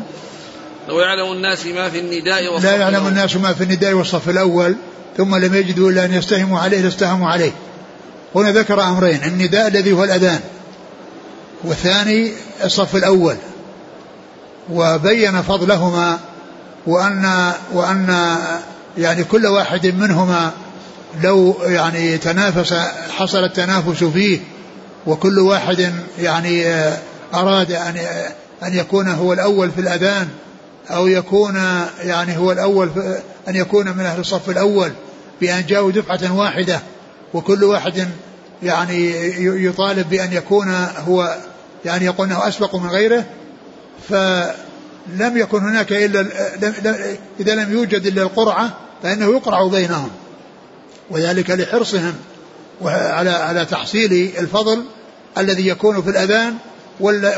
لو 0.90 1.00
يعلم 1.00 1.32
الناس 1.32 1.66
ما 1.66 1.90
في 1.90 2.00
النداء 2.00 2.54
والصف 2.54 2.66
لا 2.66 2.76
يعلم 2.76 3.08
الناس 3.08 3.36
ما 3.36 3.54
في 3.54 3.64
النداء 3.64 3.94
والصف 3.94 4.30
الأول 4.30 4.76
ثم 5.18 5.36
لم 5.36 5.56
يجدوا 5.56 5.92
إلا 5.92 6.06
أن 6.06 6.14
يستهموا 6.14 6.60
عليه 6.60 6.82
لاستهموا 6.82 7.30
عليه. 7.30 7.52
هنا 8.36 8.52
ذكر 8.52 8.84
أمرين 8.84 9.24
النداء 9.24 9.68
الذي 9.68 9.92
هو 9.92 10.04
الأذان 10.04 10.40
والثاني 11.64 12.32
الصف 12.64 12.96
الأول 12.96 13.36
وبين 14.72 15.42
فضلهما 15.42 16.20
وأن 16.88 17.52
وأن 17.74 18.36
يعني 18.98 19.24
كل 19.24 19.46
واحد 19.46 19.88
منهما 19.88 20.52
لو 21.24 21.56
يعني 21.66 22.18
تنافس 22.18 22.74
حصل 23.18 23.44
التنافس 23.44 24.04
فيه 24.04 24.40
وكل 25.08 25.40
واحد 25.40 25.94
يعني 26.20 26.66
أراد 27.34 27.72
أن 27.72 27.98
أن 28.64 28.74
يكون 28.74 29.08
هو 29.08 29.34
الأول 29.34 29.72
في 29.72 29.82
الأذان 29.82 30.28
أو 30.90 31.08
يكون 31.08 31.56
يعني 32.04 32.38
هو 32.38 32.52
الأول 32.52 32.90
أن 33.48 33.56
يكون 33.56 33.88
من 33.98 34.06
أهل 34.06 34.20
الصف 34.20 34.50
الأول 34.50 34.92
بأن 35.42 35.66
جاءوا 35.66 35.92
دفعة 35.92 36.38
واحدة. 36.38 36.80
وكل 37.34 37.64
واحد 37.64 38.08
يعني 38.64 39.12
يطالب 39.66 40.10
بأن 40.10 40.34
يكون 40.34 40.68
هو 41.08 41.38
يعني 41.86 42.06
يقول 42.06 42.28
أنه 42.28 42.48
أسبق 42.48 42.76
من 42.76 42.90
غيره 42.90 43.26
فلم 44.10 45.38
يكن 45.38 45.60
هناك 45.60 45.92
إلا 45.92 46.26
إذا 47.40 47.56
لم 47.56 47.74
يوجد 47.74 48.06
إلا 48.06 48.22
القرعة 48.22 48.78
فإنه 49.04 49.26
يقرع 49.26 49.68
بينهم. 49.68 50.10
وذلك 51.10 51.50
لحرصهم 51.50 52.14
على 52.84 53.30
على 53.30 53.66
تحصيل 53.66 54.34
الفضل 54.40 54.84
الذي 55.38 55.68
يكون 55.68 56.02
في 56.02 56.10
الأذان 56.10 56.56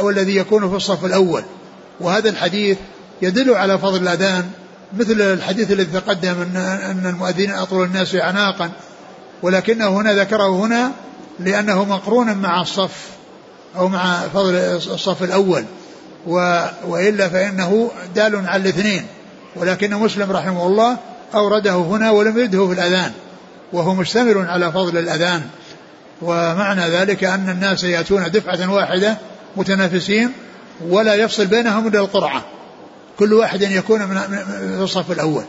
والذي 0.01 0.35
يكون 0.35 0.69
في 0.69 0.75
الصف 0.75 1.05
الأول. 1.05 1.43
وهذا 1.99 2.29
الحديث 2.29 2.77
يدل 3.21 3.53
على 3.55 3.79
فضل 3.79 4.01
الأذان 4.01 4.49
مثل 4.97 5.21
الحديث 5.21 5.71
الذي 5.71 5.99
تقدم 5.99 6.41
أن, 6.41 7.03
المؤذنين 7.05 7.51
أطول 7.51 7.85
الناس 7.85 8.15
أعناقا 8.15 8.71
ولكنه 9.43 9.87
هنا 9.87 10.13
ذكره 10.13 10.49
هنا 10.49 10.91
لأنه 11.39 11.85
مقرون 11.85 12.33
مع 12.33 12.61
الصف 12.61 13.07
أو 13.77 13.87
مع 13.87 14.19
فضل 14.33 14.55
الصف 14.93 15.23
الأول. 15.23 15.65
و 16.27 16.65
وإلا 16.87 17.29
فإنه 17.29 17.91
دال 18.15 18.47
على 18.47 18.61
الاثنين. 18.61 19.05
ولكن 19.55 19.95
مسلم 19.95 20.31
رحمه 20.31 20.67
الله 20.67 20.97
أورده 21.35 21.75
هنا 21.75 22.11
ولم 22.11 22.37
يرده 22.37 22.67
في 22.67 22.73
الأذان. 22.73 23.11
وهو 23.73 23.93
مشتمل 23.93 24.37
على 24.47 24.71
فضل 24.71 24.97
الأذان. 24.97 25.41
ومعنى 26.21 26.89
ذلك 26.89 27.23
أن 27.23 27.49
الناس 27.49 27.83
يأتون 27.83 28.31
دفعة 28.31 28.73
واحدة 28.73 29.17
متنافسين 29.55 30.31
ولا 30.89 31.15
يفصل 31.15 31.45
بينهم 31.45 31.87
إلا 31.87 31.99
القرعة. 31.99 32.43
كل 33.19 33.33
واحد 33.33 33.61
يكون 33.61 34.01
من 34.01 34.17
الصف 34.81 35.11
الأول. 35.11 35.43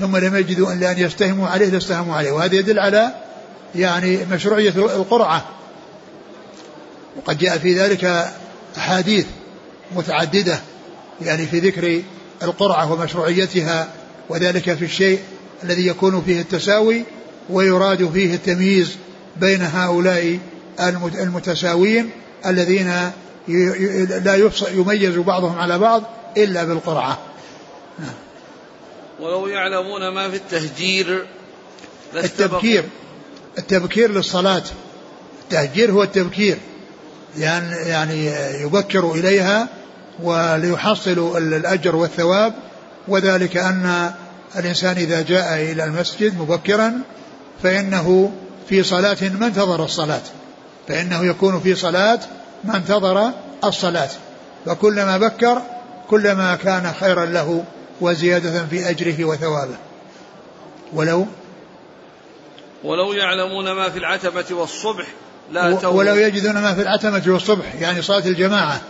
ثم 0.00 0.16
لم 0.16 0.36
يجدوا 0.36 0.72
إلا 0.72 0.92
أن 0.92 0.98
يستهموا 0.98 1.48
عليه 1.48 1.66
لاستهموا 1.66 2.16
عليه. 2.16 2.32
وهذا 2.32 2.54
يدل 2.54 2.78
على 2.78 3.14
يعني 3.74 4.18
مشروعية 4.32 4.70
القرعة. 4.76 5.44
وقد 7.16 7.38
جاء 7.38 7.58
في 7.58 7.78
ذلك 7.78 8.30
أحاديث 8.76 9.26
متعددة 9.96 10.60
يعني 11.22 11.46
في 11.46 11.58
ذكر 11.58 12.02
القرعة 12.42 12.92
ومشروعيتها 12.92 13.88
وذلك 14.28 14.74
في 14.74 14.84
الشيء 14.84 15.18
الذي 15.64 15.86
يكون 15.86 16.22
فيه 16.22 16.40
التساوي 16.40 17.04
ويراد 17.50 18.10
فيه 18.10 18.34
التمييز 18.34 18.96
بين 19.36 19.62
هؤلاء 19.62 20.38
المتساوين 21.20 22.10
الذين 22.46 23.10
لا 24.24 24.50
يميز 24.72 25.16
بعضهم 25.16 25.58
على 25.58 25.78
بعض 25.78 26.02
إلا 26.36 26.64
بالقرعة. 26.64 27.18
نعم. 27.98 28.29
ولو 29.20 29.46
يعلمون 29.46 30.08
ما 30.08 30.30
في 30.30 30.36
التهجير 30.36 31.26
التبكير. 32.14 32.84
التبكير 33.58 34.10
للصلاة. 34.10 34.62
التهجير 35.42 35.92
هو 35.92 36.02
التبكير. 36.02 36.58
يعني 37.38 37.76
يعني 37.76 38.26
يبكر 38.62 39.12
إليها 39.12 39.68
وليحصلوا 40.22 41.38
الأجر 41.38 41.96
والثواب. 41.96 42.54
وذلك 43.08 43.56
أن 43.56 44.12
الإنسان 44.56 44.96
إذا 44.96 45.22
جاء 45.22 45.54
إلى 45.54 45.84
المسجد 45.84 46.38
مبكرا 46.38 46.92
فإنه 47.62 48.32
في 48.68 48.82
صلاة 48.82 49.18
ما 49.40 49.46
انتظر 49.46 49.84
الصلاة. 49.84 50.22
فإنه 50.88 51.24
يكون 51.24 51.60
في 51.60 51.74
صلاة 51.74 52.20
ما 52.64 52.76
انتظر 52.76 53.30
الصلاة. 53.64 54.10
فكلما 54.66 55.18
بكر 55.18 55.62
كلما 56.10 56.56
كان 56.56 56.92
خيرا 57.00 57.24
له 57.24 57.64
وزيادة 58.00 58.66
في 58.66 58.90
أجره 58.90 59.24
وثوابه. 59.24 59.76
ولو؟ 60.92 61.26
ولو 62.84 63.12
يعلمون 63.12 63.72
ما 63.72 63.90
في 63.90 63.98
العتبة 63.98 64.44
والصبح 64.50 65.06
لا 65.52 65.88
ولو 65.88 66.14
يجدون 66.14 66.52
ما 66.52 66.74
في 66.74 66.82
العتمة 66.82 67.22
والصبح 67.26 67.74
يعني 67.80 68.02
صلاة 68.02 68.26
الجماعة 68.26 68.80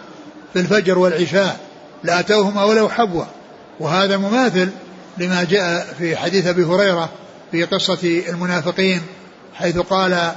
في 0.53 0.61
الفجر 0.61 0.99
والعشاء 0.99 1.61
لأتوهما 2.05 2.65
ولو 2.65 2.89
حبوا 2.89 3.25
وهذا 3.81 4.17
مماثل 4.17 4.69
لما 5.19 5.45
جاء 5.45 5.95
في 5.99 6.17
حديث 6.17 6.47
أبي 6.47 6.65
هريرة 6.65 7.09
في 7.51 7.65
قصة 7.65 8.23
المنافقين 8.29 9.03
حيث 9.55 9.79
قال 9.79 10.33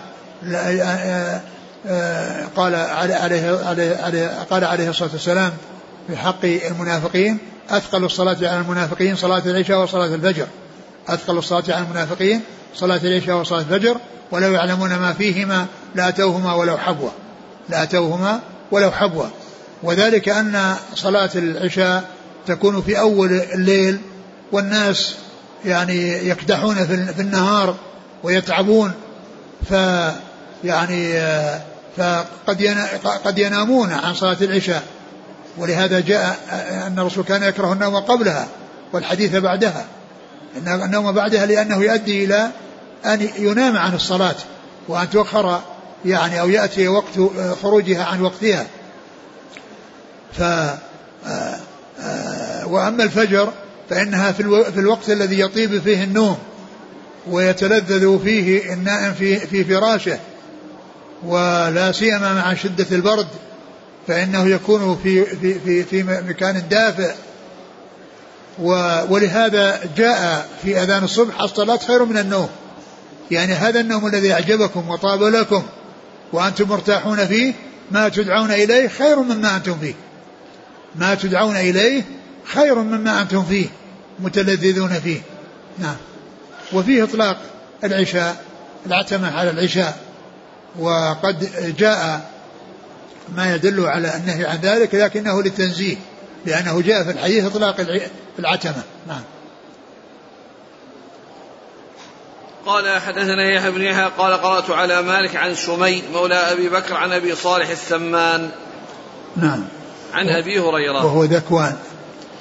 قال 2.56 2.76
عليه, 2.76 3.60
عليه, 3.66 4.44
قال 4.50 4.64
عليه 4.64 4.90
الصلاة 4.90 5.10
والسلام 5.14 5.52
في 6.08 6.18
حق 6.18 6.46
المنافقين 6.46 7.38
أثقل 7.70 8.04
الصلاة 8.04 8.38
على 8.42 8.60
المنافقين 8.60 9.16
صلاة 9.16 9.42
العشاء 9.46 9.84
وصلاة 9.84 10.16
الفجر. 10.16 10.48
أثقل 11.08 11.38
الصلاة 11.38 11.64
على 11.70 11.86
المنافقين 11.86 12.42
صلاة 12.76 13.00
العشاء 13.04 13.36
وصلاة 13.36 13.60
الفجر. 13.60 13.98
ولو 14.32 14.52
يعلمون 14.52 14.96
ما 14.96 15.14
فيهما 15.14 15.66
لأتوهما 15.96 16.54
ولو 16.54 16.78
حبوا 16.78 17.10
لأتوهما 17.70 18.40
ولو 18.72 18.92
حبوا 18.92 19.26
وذلك 19.84 20.30
أن 20.30 20.76
صلاة 20.96 21.30
العشاء 21.36 22.04
تكون 22.48 22.82
في 22.82 23.00
أول 23.00 23.32
الليل 23.32 24.00
والناس 24.52 25.16
يعني 25.66 26.30
يكدحون 26.30 26.76
في 26.86 27.22
النهار 27.22 27.76
ويتعبون. 28.24 28.92
ف 29.70 29.74
يعني 30.64 31.14
فقد 31.98 32.78
قد 33.26 33.38
ينامون 33.38 33.92
عن 33.92 34.14
صلاة 34.14 34.38
العشاء. 34.42 34.84
ولهذا 35.58 36.00
جاء 36.00 36.40
أن 36.88 37.00
الرسول 37.00 37.24
كان 37.24 37.44
يكره 37.44 37.74
النوم 37.74 37.96
قبلها 37.96 38.48
والحديث 38.94 39.36
بعدها. 39.36 39.86
النوم 40.68 41.12
بعدها 41.12 41.46
لأنه 41.46 41.84
يؤدي 41.84 42.26
إلى 42.26 42.50
أن 43.06 43.30
ينام 43.38 43.78
عن 43.78 43.94
الصلاة 43.94 44.36
وأن 44.88 45.10
تؤخر 45.10 45.62
يعني 46.06 46.40
أو 46.40 46.50
يأتي 46.50 46.88
وقت 46.88 47.20
خروجها 47.62 48.04
عن 48.04 48.22
وقتها. 48.22 48.66
ف 50.34 50.42
آه، 51.28 51.60
آه، 52.02 52.68
وأما 52.68 53.04
الفجر 53.04 53.54
فإنها 53.90 54.32
في 54.32 54.78
الوقت 54.78 55.10
الذي 55.10 55.40
يطيب 55.40 55.82
فيه 55.82 56.04
النوم 56.04 56.38
ويتلذذ 57.28 58.20
فيه 58.24 58.74
النائم 58.74 59.14
في 59.14 59.40
في 59.40 59.64
فراشه 59.64 60.20
ولا 61.24 61.92
سيما 61.92 62.34
مع 62.34 62.54
شدة 62.54 62.86
البرد 62.92 63.28
فإنه 64.08 64.48
يكون 64.48 65.00
في 65.04 65.26
في 65.26 65.60
في 65.60 65.84
في 65.84 66.04
مكان 66.04 66.64
دافئ. 66.70 67.14
ولهذا 69.10 69.80
جاء 69.98 70.50
في 70.64 70.84
أذان 70.84 71.04
الصبح 71.04 71.42
الصلاة 71.42 71.78
خير 71.78 72.06
من 72.06 72.18
النوم. 72.18 72.50
يعني 73.32 73.54
هذا 73.54 73.80
النوم 73.80 74.08
الذي 74.08 74.34
أعجبكم 74.34 74.90
وطاب 74.90 75.24
لكم 75.24 75.64
وأنتم 76.34 76.70
مرتاحون 76.70 77.26
فيه 77.26 77.54
ما 77.92 78.10
تدعون 78.10 78.52
إليه 78.52 78.88
خير 78.88 79.20
مما 79.20 79.56
أنتم 79.56 79.78
فيه. 79.80 79.94
ما 80.96 81.16
تدعون 81.16 81.56
إليه 81.56 82.04
خير 82.46 82.76
مما 82.76 83.22
أنتم 83.22 83.44
فيه 83.46 83.68
متلذذون 84.20 84.90
فيه. 84.90 85.22
نعم. 85.80 85.96
وفيه 86.74 87.04
إطلاق 87.04 87.38
العشاء 87.84 88.44
العتمة 88.86 89.38
على 89.38 89.50
العشاء. 89.50 89.98
وقد 90.80 91.50
جاء 91.78 92.33
ما 93.36 93.56
يدل 93.56 93.86
على 93.86 94.16
النهي 94.16 94.46
عن 94.46 94.58
ذلك 94.58 94.96
لكنه 94.96 95.42
للتنزيه 95.42 95.96
لأنه 96.46 96.82
جاء 96.82 97.04
في 97.04 97.12
الحديث 97.12 97.46
إطلاق 97.46 97.76
العتمة. 98.40 98.84
نعم. 99.08 99.22
قال 102.66 103.02
حدثنا 103.02 103.52
يحيى 103.52 103.72
بن 103.72 103.82
يحيى 103.82 104.12
قال 104.18 104.34
قرأت 104.34 104.70
على 104.70 105.02
مالك 105.02 105.36
عن 105.36 105.56
سمي 105.56 106.04
مولى 106.14 106.36
أبي 106.36 106.70
بكر 106.70 106.96
عن 106.96 107.12
أبي 107.12 107.36
صالح 107.36 107.70
السمان. 107.70 108.50
نعم. 109.36 109.64
عن 110.14 110.30
أبي 110.30 110.60
هريرة. 110.60 111.06
وهو 111.06 111.24
ذكوان. 111.24 111.78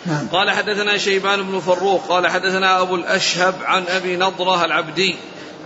نعم. 0.07 0.29
قال 0.33 0.51
حدثنا 0.51 0.99
شيبان 0.99 1.43
بن 1.43 1.61
فروق 1.61 2.07
قال 2.09 2.29
حدثنا 2.29 2.81
أبو 2.81 2.95
الأشهب 2.95 3.55
عن 3.65 3.85
أبي 3.89 4.17
نضرة 4.17 4.65
العبدي 4.65 5.17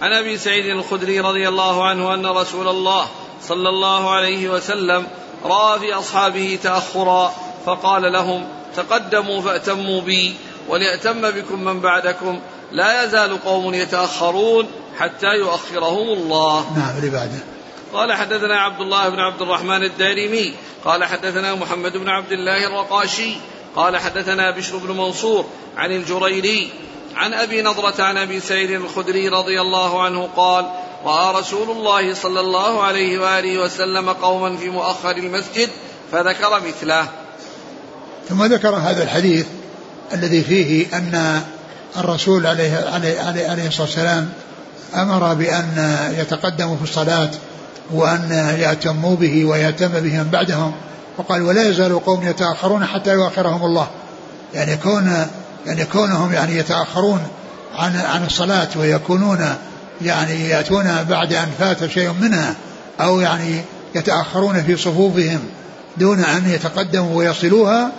عن 0.02 0.12
أبي 0.12 0.38
سعيد 0.38 0.66
الخدري 0.66 1.20
رضي 1.20 1.48
الله 1.48 1.88
عنه 1.88 2.14
أن 2.14 2.26
رسول 2.26 2.68
الله 2.68 3.08
صلى 3.49 3.68
الله 3.68 4.11
عليه 4.11 4.49
وسلم 4.49 5.07
رأى 5.44 5.78
في 5.78 5.92
أصحابه 5.92 6.59
تأخرا 6.62 7.34
فقال 7.66 8.12
لهم 8.12 8.49
تقدموا 8.76 9.40
فأتموا 9.40 10.01
بي 10.01 10.34
وليأتم 10.68 11.30
بكم 11.30 11.64
من 11.64 11.80
بعدكم. 11.80 12.40
لا 12.72 13.05
يزال 13.05 13.44
قوم 13.44 13.74
يتأخرون 13.74 14.66
حتى 14.99 15.26
يؤخرهم 15.26 16.09
الله. 16.09 16.66
نعم 16.76 16.97
اللي 16.99 17.11
بعده. 17.11 17.38
قال 17.92 18.12
حدثنا 18.12 18.61
عبد 18.61 18.80
الله 18.80 19.09
بن 19.09 19.20
عبد 19.20 19.42
الرحمن 19.42 19.82
الدارمي 19.82 20.55
قال 20.84 21.05
حدثنا 21.05 21.55
محمد 21.55 21.97
بن 21.97 22.09
عبد 22.09 22.32
الله 22.32 22.66
الرقاشي 22.66 23.36
قال 23.76 23.97
حدثنا 23.97 24.51
بشر 24.51 24.76
بن 24.76 24.97
منصور 24.97 25.47
عن 25.76 25.92
الجريري 25.92 26.70
عن 27.16 27.34
أبي 27.34 27.62
نضرة 27.62 28.02
عن 28.02 28.16
أبي 28.16 28.40
سعيد 28.40 28.70
الخدري 28.70 29.28
رضي 29.28 29.60
الله 29.60 30.02
عنه 30.02 30.28
قال 30.36 30.66
رأى 31.04 31.40
رسول 31.40 31.70
الله 31.70 32.14
صلى 32.14 32.40
الله 32.40 32.82
عليه 32.82 33.18
وآله 33.18 33.58
وسلم 33.58 34.10
قوما 34.10 34.56
في 34.56 34.70
مؤخر 34.70 35.10
المسجد 35.10 35.68
فذكر 36.12 36.60
مثله. 36.60 37.08
ثم 38.28 38.44
ذكر 38.44 38.68
هذا 38.68 39.02
الحديث 39.02 39.46
الذي 40.12 40.42
فيه 40.42 40.96
أن 40.96 41.42
الرسول 41.96 42.46
عليه 42.46 42.90
عليه 42.92 43.20
عليه, 43.20 43.66
الصلاة 43.66 43.86
والسلام 43.86 44.32
أمر 44.94 45.34
بأن 45.34 45.98
يتقدموا 46.18 46.76
في 46.76 46.82
الصلاة 46.82 47.30
وأن 47.90 48.56
يهتموا 48.58 49.16
به 49.16 49.44
ويهتم 49.44 49.88
بهم 49.88 50.28
بعدهم. 50.32 50.72
وقال 51.18 51.42
ولا 51.42 51.68
يزال 51.68 52.04
قوم 52.04 52.22
يتأخرون 52.22 52.86
حتى 52.86 53.12
يؤخرهم 53.12 53.64
الله. 53.64 53.88
يعني 54.54 54.76
كون 54.76 55.26
يعني 55.66 55.84
كونهم 55.84 56.32
يعني 56.32 56.56
يتأخرون 56.56 57.20
عن 57.74 57.96
عن 57.96 58.24
الصلاة 58.24 58.68
ويكونون 58.76 59.54
يعني 60.02 60.48
يأتون 60.48 61.04
بعد 61.08 61.32
أن 61.32 61.48
فات 61.58 61.86
شيء 61.86 62.12
منها 62.12 62.54
أو 63.00 63.20
يعني 63.20 63.60
يتأخرون 63.94 64.62
في 64.62 64.76
صفوفهم 64.76 65.40
دون 65.96 66.24
أن 66.24 66.50
يتقدموا 66.50 67.16
ويصلوها 67.16 67.92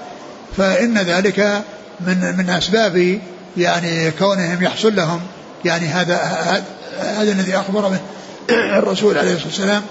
فإن 0.57 0.97
ذلك 0.97 1.63
من 1.99 2.37
من 2.37 2.49
أسباب 2.49 3.19
يعني 3.57 4.11
كونهم 4.11 4.63
يحصل 4.63 4.95
لهم 4.95 5.21
يعني 5.65 5.87
هذا 5.87 6.15
هذا 6.99 7.31
الذي 7.31 7.55
أخبر 7.57 7.87
به 7.89 7.99
الرسول 8.77 9.17
عليه 9.17 9.33
الصلاة 9.33 9.47
والسلام 9.47 9.81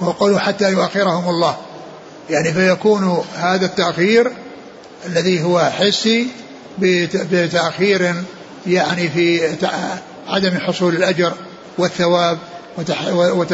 وقالوا 0.00 0.38
حتى 0.38 0.72
يؤخرهم 0.72 1.28
الله. 1.28 1.56
يعني 2.30 2.52
فيكون 2.52 3.24
هذا 3.36 3.66
التأخير 3.66 4.32
الذي 5.06 5.42
هو 5.42 5.60
حسي 5.60 6.26
بتأخير 7.32 8.14
يعني 8.66 9.08
في 9.08 9.40
عدم 10.28 10.58
حصول 10.58 10.96
الأجر 10.96 11.32
والثواب 11.78 12.38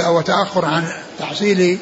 وتأخر 0.09 0.65
عن 0.65 0.85
تحصيل 1.19 1.79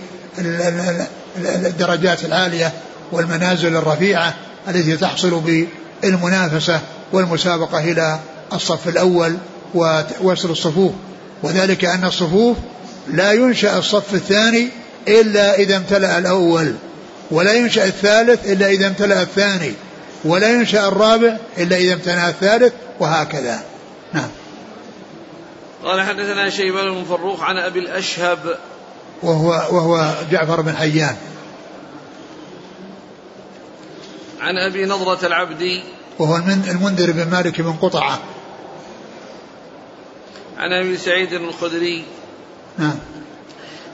الدرجات 1.39 2.25
العالية 2.25 2.73
والمنازل 3.13 3.77
الرفيعة 3.77 4.35
التي 4.69 4.97
تحصل 4.97 5.41
بالمنافسة 6.03 6.81
والمسابقة 7.13 7.79
إلى 7.79 8.19
الصف 8.53 8.89
الأول 8.89 9.37
ووصل 9.75 10.51
الصفوف. 10.51 10.93
وذلك 11.43 11.85
أن 11.85 12.05
الصفوف 12.05 12.57
لا 13.09 13.33
ينشأ 13.33 13.79
الصف 13.79 14.15
الثاني 14.15 14.69
إلا 15.09 15.55
إذا 15.59 15.77
امتلأ 15.77 16.19
الأول 16.19 16.75
ولا 17.31 17.53
ينشأ 17.53 17.85
الثالث 17.85 18.53
إلا 18.53 18.67
إذا 18.67 18.87
امتلأ 18.87 19.23
الثاني. 19.23 19.73
ولا 20.25 20.51
ينشأ 20.51 20.89
الرابع 20.89 21.37
إلا 21.59 21.77
إذا 21.77 21.95
امتلأ 21.95 22.29
الثالث 22.29 22.73
وهكذا. 23.01 23.65
نعم. 24.13 24.31
قال 25.85 26.03
حدثنا 26.03 26.51
شيبان 26.51 26.95
بن 26.95 27.05
فروخ 27.05 27.43
عن 27.43 27.57
أبي 27.57 27.79
الأشهب. 27.79 28.59
وهو 29.23 29.49
وهو 29.49 30.15
جعفر 30.31 30.61
بن 30.61 30.77
حيان. 30.77 31.17
عن 34.41 34.59
أبي 34.59 34.85
نضرة 34.85 35.27
العبدي. 35.27 35.83
وهو 36.19 36.37
المنذر 36.37 37.13
بن 37.13 37.31
مالك 37.31 37.61
بن 37.61 37.73
قطعة. 37.73 38.19
عن 40.59 40.73
أبي 40.73 40.97
سعيد 40.97 41.33
الخدري. 41.33 42.05
نعم. 42.79 42.99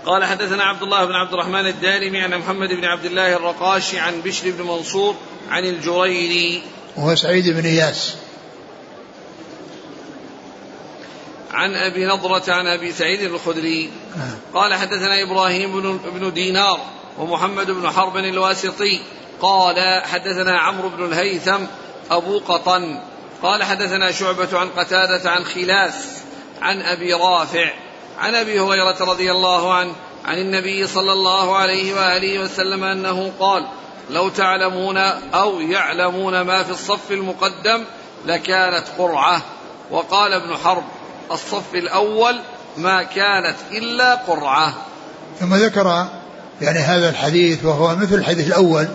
قال 0.06 0.24
حدثنا 0.24 0.64
عبد 0.64 0.82
الله 0.82 1.04
بن 1.04 1.12
عبد 1.12 1.32
الرحمن 1.32 1.66
الدارمي 1.66 2.20
عن 2.20 2.34
محمد 2.34 2.68
بن 2.68 2.84
عبد 2.84 3.04
الله 3.04 3.36
الرقاشي 3.36 3.98
عن 3.98 4.20
بشر 4.20 4.50
بن 4.50 4.66
منصور 4.66 5.14
عن 5.48 5.64
الجريري 5.64 6.62
وهو 6.96 7.14
سعيد 7.14 7.48
بن 7.48 7.64
إياس. 7.64 8.14
عن 11.50 11.74
أبي 11.74 12.06
نضرة 12.06 12.52
عن 12.52 12.66
أبي 12.66 12.92
سعيد 12.92 13.20
الخدري. 13.20 13.90
نعم. 14.16 14.38
قال 14.54 14.74
حدثنا 14.74 15.22
إبراهيم 15.22 15.98
بن 16.14 16.32
دينار 16.32 16.80
ومحمد 17.18 17.70
بن 17.70 17.90
حرب 17.90 18.16
الواسطي. 18.16 19.00
قال 19.40 20.02
حدثنا 20.04 20.58
عمرو 20.58 20.88
بن 20.88 21.04
الهيثم 21.04 21.64
أبو 22.10 22.38
قطن. 22.38 23.00
قال 23.42 23.64
حدثنا 23.64 24.12
شعبة 24.12 24.58
عن 24.58 24.68
قتادة 24.68 25.30
عن 25.30 25.44
خلاس 25.44 25.94
عن 26.62 26.82
أبي 26.82 27.12
رافع 27.12 27.70
عن 28.18 28.34
أبي 28.34 28.60
هريرة 28.60 28.96
رضي 29.00 29.30
الله 29.30 29.72
عنه 29.72 29.92
عن 30.24 30.38
النبي 30.38 30.86
صلى 30.86 31.12
الله 31.12 31.56
عليه 31.56 31.94
وآله 31.94 32.38
وسلم 32.38 32.84
أنه 32.84 33.32
قال 33.40 33.66
لو 34.10 34.28
تعلمون 34.28 34.96
أو 35.34 35.60
يعلمون 35.60 36.40
ما 36.40 36.62
في 36.62 36.70
الصف 36.70 37.10
المقدم 37.10 37.84
لكانت 38.26 38.84
قرعة. 38.98 39.42
وقال 39.90 40.32
ابن 40.32 40.56
حرب 40.56 40.84
الصف 41.30 41.74
الأول 41.74 42.40
ما 42.76 43.02
كانت 43.02 43.56
إلا 43.72 44.14
قرعة. 44.14 44.74
ثم 45.40 45.54
ذكر 45.54 46.06
يعني 46.60 46.78
هذا 46.78 47.08
الحديث 47.08 47.64
وهو 47.64 47.96
مثل 47.96 48.14
الحديث 48.14 48.46
الأول 48.46 48.88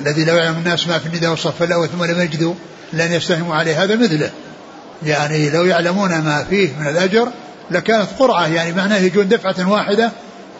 الذي 0.00 0.24
لو 0.24 0.36
يعلم 0.36 0.58
الناس 0.58 0.88
ما 0.88 0.98
في 0.98 1.06
النداء 1.06 1.30
والصف 1.30 1.62
الأول 1.62 1.88
ثم 1.88 2.04
لم 2.04 2.20
يجدوا 2.20 2.54
لن 2.92 3.12
يستهموا 3.12 3.54
عليه. 3.54 3.82
هذا 3.82 3.96
مثله. 3.96 4.30
يعني 5.02 5.50
لو 5.50 5.64
يعلمون 5.64 6.10
ما 6.10 6.46
فيه 6.50 6.72
من 6.80 6.86
الأجر 6.86 7.28
لكانت 7.70 8.08
قرعة. 8.18 8.46
يعني 8.46 8.72
معناه 8.72 8.98
يجون 8.98 9.28
دفعة 9.28 9.70
واحدة 9.70 10.12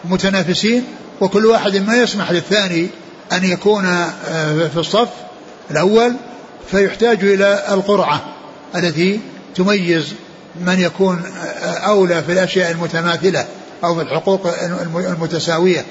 متنافسين 0.05 0.85
وكل 1.21 1.45
واحد 1.45 1.75
ما 1.75 1.95
يسمح 1.95 2.31
للثاني 2.31 2.89
أن 3.31 3.43
يكون 3.43 3.85
آه، 3.85 4.67
في 4.67 4.77
الصف 4.77 5.09
الأول 5.71 6.15
فيحتاج 6.71 7.23
إلى 7.23 7.65
القرعة 7.71 8.21
التي 8.75 9.19
تميز 9.55 10.13
من 10.55 10.79
يكون 10.79 11.23
أولى 11.63 12.23
في 12.23 12.31
الأشياء 12.31 12.71
المتماثلة 12.71 13.47
أو 13.83 13.95
في 13.95 14.01
الحقوق 14.01 14.47
المتساوية. 14.95 15.85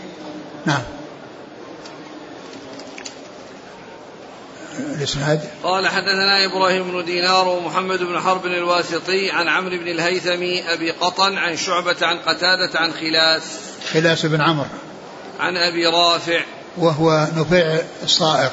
نعم. 0.67 0.83
الإسناد. 4.79 5.41
قال 5.63 5.89
حدثنا 5.89 6.45
إبراهيم 6.45 6.93
بن 6.93 7.05
دينار 7.05 7.49
ومحمد 7.49 7.99
بن 7.99 8.21
حرب 8.21 8.47
الواسطي 8.47 9.31
عن 9.31 9.49
عمرو 9.49 9.79
بن 9.79 9.89
الهيثم 9.89 10.69
أبي 10.69 10.91
قطن 10.91 11.39
عن 11.39 11.57
شعبة 11.57 11.97
عن 12.03 12.19
قتادة 12.19 12.79
عن 12.79 12.93
خلاس. 12.93 13.43
خلاس 13.93 14.27
بن 14.27 14.41
عمرو. 14.41 14.67
عن 15.41 15.57
أبي 15.57 15.87
رافع 15.87 16.41
وهو 16.79 17.29
نفيع 17.37 17.79
الصائغ. 18.03 18.51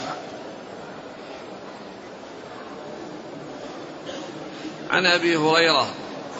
عن 4.92 5.06
أبي 5.06 5.38
هريرة 5.38 5.88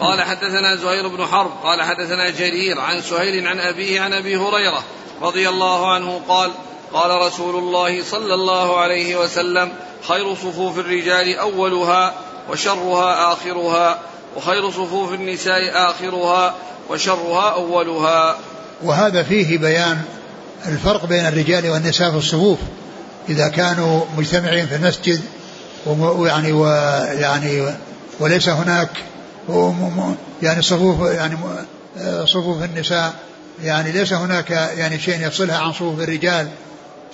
قال 0.00 0.22
حدثنا 0.22 0.76
زهير 0.76 1.08
بن 1.08 1.26
حرب 1.26 1.50
قال 1.62 1.82
حدثنا 1.82 2.30
جرير 2.30 2.80
عن 2.80 3.02
سهيل 3.02 3.46
عن 3.46 3.58
أبيه 3.58 4.00
عن 4.00 4.12
أبي 4.12 4.36
هريرة 4.36 4.82
رضي 5.22 5.48
الله 5.48 5.92
عنه 5.92 6.20
قال 6.28 6.50
قال 6.92 7.26
رسول 7.26 7.56
الله 7.56 8.02
صلى 8.04 8.34
الله 8.34 8.80
عليه 8.80 9.16
وسلم 9.16 9.72
خير 10.08 10.34
صفوف 10.34 10.78
الرجال 10.78 11.38
أولها 11.38 12.14
وشرها 12.50 13.32
آخرها 13.32 13.98
وخير 14.36 14.70
صفوف 14.70 15.12
النساء 15.12 15.90
آخرها 15.90 16.54
وشرها 16.90 17.50
أولها. 17.50 18.38
وهذا 18.82 19.22
فيه 19.22 19.58
بيان 19.58 20.02
الفرق 20.66 21.06
بين 21.06 21.26
الرجال 21.26 21.70
والنساء 21.70 22.10
في 22.10 22.16
الصفوف. 22.16 22.58
إذا 23.28 23.48
كانوا 23.48 24.00
مجتمعين 24.18 24.66
في 24.66 24.76
المسجد 24.76 25.20
ويعني 25.86 26.52
ويعني 26.52 27.74
وليس 28.20 28.48
هناك 28.48 28.90
يعني 30.42 30.62
صفوف 30.62 31.10
يعني 31.10 31.36
صفوف 32.24 32.62
النساء 32.62 33.12
يعني 33.62 33.92
ليس 33.92 34.12
هناك 34.12 34.50
يعني 34.50 34.98
شيء 34.98 35.26
يفصلها 35.26 35.58
عن 35.58 35.72
صفوف 35.72 36.00
الرجال. 36.00 36.48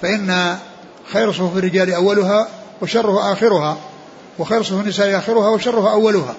فإن 0.03 0.57
خير 1.13 1.33
صفوف 1.33 1.57
الرجال 1.57 1.95
أولها 1.95 2.49
وشرها 2.83 3.33
آخرها 3.33 3.77
وخير 4.39 4.63
صفوف 4.63 4.81
النساء 4.81 5.19
آخرها 5.19 5.49
وشرها 5.49 5.93
أولها. 5.93 6.35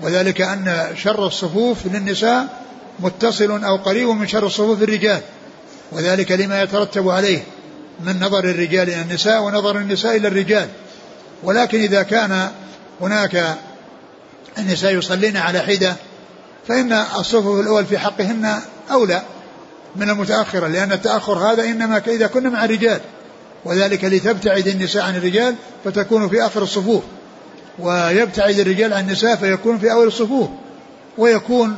وذلك 0.00 0.40
أن 0.40 0.86
شر 0.96 1.26
الصفوف 1.26 1.78
للنساء 1.86 2.46
متصل 3.00 3.64
أو 3.64 3.76
قريب 3.76 4.08
من 4.08 4.28
شر 4.28 4.48
صفوف 4.48 4.82
الرجال 4.82 5.20
وذلك 5.92 6.32
لما 6.32 6.62
يترتب 6.62 7.08
عليه 7.08 7.44
من 8.00 8.20
نظر 8.20 8.44
الرجال 8.44 8.88
إلى 8.88 9.02
النساء 9.02 9.42
ونظر 9.42 9.78
النساء 9.78 10.16
إلى 10.16 10.28
الرجال. 10.28 10.68
ولكن 11.42 11.80
إذا 11.80 12.02
كان 12.02 12.50
هناك 13.00 13.56
النساء 14.58 14.94
يصلين 14.94 15.36
على 15.36 15.60
حدة 15.60 15.96
فإن 16.68 16.92
الصفوف 16.92 17.60
الأول 17.60 17.86
في 17.86 17.98
حقهن 17.98 18.60
أولى 18.90 19.22
من 19.96 20.10
المتأخرة 20.10 20.66
لأن 20.66 20.92
التأخر 20.92 21.38
هذا 21.38 21.64
إنما 21.64 22.02
إذا 22.06 22.26
كنا 22.26 22.50
مع 22.50 22.64
الرجال. 22.64 23.00
وذلك 23.64 24.04
لتبتعد 24.04 24.68
النساء 24.68 25.02
عن 25.02 25.16
الرجال 25.16 25.54
فتكون 25.84 26.28
في 26.28 26.46
آخر 26.46 26.62
الصفوف. 26.62 27.02
ويبتعد 27.78 28.58
الرجال 28.58 28.94
عن 28.94 29.04
النساء 29.04 29.36
فيكون 29.36 29.78
في 29.78 29.92
أول 29.92 30.06
الصفوف. 30.06 30.48
ويكون 31.18 31.76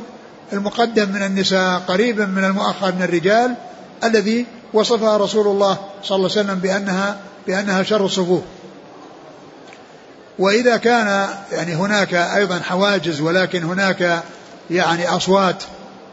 المقدم 0.53 1.09
من 1.09 1.23
النساء 1.23 1.79
قريبا 1.79 2.25
من 2.25 2.43
المؤخر 2.43 2.95
من 2.95 3.03
الرجال 3.03 3.55
الذي 4.03 4.45
وصفها 4.73 5.17
رسول 5.17 5.47
الله 5.47 5.77
صلى 6.03 6.15
الله 6.15 6.29
عليه 6.31 6.41
وسلم 6.41 6.59
بأنها 6.59 7.17
بأنها 7.47 7.83
شر 7.83 8.05
الصفوف. 8.05 8.41
وإذا 10.39 10.77
كان 10.77 11.27
يعني 11.51 11.75
هناك 11.75 12.13
أيضا 12.13 12.59
حواجز 12.59 13.21
ولكن 13.21 13.63
هناك 13.63 14.23
يعني 14.71 15.09
أصوات 15.09 15.63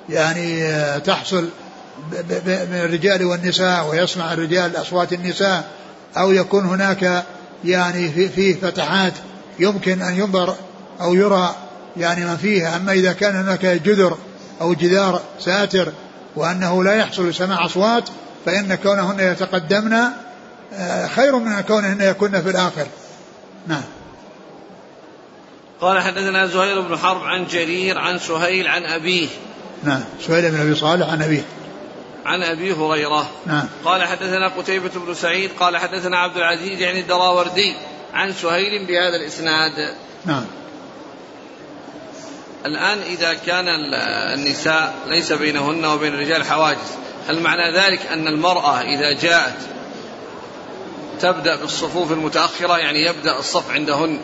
يعني 0.09 0.73
تحصل 1.01 1.49
من 2.47 2.81
الرجال 2.85 3.25
والنساء 3.25 3.91
ويسمع 3.91 4.33
الرجال 4.33 4.77
أصوات 4.77 5.13
النساء 5.13 5.65
أو 6.17 6.33
يكون 6.33 6.65
هناك 6.65 7.25
يعني 7.65 8.29
في 8.29 8.55
فتحات 8.55 9.13
يمكن 9.59 10.03
أن 10.03 10.15
ينظر 10.15 10.55
أو 11.01 11.15
يرى 11.15 11.55
يعني 11.97 12.25
ما 12.25 12.37
فيها. 12.37 12.77
أما 12.77 12.93
إذا 12.93 13.13
كان 13.13 13.37
هناك 13.37 13.67
جدر 13.67 14.17
أو 14.61 14.75
جدار 14.75 15.21
ساتر 15.41 15.93
وأنه 16.37 16.85
لا 16.85 16.95
يحصل 16.95 17.35
سماع 17.35 17.65
أصوات 17.67 18.09
فإن 18.47 18.75
كونهن 18.75 19.21
يتقدمن 19.21 19.95
آه، 20.73 21.07
خير 21.07 21.37
من 21.37 21.61
كونهن 21.61 22.01
يكون 22.01 22.43
في 22.43 22.51
الآخر. 22.51 22.87
نعم. 23.67 23.83
قال 25.81 26.01
حدثنا 26.03 26.47
زهير 26.47 26.81
بن 26.81 26.97
حرب 26.97 27.25
عن 27.25 27.47
جرير 27.47 27.99
عن 27.99 28.19
سهيل 28.19 28.69
عن 28.69 28.85
أبيه. 28.85 29.29
نعم. 29.85 30.05
سهيل 30.27 30.51
بن 30.51 30.61
أبي 30.61 30.75
صالح 30.75 31.09
عن 31.09 31.23
أبيه. 31.23 31.45
عن 32.27 32.43
أبي 32.43 32.73
هريرة. 32.73 33.31
نعم. 33.47 33.69
قال 33.85 34.05
حدثنا 34.05 34.49
قتيبة 34.49 34.91
بن 35.07 35.15
سعيد 35.15 35.51
قال 35.61 35.77
حدثنا 35.77 36.19
عبد 36.19 36.37
العزيز 36.37 36.81
يعني 36.81 37.01
الدراوردي 37.01 37.75
عن 38.15 38.33
سهيل 38.33 38.87
بهذا 38.87 39.17
الإسناد. 39.17 39.95
نعم. 40.27 40.45
الآن 42.69 42.99
إذا 42.99 43.35
كان 43.35 43.65
النساء 44.35 44.95
ليس 45.07 45.33
بينهن 45.33 45.85
وبين 45.85 46.15
الرجال 46.15 46.45
حواجز 46.45 46.89
هل 47.29 47.41
معنى 47.41 47.77
ذلك 47.77 48.07
أن 48.07 48.29
المرأة 48.29 48.81
إذا 48.81 49.13
جاءت 49.13 49.57
تبدأ 51.21 51.57
بالصفوف 51.57 52.13
المتأخرة؟ 52.13 52.79
يعني 52.79 53.07
يبدأ 53.07 53.39
الصف 53.39 53.71
عندهن 53.71 54.21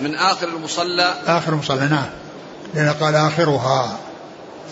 من 0.00 0.14
آخر 0.14 0.48
المصلى؟ 0.48 1.14
آخر 1.26 1.52
المصلى 1.52 1.88
نعم. 1.88 2.06
لأن 2.74 2.92
قال 3.00 3.14
آخرها. 3.14 3.98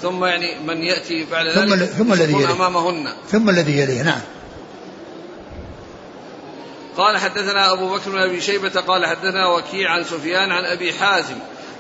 ثم 0.03 0.25
يعني 0.25 0.61
من 0.67 0.83
يأتي 0.83 1.27
بعد 1.31 1.47
ذلك 1.47 1.85
ثم, 1.85 2.05
ثم 2.05 2.13
الذي 2.13 2.33
يليه. 2.33 2.53
أمامهن. 2.53 3.13
ثم 3.31 3.51
الذي 3.51 3.79
يليه 3.79 4.03
نعم. 4.03 4.21
قال 6.97 7.19
حدثنا 7.19 7.73
أبو 7.73 7.95
بكر 7.95 8.11
بن 8.11 8.19
أبي 8.19 8.41
شيبة 8.41 8.81
قال 8.81 9.07
حدثنا 9.07 9.47
وكيع 9.47 9.91
عن 9.91 10.05
سفيان 10.05 10.53
عن 10.53 10.65
أبي 10.65 10.93
حازم 10.93 11.37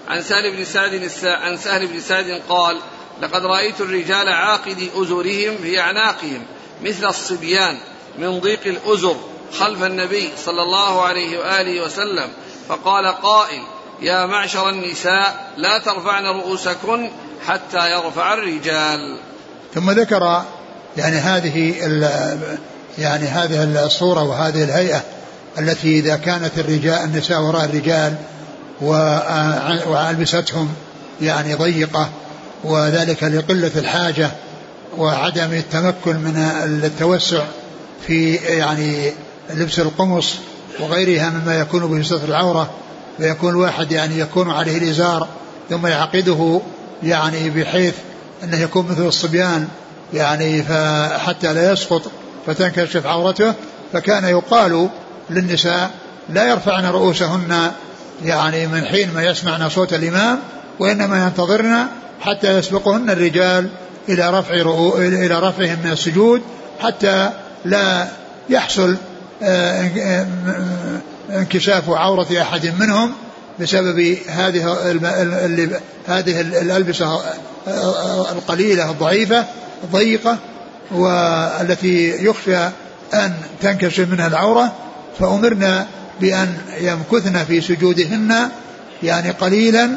عن 0.08 0.22
سهل 0.22 0.56
بن 0.56 0.64
سعد. 0.64 1.10
عن 1.24 1.56
سهل 1.56 1.86
بن 1.86 2.00
سعد 2.00 2.42
قال 2.48 2.78
لقد 3.22 3.44
رأيت 3.44 3.80
الرجال 3.80 4.28
عاقدي 4.28 4.90
أزرهم 4.94 5.56
في 5.62 5.80
أعناقهم 5.80 6.42
مثل 6.82 7.08
الصبيان 7.08 7.78
من 8.18 8.40
ضيق 8.40 8.60
الأزر 8.66 9.16
خلف 9.58 9.84
النبي 9.84 10.30
صلى 10.44 10.62
الله 10.62 11.02
عليه 11.02 11.38
وآله 11.38 11.84
وسلم 11.84 12.28
فقال 12.68 13.06
قائل 13.06 13.62
يا 14.02 14.26
معشر 14.26 14.68
النساء 14.68 15.52
لا 15.56 15.78
ترفعن 15.78 16.24
رؤوسكن 16.24 17.10
حتى 17.46 17.90
يرفع 17.92 18.34
الرجال 18.34 19.18
ثم 19.74 19.90
ذكر 19.90 20.42
يعني 20.96 21.16
هذه 21.16 21.74
يعني 22.98 23.26
هذه 23.26 23.84
الصورة 23.84 24.22
وهذه 24.22 24.64
الهيئة 24.64 25.02
التي 25.58 25.98
إذا 25.98 26.16
كانت 26.16 26.58
الرجال 26.58 27.04
النساء 27.04 27.40
وراء 27.40 27.64
الرجال 27.64 28.14
وألبستهم 28.80 30.68
يعني 31.20 31.54
ضيقة 31.54 32.08
وذلك 32.64 33.22
لقلة 33.22 33.70
الحاجة 33.76 34.30
وعدم 34.98 35.52
التمكن 35.52 36.16
من 36.16 36.36
التوسع 36.84 37.44
في 38.06 38.34
يعني 38.34 39.12
لبس 39.54 39.78
القمص 39.78 40.34
وغيرها 40.80 41.30
مما 41.30 41.60
يكون 41.60 41.86
به 41.86 42.02
ستر 42.02 42.28
العورة. 42.28 42.70
ويكون 43.20 43.50
الواحد 43.50 43.92
يعني 43.92 44.18
يكون 44.18 44.50
عليه 44.50 44.78
الإزار 44.78 45.28
ثم 45.70 45.86
يعقده 45.86 46.60
يعني 47.02 47.50
بحيث 47.50 47.94
أنه 48.44 48.56
يكون 48.56 48.86
مثل 48.86 49.06
الصبيان 49.06 49.68
يعني 50.14 50.62
حتى 51.18 51.52
لا 51.52 51.72
يسقط 51.72 52.02
فتنكشف 52.46 53.06
عورته. 53.06 53.54
فكان 53.92 54.24
يقال 54.24 54.88
للنساء 55.30 55.90
لا 56.28 56.48
يرفعن 56.50 56.84
رؤوسهن 56.84 57.72
يعني 58.24 58.66
من 58.66 58.84
حين 58.84 59.14
ما 59.14 59.22
يسمعن 59.22 59.68
صوت 59.68 59.94
الإمام 59.94 60.38
وإنما 60.78 61.24
ينتظرن 61.24 61.86
حتى 62.20 62.58
يسبقهن 62.58 63.10
الرجال 63.10 63.68
إلى 64.08 64.30
رفع 64.30 64.54
إلى 64.98 65.38
رفعهم 65.38 65.78
من 65.84 65.92
السجود 65.92 66.42
حتى 66.80 67.30
لا 67.64 68.08
يحصل 68.50 68.96
آه، 69.42 70.26
انكشاف 71.30 71.90
عورة 71.90 72.42
أحد 72.42 72.72
منهم 72.80 73.12
بسبب 73.60 74.16
هذه 74.28 74.76
هذه 76.06 76.40
الألبسة 76.40 77.20
القليلة 78.32 78.90
الضعيفة 78.90 79.44
الضيقة 79.84 80.36
والتي 80.90 82.24
يخشى 82.24 82.66
أن 83.14 83.34
تنكشف 83.60 84.08
منها 84.08 84.26
العورة. 84.26 84.72
فأمرنا 85.18 85.86
بأن 86.20 86.58
يمكثن 86.80 87.44
في 87.44 87.60
سجودهن 87.60 88.50
يعني 89.02 89.30
قليلا 89.30 89.90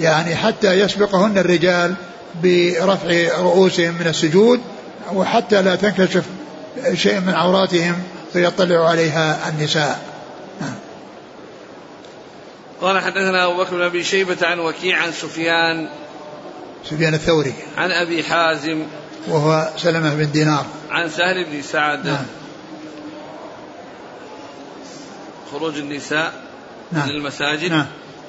يعني 0.00 0.36
حتى 0.36 0.72
يسبقهن 0.72 1.38
الرجال 1.38 1.94
برفع 2.42 3.38
رؤوسهم 3.38 3.94
من 4.00 4.06
السجود 4.06 4.60
وحتى 5.12 5.62
لا 5.62 5.76
تنكشف 5.76 6.24
شيء 6.94 7.20
من 7.20 7.34
عوراتهم 7.34 7.94
فيطلع 8.32 8.88
عليها 8.88 9.48
النساء. 9.48 10.00
قال 12.80 12.98
حدثنا 12.98 13.46
أبو 13.46 13.62
بكر 13.62 13.76
بن 13.76 13.82
أبي 13.82 14.04
شيبة 14.04 14.36
عن 14.42 14.58
وكيع 14.58 15.02
عن 15.02 15.12
سفيان 15.12 15.88
سفيان 16.90 17.14
الثوري. 17.14 17.52
عن 17.76 17.90
أبي 17.90 18.22
حازم 18.22 18.82
وهو 19.28 19.68
سلمة 19.76 20.14
بن 20.14 20.30
دينار. 20.30 20.66
عن 20.90 21.10
سهل 21.10 21.44
بن 21.44 21.62
سعد. 21.62 22.06
نعم. 22.06 22.24
خروج 25.52 25.78
النساء 25.78 26.32
نعم. 26.92 27.08
للمساجد 27.08 27.70
نعم. 27.70 27.86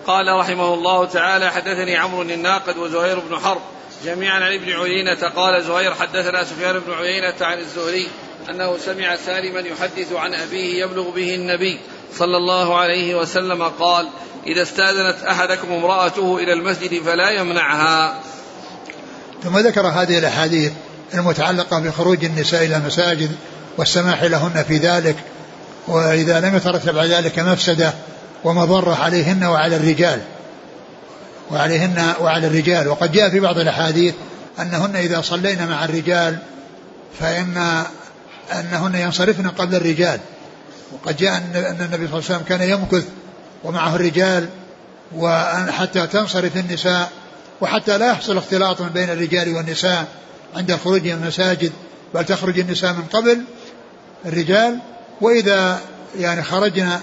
قال 0.07 0.39
رحمه 0.39 0.73
الله 0.73 1.05
تعالى 1.05 1.51
حدثني 1.51 1.97
عمرو 1.97 2.21
الناقد 2.21 2.77
وزهير 2.77 3.19
بن 3.19 3.39
حرب 3.39 3.61
جميعا 4.05 4.35
عن 4.35 4.53
ابن 4.53 4.71
عيينة 4.71 5.29
قال 5.35 5.63
زهير 5.63 5.93
حدثنا 5.93 6.43
سفيان 6.43 6.79
بن 6.79 6.93
عيينة 6.93 7.35
عن 7.41 7.57
الزهري 7.57 8.07
أنه 8.49 8.77
سمع 8.77 9.15
سالما 9.15 9.59
يحدث 9.59 10.13
عن 10.13 10.33
أبيه 10.33 10.83
يبلغ 10.83 11.09
به 11.09 11.35
النبي 11.35 11.79
صلى 12.15 12.37
الله 12.37 12.77
عليه 12.77 13.15
وسلم 13.15 13.63
قال 13.63 14.09
إذا 14.47 14.61
استأذنت 14.61 15.23
أحدكم 15.23 15.71
امرأته 15.71 16.37
إلى 16.37 16.53
المسجد 16.53 17.03
فلا 17.03 17.29
يمنعها 17.29 18.21
ثم 19.43 19.57
ذكر 19.57 19.87
هذه 19.87 20.17
الأحاديث 20.17 20.71
المتعلقة 21.13 21.79
بخروج 21.79 22.25
النساء 22.25 22.65
إلى 22.65 22.75
المساجد 22.75 23.31
والسماح 23.77 24.23
لهن 24.23 24.63
في 24.67 24.77
ذلك 24.77 25.15
وإذا 25.89 26.39
لم 26.39 26.55
يترتب 26.55 26.97
على 26.97 27.15
ذلك 27.15 27.39
مفسدة 27.39 27.93
ومضرة 28.43 28.95
عليهن 28.95 29.43
وعلى 29.43 29.75
الرجال. 29.75 30.19
وعليهن 31.51 32.13
وعلى 32.21 32.47
الرجال. 32.47 32.87
وقد 32.87 33.11
جاء 33.11 33.29
في 33.29 33.39
بعض 33.39 33.57
الأحاديث 33.57 34.13
أنهن 34.59 34.95
إذا 34.95 35.21
صلين 35.21 35.67
مع 35.67 35.85
الرجال 35.85 36.37
فإن 37.19 37.83
أنهن 38.51 38.95
ينصرفن 38.95 39.49
قبل 39.49 39.75
الرجال. 39.75 40.19
وقد 40.91 41.17
جاء 41.17 41.37
أن 41.37 41.77
النبي 41.81 42.07
صلى 42.07 42.19
الله 42.19 42.23
عليه 42.29 42.35
وسلم 42.35 42.43
كان 42.49 42.61
يمكث 42.61 43.05
ومعه 43.63 43.95
الرجال 43.95 44.49
وحتى 45.15 46.07
تنصرف 46.07 46.57
النساء 46.57 47.11
وحتى 47.61 47.97
لا 47.97 48.11
يحصل 48.11 48.37
اختلاط 48.37 48.81
بين 48.81 49.09
الرجال 49.09 49.55
والنساء 49.55 50.07
عند 50.55 50.71
الخروج 50.71 51.01
من 51.01 51.11
المساجد 51.23 51.71
بل 52.13 52.25
تخرج 52.25 52.59
النساء 52.59 52.93
من 52.93 53.03
قبل 53.13 53.41
الرجال 54.25 54.79
وإذا 55.21 55.79
يعني 56.19 56.43
خرجنا 56.43 57.01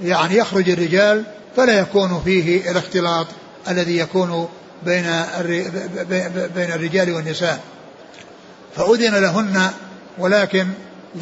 يعني 0.00 0.36
يخرج 0.36 0.70
الرجال 0.70 1.24
فلا 1.56 1.78
يكون 1.78 2.22
فيه 2.24 2.70
الاختلاط 2.70 3.26
الذي 3.68 3.98
يكون 3.98 4.48
بين 4.82 5.04
بين 6.54 6.72
الرجال 6.72 7.12
والنساء. 7.12 7.60
فأذن 8.76 9.14
لهن 9.14 9.70
ولكن 10.18 10.66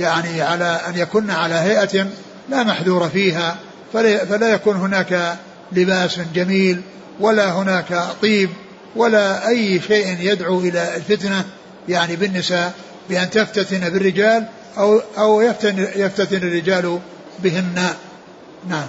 يعني 0.00 0.42
على 0.42 0.80
أن 0.88 0.96
يكن 0.96 1.30
على 1.30 1.54
هيئة 1.54 2.06
لا 2.48 2.62
محذور 2.62 3.08
فيها 3.08 3.56
فلا, 3.92 4.24
فلا 4.24 4.48
يكون 4.48 4.76
هناك 4.76 5.36
لباس 5.72 6.20
جميل 6.34 6.80
ولا 7.20 7.52
هناك 7.52 8.04
طيب 8.22 8.50
ولا 8.96 9.48
أي 9.48 9.80
شيء 9.80 10.16
يدعو 10.20 10.60
إلى 10.60 10.96
الفتنة 10.96 11.44
يعني 11.88 12.16
بالنساء 12.16 12.72
بأن 13.08 13.30
تفتتن 13.30 13.90
بالرجال 13.90 14.46
أو 14.78 15.00
أو 15.18 15.40
يفتن 15.40 15.86
يفتتن 15.96 16.36
الرجال 16.36 17.00
بهن. 17.38 17.94
نعم. 18.68 18.86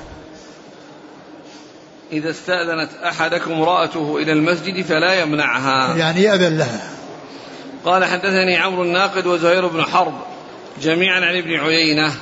إذا 2.12 2.30
استأذنت 2.30 2.90
أحدكم 3.06 3.52
امرأته 3.52 4.18
إلى 4.18 4.32
المسجد 4.32 4.86
فلا 4.86 5.22
يمنعها. 5.22 5.98
يعني 5.98 6.22
يأذن 6.24 6.58
لها. 6.58 6.90
قال 7.86 8.06
حدثني 8.06 8.58
عمرو 8.58 8.84
الناقد 8.84 9.26
وزهير 9.26 9.68
بن 9.68 9.84
حرب 9.84 10.14
جميعا 10.82 11.20
عن 11.20 11.38
ابن 11.38 11.54
عيينة 11.54 12.14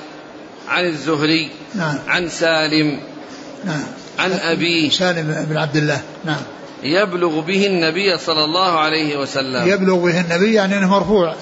عن 0.67 0.85
الزهري 0.85 1.49
نعم. 1.75 1.97
عن 2.07 2.29
سالم 2.29 2.99
نعم. 3.65 3.83
عن 4.19 4.31
أبيه. 4.31 4.89
سالم 4.89 5.45
بن 5.49 5.57
عبد 5.57 5.77
الله. 5.77 6.01
نعم. 6.25 6.41
يبلغ 6.83 7.39
به 7.39 7.67
النبي 7.67 8.17
صلى 8.17 8.43
الله 8.43 8.79
عليه 8.79 9.17
وسلم. 9.17 9.67
يبلغ 9.67 9.95
به 9.95 10.21
النبي 10.21 10.53
يعني 10.53 10.77
أنه 10.77 10.89
مرفوع. 10.89 11.35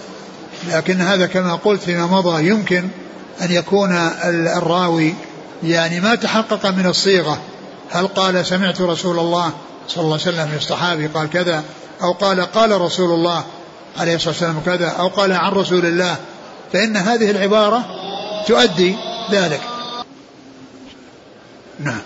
لكن 0.68 1.02
هذا 1.02 1.26
كما 1.26 1.56
قلت 1.56 1.82
فيما 1.82 2.06
مضى 2.06 2.48
يمكن 2.48 2.88
أن 3.42 3.52
يكون 3.52 3.92
الراوي 4.58 5.14
يعني 5.64 6.00
ما 6.00 6.16
تحقق 6.16 6.66
من 6.66 6.86
الصيغة. 6.86 7.42
هل 7.90 8.08
قال 8.08 8.46
سمعت 8.46 8.82
رسول 8.82 9.20
الله 9.20 9.54
صلى 9.88 10.04
الله 10.04 10.20
عليه 10.26 10.38
وسلم 10.38 10.50
الصحابي 10.56 11.08
قال 11.08 11.30
كذا؟ 11.30 11.64
أو 12.02 12.12
قال 12.12 12.42
قال 12.42 12.82
رسول 12.82 13.12
الله 13.12 13.44
عليه 13.98 14.16
الصلاة 14.16 14.34
والسلام 14.34 14.62
كذا؟ 14.66 14.88
أو 14.88 15.08
قال 15.08 15.34
عن 15.34 15.52
رسول 15.52 15.86
الله؟ 15.86 16.16
فإن 16.74 16.98
هذه 16.98 17.32
العبارة 17.32 17.86
تؤدي 18.48 18.96
ذلك. 19.32 19.62
نعم. 21.80 22.02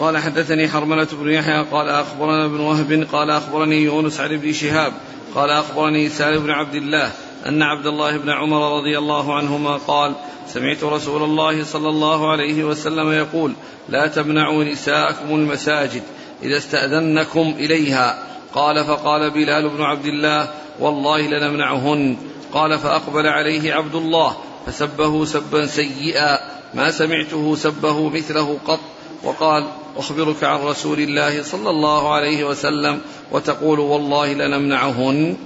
قال 0.00 0.18
حدثني 0.18 0.68
حرملة 0.68 1.06
بن 1.12 1.30
يحيى 1.30 1.64
قال 1.72 1.88
أخبرنا 1.88 2.44
ابن 2.44 2.60
وهب 2.60 3.06
قال 3.12 3.30
أخبرني 3.30 3.76
يونس 3.76 4.20
عن 4.20 4.34
ابن 4.34 4.52
شهاب 4.52 4.92
قال 5.34 5.50
أخبرني 5.50 6.08
سالم 6.08 6.42
بن 6.42 6.50
عبد 6.50 6.74
الله 6.74 7.12
أن 7.46 7.62
عبد 7.62 7.86
الله 7.86 8.16
بن 8.16 8.30
عمر 8.30 8.78
رضي 8.78 8.98
الله 8.98 9.34
عنهما 9.34 9.76
قال 9.76 10.14
سمعت 10.48 10.84
رسول 10.84 11.22
الله 11.22 11.64
صلى 11.64 11.88
الله 11.88 12.30
عليه 12.30 12.64
وسلم 12.64 13.12
يقول 13.12 13.52
لا 13.88 14.06
تمنعوا 14.06 14.64
نساءكم 14.64 15.34
المساجد 15.34 16.02
إذا 16.42 16.56
استأذنكم 16.56 17.54
إليها. 17.58 18.26
قال 18.54 18.84
فقال 18.84 19.30
بلال 19.30 19.68
بن 19.68 19.82
عبد 19.82 20.04
الله 20.04 20.48
والله 20.80 21.20
لنمنعهن. 21.20 22.16
قال 22.52 22.78
فأقبل 22.78 23.26
عليه 23.26 23.74
عبد 23.74 23.94
الله 23.94 24.36
فسبه 24.66 25.24
سبا 25.24 25.66
سيئا 25.66 26.38
ما 26.74 26.90
سمعته 26.90 27.54
سبه 27.54 28.08
مثله 28.08 28.58
قط. 28.66 28.80
وقال 29.24 29.66
أخبرك 29.96 30.44
عن 30.44 30.60
رسول 30.60 31.00
الله 31.00 31.42
صلى 31.42 31.70
الله 31.70 32.14
عليه 32.14 32.44
وسلم 32.44 33.00
وتقول 33.32 33.78
والله 33.78 34.32
لنمنعهن. 34.32 35.36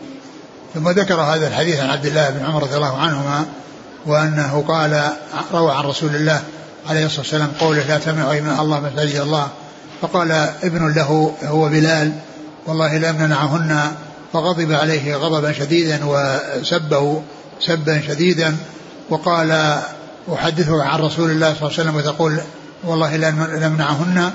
ثم 0.75 0.89
ذكر 0.89 1.21
هذا 1.21 1.49
الحديث 1.49 1.81
عن 1.81 1.91
عبد 1.91 2.07
الله 2.07 2.31
بن 2.31 2.45
عمر 2.45 2.63
رضي 2.63 2.77
الله 2.77 2.99
عنهما 2.99 3.45
وأنه 4.07 4.65
قال 4.69 5.11
روى 5.53 5.73
عن 5.73 5.85
رسول 5.85 6.15
الله 6.15 6.43
عليه 6.89 7.07
الصلاة 7.07 7.21
والسلام 7.21 7.53
قوله 7.61 7.83
لا 7.83 7.99
تمنعوا 7.99 8.33
إيمان 8.33 8.61
الله 8.61 8.81
مساجد 8.81 9.21
الله. 9.21 9.49
فقال 10.03 10.33
ابن 10.63 10.93
له 10.93 11.35
هو 11.45 11.69
بلال 11.69 12.13
والله 12.67 12.99
لا 12.99 13.13
نمنعهن 13.13 13.81
فغضب 14.33 14.73
عليه 14.73 15.17
غضبا 15.17 15.53
شديدا 15.53 16.01
وسبه 16.05 17.23
سبا 17.61 18.01
شديدا 18.01 18.57
وقال 19.11 19.79
أحدثك 20.35 20.81
عن 20.81 21.01
رسول 21.01 21.31
الله 21.31 21.55
صلى 21.55 21.69
الله 21.69 21.73
عليه 21.79 21.83
وسلم 21.83 21.97
وتقول 21.97 22.41
والله 22.85 23.17
لا 23.17 23.31
نمنعهن 23.69 24.31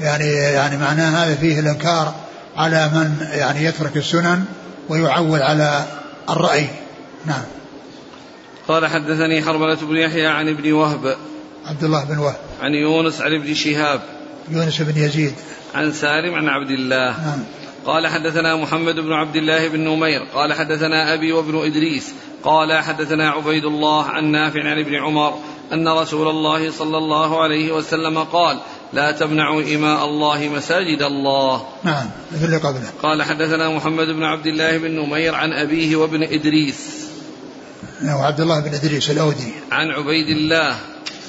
يعني 0.00 0.28
يعني 0.34 0.76
معناه 0.76 1.24
هذا 1.24 1.34
فيه 1.34 1.60
الإنكار 1.60 2.14
على 2.56 2.88
من 2.88 3.26
يعني 3.32 3.64
يترك 3.64 3.96
السنن 3.96 4.44
ويعول 4.88 5.42
على 5.42 5.84
الرأي. 6.30 6.66
نعم. 7.26 7.42
قال 8.68 8.86
حدثني 8.86 9.42
حرملة 9.42 9.78
بن 9.82 9.96
يحيى 9.96 10.26
عن 10.26 10.48
ابن 10.48 10.72
وهب. 10.72 11.16
عبد 11.66 11.84
الله 11.84 12.04
بن 12.04 12.18
وهب. 12.18 12.36
عن 12.60 12.74
يونس 12.74 13.20
عن 13.20 13.34
ابن 13.34 13.54
شهاب. 13.54 14.00
يونس 14.48 14.82
بن 14.82 15.02
يزيد. 15.02 15.34
عن 15.74 15.92
سالم 15.92 16.34
عن 16.34 16.48
عبد 16.48 16.70
الله. 16.70 17.26
نعم. 17.26 17.44
قال 17.86 18.06
حدثنا 18.06 18.56
محمد 18.56 18.94
بن 18.94 19.12
عبد 19.12 19.36
الله 19.36 19.68
بن 19.68 19.80
نمير. 19.80 20.20
قال 20.34 20.52
حدثنا 20.52 21.14
أبي 21.14 21.32
وابن 21.32 21.58
إدريس. 21.58 22.14
قال 22.44 22.72
حدثنا 22.72 23.30
عبيد 23.30 23.64
الله 23.64 24.04
عن 24.04 24.24
نافع 24.24 24.60
عن 24.60 24.78
ابن 24.78 24.94
عمر 24.94 25.38
أن 25.72 25.88
رسول 25.88 26.28
الله 26.28 26.70
صلى 26.70 26.98
الله 26.98 27.42
عليه 27.42 27.72
وسلم 27.72 28.18
قال 28.18 28.58
لا 28.92 29.12
تمنعوا 29.12 29.62
إماء 29.62 30.04
الله 30.04 30.48
مساجد 30.48 31.02
الله. 31.02 31.66
نعم 31.84 32.10
مثل 32.32 32.44
اللي 32.44 32.56
قبله. 32.56 32.90
قال 33.02 33.22
حدثنا 33.22 33.70
محمد 33.76 34.06
بن 34.06 34.22
عبد 34.22 34.46
الله 34.46 34.78
بن 34.78 34.90
نمير 34.90 35.34
عن 35.34 35.52
أبيه 35.52 35.96
وابن 35.96 36.22
إدريس. 36.22 37.08
نعم 38.02 38.20
وعبد 38.20 38.40
الله 38.40 38.60
بن 38.60 38.74
إدريس 38.74 39.10
الأودي. 39.10 39.52
عن 39.72 39.90
عبيد 39.90 40.28
الله. 40.28 40.76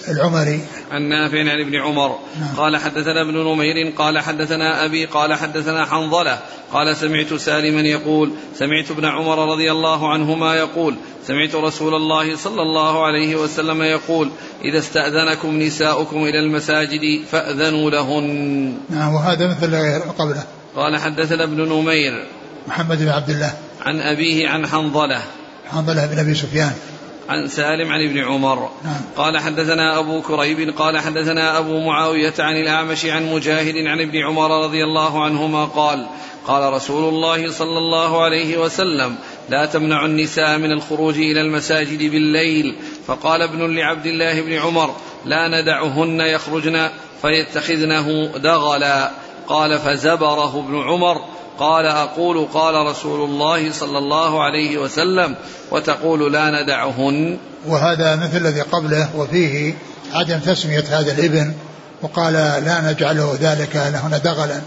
العمري. 0.07 0.59
عن 0.91 1.01
نافع 1.01 1.39
عن 1.39 1.61
ابن 1.61 1.75
عمر. 1.75 2.19
نعم. 2.39 2.55
قال 2.57 2.77
حدثنا 2.77 3.21
ابن 3.21 3.37
نمير 3.37 3.93
قال 3.97 4.19
حدثنا 4.19 4.85
أبي 4.85 5.05
قال 5.05 5.33
حدثنا 5.33 5.85
حنظلة 5.85 6.39
قال 6.73 6.97
سمعت 6.97 7.33
سالما 7.33 7.81
يقول 7.81 8.31
سمعت 8.55 8.91
ابن 8.91 9.05
عمر 9.05 9.51
رضي 9.51 9.71
الله 9.71 10.13
عنهما 10.13 10.55
يقول 10.55 10.95
سمعت 11.27 11.55
رسول 11.55 11.95
الله 11.95 12.35
صلى 12.35 12.61
الله 12.61 13.05
عليه 13.05 13.35
وسلم 13.35 13.81
يقول 13.81 14.31
إذا 14.65 14.79
استأذنكم 14.79 15.59
نساؤكم 15.59 16.17
إلى 16.23 16.39
المساجد 16.39 17.21
فأذنوا 17.31 17.91
لهن. 17.91 18.77
نعم 18.89 19.13
وهذا 19.13 19.47
مثل 19.47 20.01
قبله. 20.17 20.43
قال 20.75 20.97
حدثنا 20.97 21.43
ابن 21.43 21.69
نمير. 21.69 22.27
محمد 22.67 22.97
بن 22.97 23.09
عبد 23.09 23.29
الله. 23.29 23.53
عن 23.81 23.99
أبيه 23.99 24.49
عن 24.49 24.67
حنظلة. 24.67 25.21
حنظلة 25.71 26.05
بن 26.05 26.19
أبي 26.19 26.35
سفيان. 26.35 26.71
عن 27.29 27.47
سالم 27.47 27.91
عن 27.91 28.05
ابن 28.05 28.23
عمر. 28.23 28.69
نعم. 28.83 29.01
قال 29.17 29.37
حدثنا 29.37 29.99
أبو 29.99 30.21
كريب 30.21 30.73
قال 30.77 30.99
حدثنا 30.99 31.57
أبو 31.57 31.79
معاوية 31.79 32.33
عن 32.39 32.55
الأعمش 32.55 33.05
عن 33.05 33.31
مجاهد 33.33 33.75
عن 33.77 34.01
ابن 34.01 34.17
عمر 34.17 34.63
رضي 34.63 34.83
الله 34.83 35.23
عنهما 35.23 35.65
قال 35.65 36.05
قال 36.47 36.73
رسول 36.73 37.13
الله 37.13 37.51
صلى 37.51 37.77
الله 37.77 38.23
عليه 38.23 38.57
وسلم 38.57 39.15
لا 39.49 39.65
تمنع 39.65 40.05
النساء 40.05 40.57
من 40.57 40.71
الخروج 40.71 41.17
إلى 41.17 41.41
المساجد 41.41 42.11
بالليل. 42.11 42.75
فقال 43.07 43.41
ابن 43.41 43.75
لعبد 43.75 44.05
الله 44.05 44.41
بن 44.41 44.53
عمر 44.53 44.95
لا 45.25 45.61
ندعهن 45.61 46.19
يخرجن 46.19 46.89
فيتخذنه 47.21 48.31
دغلا. 48.37 49.11
قال 49.47 49.79
فزبره 49.79 50.59
ابن 50.59 50.81
عمر. 50.81 51.21
قال 51.59 51.85
أقول 51.85 52.47
قال 52.53 52.85
رسول 52.85 53.29
الله 53.29 53.71
صلى 53.71 53.97
الله 53.97 54.43
عليه 54.43 54.77
وسلم 54.77 55.35
وتقول 55.71 56.33
لا 56.33 56.63
ندعهن. 56.63 57.37
وهذا 57.67 58.15
مثل 58.15 58.37
الذي 58.37 58.61
قبله 58.61 59.09
وفيه 59.15 59.73
عدم 60.13 60.39
تسمية 60.39 60.83
هذا 60.89 61.11
الابن 61.11 61.53
وقال 62.01 62.33
لا 62.33 62.91
نجعله 62.91 63.37
ذلك 63.41 63.75
لهن 63.75 64.21
دغلا 64.23 64.61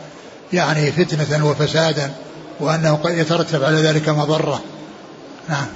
يعني 0.52 0.92
فتنة 0.92 1.46
وفسادا 1.50 2.12
وأنه 2.60 2.94
قد 3.04 3.18
يترتب 3.18 3.64
على 3.64 3.76
ذلك 3.76 4.08
مضرة. 4.08 4.62
نعم. 5.48 5.66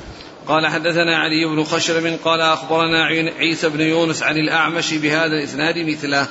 قال 0.48 0.66
حدثنا 0.66 1.18
علي 1.18 1.44
بن 1.44 1.64
خشرم 1.64 2.16
قال 2.24 2.40
أخبرنا 2.40 3.04
عيسى 3.38 3.68
بن 3.68 3.80
يونس 3.80 4.22
عن 4.22 4.36
الأعمش 4.36 4.94
بهذا 4.94 5.32
الإسناد 5.32 5.78
مثله. 5.78 6.26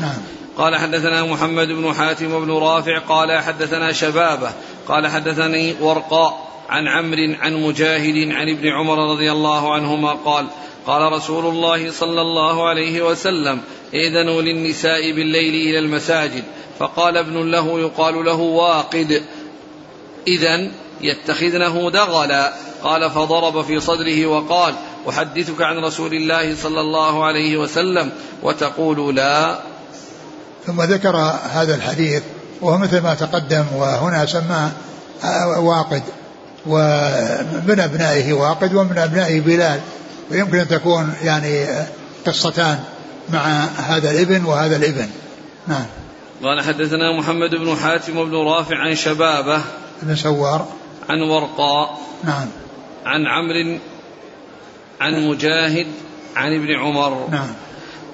نعم. 0.00 0.18
قال 0.58 0.76
حدثنا 0.76 1.24
محمد 1.24 1.68
بن 1.68 1.94
حاتم 1.94 2.44
بن 2.44 2.52
رافع 2.52 2.98
قال 2.98 3.38
حدثنا 3.42 3.92
شبابة 3.92 4.52
قال 4.88 5.06
حدثني 5.06 5.74
ورقاء 5.80 6.48
عن 6.68 6.88
عمرو 6.88 7.34
عن 7.40 7.54
مجاهد 7.54 8.32
عن 8.32 8.48
ابن 8.48 8.68
عمر 8.68 9.10
رضي 9.10 9.32
الله 9.32 9.74
عنهما 9.74 10.12
قال 10.12 10.46
قال 10.86 11.12
رسول 11.12 11.46
الله 11.46 11.90
صلى 11.90 12.20
الله 12.20 12.68
عليه 12.68 13.02
وسلم 13.02 13.60
ائذنوا 13.94 14.42
للنساء 14.42 15.12
بالليل 15.12 15.54
إلى 15.68 15.78
المساجد 15.78 16.44
فقال 16.78 17.16
ابن 17.16 17.50
له 17.50 17.80
يقال 17.80 18.24
له 18.24 18.40
واقد. 18.40 19.22
اذا 20.26 20.70
يتخذنه 21.00 21.90
دغلا. 21.90 22.54
قال 22.82 23.10
فضرب 23.10 23.62
في 23.64 23.80
صدره 23.80 24.26
وقال 24.26 24.74
أحدثك 25.08 25.62
عن 25.62 25.78
رسول 25.84 26.14
الله 26.14 26.54
صلى 26.54 26.80
الله 26.80 27.24
عليه 27.24 27.56
وسلم 27.56 28.12
وتقول 28.42 29.16
لا. 29.16 29.58
ثم 30.68 30.82
ذكر 30.82 31.16
هذا 31.52 31.74
الحديث 31.74 32.22
وهو 32.60 32.78
مثل 32.78 33.00
ما 33.00 33.14
تقدم 33.14 33.64
وهنا 33.76 34.26
سماه 34.26 34.70
واقد 35.58 36.02
ومن 36.66 37.80
أبنائه 37.80 38.32
واقد 38.32 38.74
ومن 38.74 38.98
أبنائه 38.98 39.40
بلال 39.40 39.80
ويمكن 40.30 40.58
أن 40.58 40.68
تكون 40.68 41.14
يعني 41.22 41.66
قصتان 42.26 42.78
مع 43.28 43.40
هذا 43.76 44.10
الابن 44.10 44.44
وهذا 44.44 44.76
الابن. 44.76 45.08
نعم. 45.66 45.86
قال 46.42 46.60
حدثنا 46.64 47.18
محمد 47.18 47.50
بن 47.50 47.76
حاتم 47.76 48.24
بن 48.24 48.36
رافع 48.36 48.76
عن 48.76 48.94
شبابه 48.94 49.60
بن 50.02 50.16
سوار. 50.16 50.68
عن 51.08 51.20
ورقاء. 51.20 51.98
نعم. 52.24 52.46
عن 53.06 53.26
عمرو 53.26 53.78
عن 55.00 55.28
مجاهد 55.28 55.86
عن 56.36 56.54
ابن 56.54 56.76
عمر. 56.76 57.28
نعم. 57.30 57.48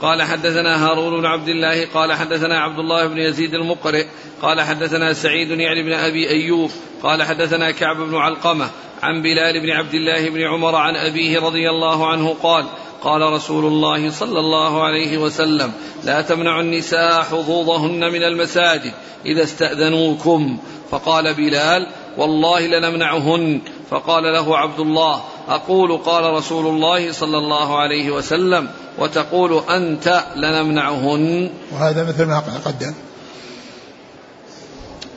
قال 0.05 0.23
حدثنا 0.23 0.87
هارون 0.87 1.21
بن 1.21 1.27
عبد 1.27 1.49
الله 1.49 1.87
قال 1.87 2.13
حدثنا 2.13 2.61
عبد 2.61 2.79
الله 2.79 3.07
بن 3.07 3.19
يزيد 3.19 3.55
المقرئ 3.55 4.07
قال 4.43 4.61
حدثنا 4.61 5.13
سعيد 5.13 5.51
يعني 5.51 5.83
بن 5.83 5.93
أبي 5.93 6.29
أيوب 6.29 6.71
قال 7.03 7.23
حدثنا 7.23 7.71
كعب 7.71 7.97
بن 7.97 8.15
علقمة 8.15 8.71
عن 9.03 9.23
بلال 9.23 9.61
بن 9.61 9.71
عبد 9.71 9.95
الله 9.95 10.31
بن 10.31 10.43
عمر 10.43 10.75
عن 10.75 10.97
أبيه 10.97 11.41
رضي 11.41 11.71
الله 11.71 12.07
عنه 12.07 12.37
قال 12.43 12.65
قال 13.03 13.23
رسول 13.23 13.65
الله 13.65 14.11
صلى 14.11 14.41
الله 14.41 14.85
عليه 14.85 15.19
وسلم 15.19 15.73
لا 16.05 16.23
تمنعوا 16.23 16.63
النساء 16.63 17.23
حظوظهن 17.23 18.13
من 18.13 18.23
المساجد 18.23 18.93
إذا 19.27 19.43
استأذنوكم 19.43 20.59
فقال 20.91 21.35
بلال 21.35 21.87
والله 22.19 22.67
لنمنعهن 22.67 23.61
فقال 23.91 24.23
له 24.23 24.59
عبد 24.59 24.81
الله 24.81 25.23
أقول 25.49 25.99
قال 25.99 26.35
رسول 26.35 26.67
الله 26.67 27.13
صلى 27.13 27.39
الله 27.39 27.79
عليه 27.79 28.11
وسلم 28.11 28.69
وتقول 28.99 29.63
أنت 29.71 30.25
لنمنعهن. 30.37 31.51
وهذا 31.73 32.05
مثل 32.05 32.25
ما 32.25 32.39
قدم. 32.65 32.95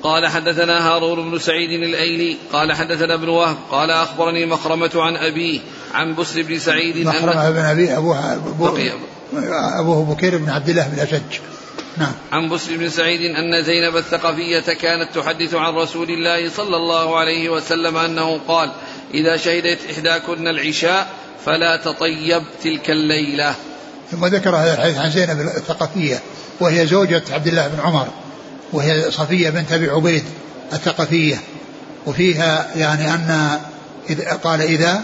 قال 0.03 0.27
حدثنا 0.27 0.87
هارون 0.87 1.31
بن 1.31 1.39
سعيد 1.39 1.83
الأيلي 1.83 2.37
قال 2.53 2.73
حدثنا 2.73 3.13
ابن 3.13 3.29
وهب 3.29 3.57
قال 3.71 3.91
أخبرني 3.91 4.45
مخرمة 4.45 4.91
عن 4.95 5.15
أبيه 5.15 5.59
عن 5.93 6.15
بسر 6.15 6.41
بن 6.41 6.59
سعيد 6.59 7.07
مخرمة 7.07 7.49
بن 7.49 7.59
أبي 7.59 7.97
أبوه 7.97 8.33
أبوه, 8.33 8.91
أبوه 9.79 10.15
بكير 10.15 10.37
بن 10.37 10.49
عبد 10.49 10.69
الله 10.69 10.87
بن 10.87 10.99
أشج. 10.99 11.39
نعم. 11.97 12.11
عن 12.31 12.49
بسر 12.49 12.77
بن 12.77 12.89
سعيد 12.89 13.35
أن 13.35 13.63
زينب 13.63 13.97
الثقفية 13.97 14.73
كانت 14.73 15.15
تحدث 15.15 15.53
عن 15.53 15.73
رسول 15.73 16.09
الله 16.09 16.49
صلى 16.49 16.75
الله 16.75 17.17
عليه 17.17 17.49
وسلم 17.49 17.97
أنه 17.97 18.39
قال 18.47 18.71
إذا 19.13 19.37
شهدت 19.37 19.79
إحداكن 19.91 20.47
العشاء 20.47 21.07
فلا 21.45 21.77
تطيب 21.77 22.43
تلك 22.63 22.89
الليلة. 22.89 23.55
ثم 24.11 24.25
ذكر 24.25 24.55
هذا 24.55 24.73
الحديث 24.73 24.97
عن 24.97 25.11
زينب 25.11 25.39
الثقفية 25.39 26.19
وهي 26.59 26.87
زوجة 26.87 27.23
عبد 27.31 27.47
الله 27.47 27.67
بن 27.67 27.79
عمر 27.79 28.07
وهي 28.73 29.11
صفية 29.11 29.49
بنت 29.49 29.71
أبي 29.71 29.89
عبيد 29.89 30.23
الثقفية. 30.73 31.35
وفيها 32.05 32.67
يعني 32.75 33.13
أن 33.13 33.59
إذا 34.09 34.33
قال 34.33 34.61
إذا 34.61 35.03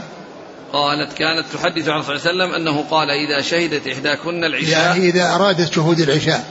قالت 0.74 1.14
كانت 1.14 1.46
تحدث 1.54 1.88
عن 1.88 2.04
صلى 2.04 2.16
الله 2.16 2.28
عليه 2.28 2.30
وسلم 2.30 2.54
أنه 2.54 2.86
قال 2.92 3.10
إذا 3.10 3.42
شهدت 3.42 3.88
إحداكن 3.88 4.44
العشاء. 4.44 4.70
يعني 4.70 5.10
إذا 5.10 5.36
أرادت 5.36 5.74
شهود 5.74 6.00
العشاء. 6.00 6.46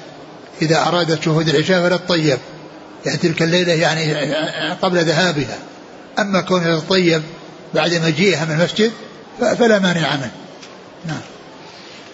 إذا 0.62 0.78
أرادت 0.88 1.22
شهود 1.22 1.48
العشاء 1.48 1.82
فلا 1.82 1.96
تطيب. 1.96 2.38
يعني 3.06 3.18
تلك 3.18 3.42
الليلة 3.42 3.72
يعني 3.72 4.34
قبل 4.82 4.98
ذهابها. 4.98 5.58
أما 6.18 6.40
كونها 6.40 6.80
تطيب 6.80 7.22
بعد 7.74 7.94
مجيئها 7.94 8.44
من 8.44 8.52
المسجد 8.52 8.92
فلا 9.38 9.78
مانع 9.78 10.16
منه. 10.16 10.30
نعم. 11.06 11.20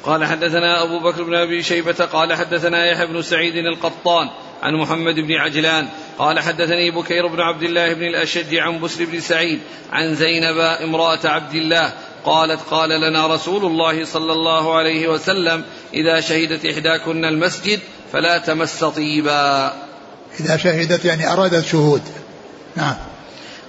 قال 0.05 0.25
حدثنا 0.25 0.83
أبو 0.83 0.99
بكر 0.99 1.23
بن 1.23 1.35
أبي 1.35 1.63
شيبة 1.63 1.93
قال 1.93 2.35
حدثنا 2.35 2.87
يحيى 2.87 3.07
بن 3.07 3.23
سعيد 3.23 3.55
القطان 3.57 4.31
عن 4.63 4.75
محمد 4.75 5.15
بن 5.15 5.33
عجلان 5.33 5.89
قال 6.19 6.41
حدثني 6.41 6.91
بكير 6.91 7.27
بن 7.27 7.41
عبد 7.41 7.63
الله 7.63 7.95
بن 7.95 8.03
الأشج 8.03 8.55
عن 8.55 8.81
بسر 8.81 9.05
بن 9.05 9.21
سعيد 9.21 9.61
عن 9.93 10.15
زينب 10.15 10.59
امرأة 10.59 11.19
عبد 11.25 11.55
الله 11.55 11.93
قالت 12.25 12.61
قال 12.71 12.89
لنا 12.89 13.27
رسول 13.27 13.65
الله 13.65 14.05
صلى 14.05 14.33
الله 14.33 14.77
عليه 14.77 15.09
وسلم 15.09 15.65
إذا 15.95 16.21
شهدت 16.21 16.67
إحداكن 16.67 17.25
المسجد 17.25 17.81
فلا 18.13 18.39
تمس 18.39 18.85
طيبا. 18.85 19.73
إذا 20.41 20.57
شهدت 20.57 21.05
يعني 21.05 21.33
أرادت 21.33 21.65
شهود. 21.65 22.03
نعم. 22.77 22.97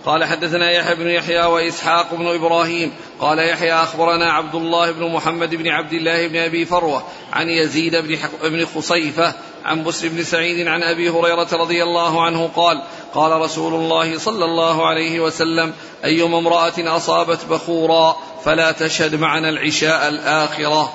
قال 0.05 0.25
حدثنا 0.25 0.71
يحيى 0.71 0.95
بن 0.95 1.07
يحيى 1.07 1.45
وإسحاق 1.45 2.15
بن 2.15 2.27
إبراهيم 2.27 2.91
قال 3.19 3.39
يحيى 3.39 3.73
أخبرنا 3.73 4.31
عبد 4.31 4.55
الله 4.55 4.91
بن 4.91 5.11
محمد 5.11 5.55
بن 5.55 5.67
عبد 5.67 5.93
الله 5.93 6.27
بن 6.27 6.37
أبي 6.37 6.65
فروة 6.65 7.03
عن 7.33 7.47
يزيد 7.47 7.95
بن 7.95 8.17
بن 8.43 8.65
خصيفة 8.65 9.33
عن 9.65 9.83
بسر 9.83 10.07
بن 10.07 10.23
سعيد 10.23 10.67
عن 10.67 10.83
أبي 10.83 11.09
هريرة 11.09 11.47
رضي 11.53 11.83
الله 11.83 12.25
عنه 12.25 12.49
قال 12.55 12.83
قال 13.13 13.41
رسول 13.41 13.73
الله 13.73 14.17
صلى 14.17 14.45
الله 14.45 14.87
عليه 14.87 15.19
وسلم 15.19 15.73
أيما 16.05 16.37
امرأة 16.37 16.97
أصابت 16.97 17.45
بخورا 17.49 18.15
فلا 18.45 18.71
تشهد 18.71 19.15
معنا 19.15 19.49
العشاء 19.49 20.07
الآخرة. 20.07 20.93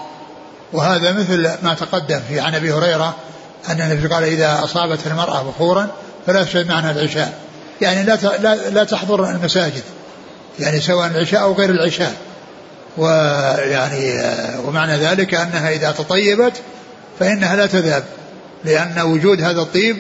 وهذا 0.73 1.13
مثل 1.13 1.43
ما 1.63 1.75
تقدم 1.75 2.21
في 2.29 2.41
عن 2.41 2.55
أبي 2.55 2.73
هريرة 2.73 3.15
أن 3.69 3.81
النبي 3.81 4.15
قال 4.15 4.25
إذا 4.25 4.65
أصابت 4.65 5.07
المرأة 5.07 5.43
بخورا 5.43 5.89
فلا 6.27 6.45
تشهد 6.45 6.69
معنا 6.69 6.91
العشاء. 6.91 7.44
يعني 7.81 8.03
لا 8.03 8.71
لا 8.71 8.85
تحضر 8.85 9.31
المساجد 9.31 9.83
يعني 10.61 10.81
سواء 10.81 11.07
العشاء 11.07 11.43
أو 11.43 11.53
غير 11.53 11.71
العشاء. 11.71 12.15
ويعني 12.97 14.23
ومعنى 14.67 14.97
ذلك 14.97 15.35
أنها 15.35 15.71
إذا 15.71 15.93
تطيبت 15.93 16.53
فإنها 17.21 17.57
لا 17.57 17.67
تذهب 17.67 18.05
لأن 18.65 19.01
وجود 19.01 19.43
هذا 19.43 19.61
الطيب 19.61 19.97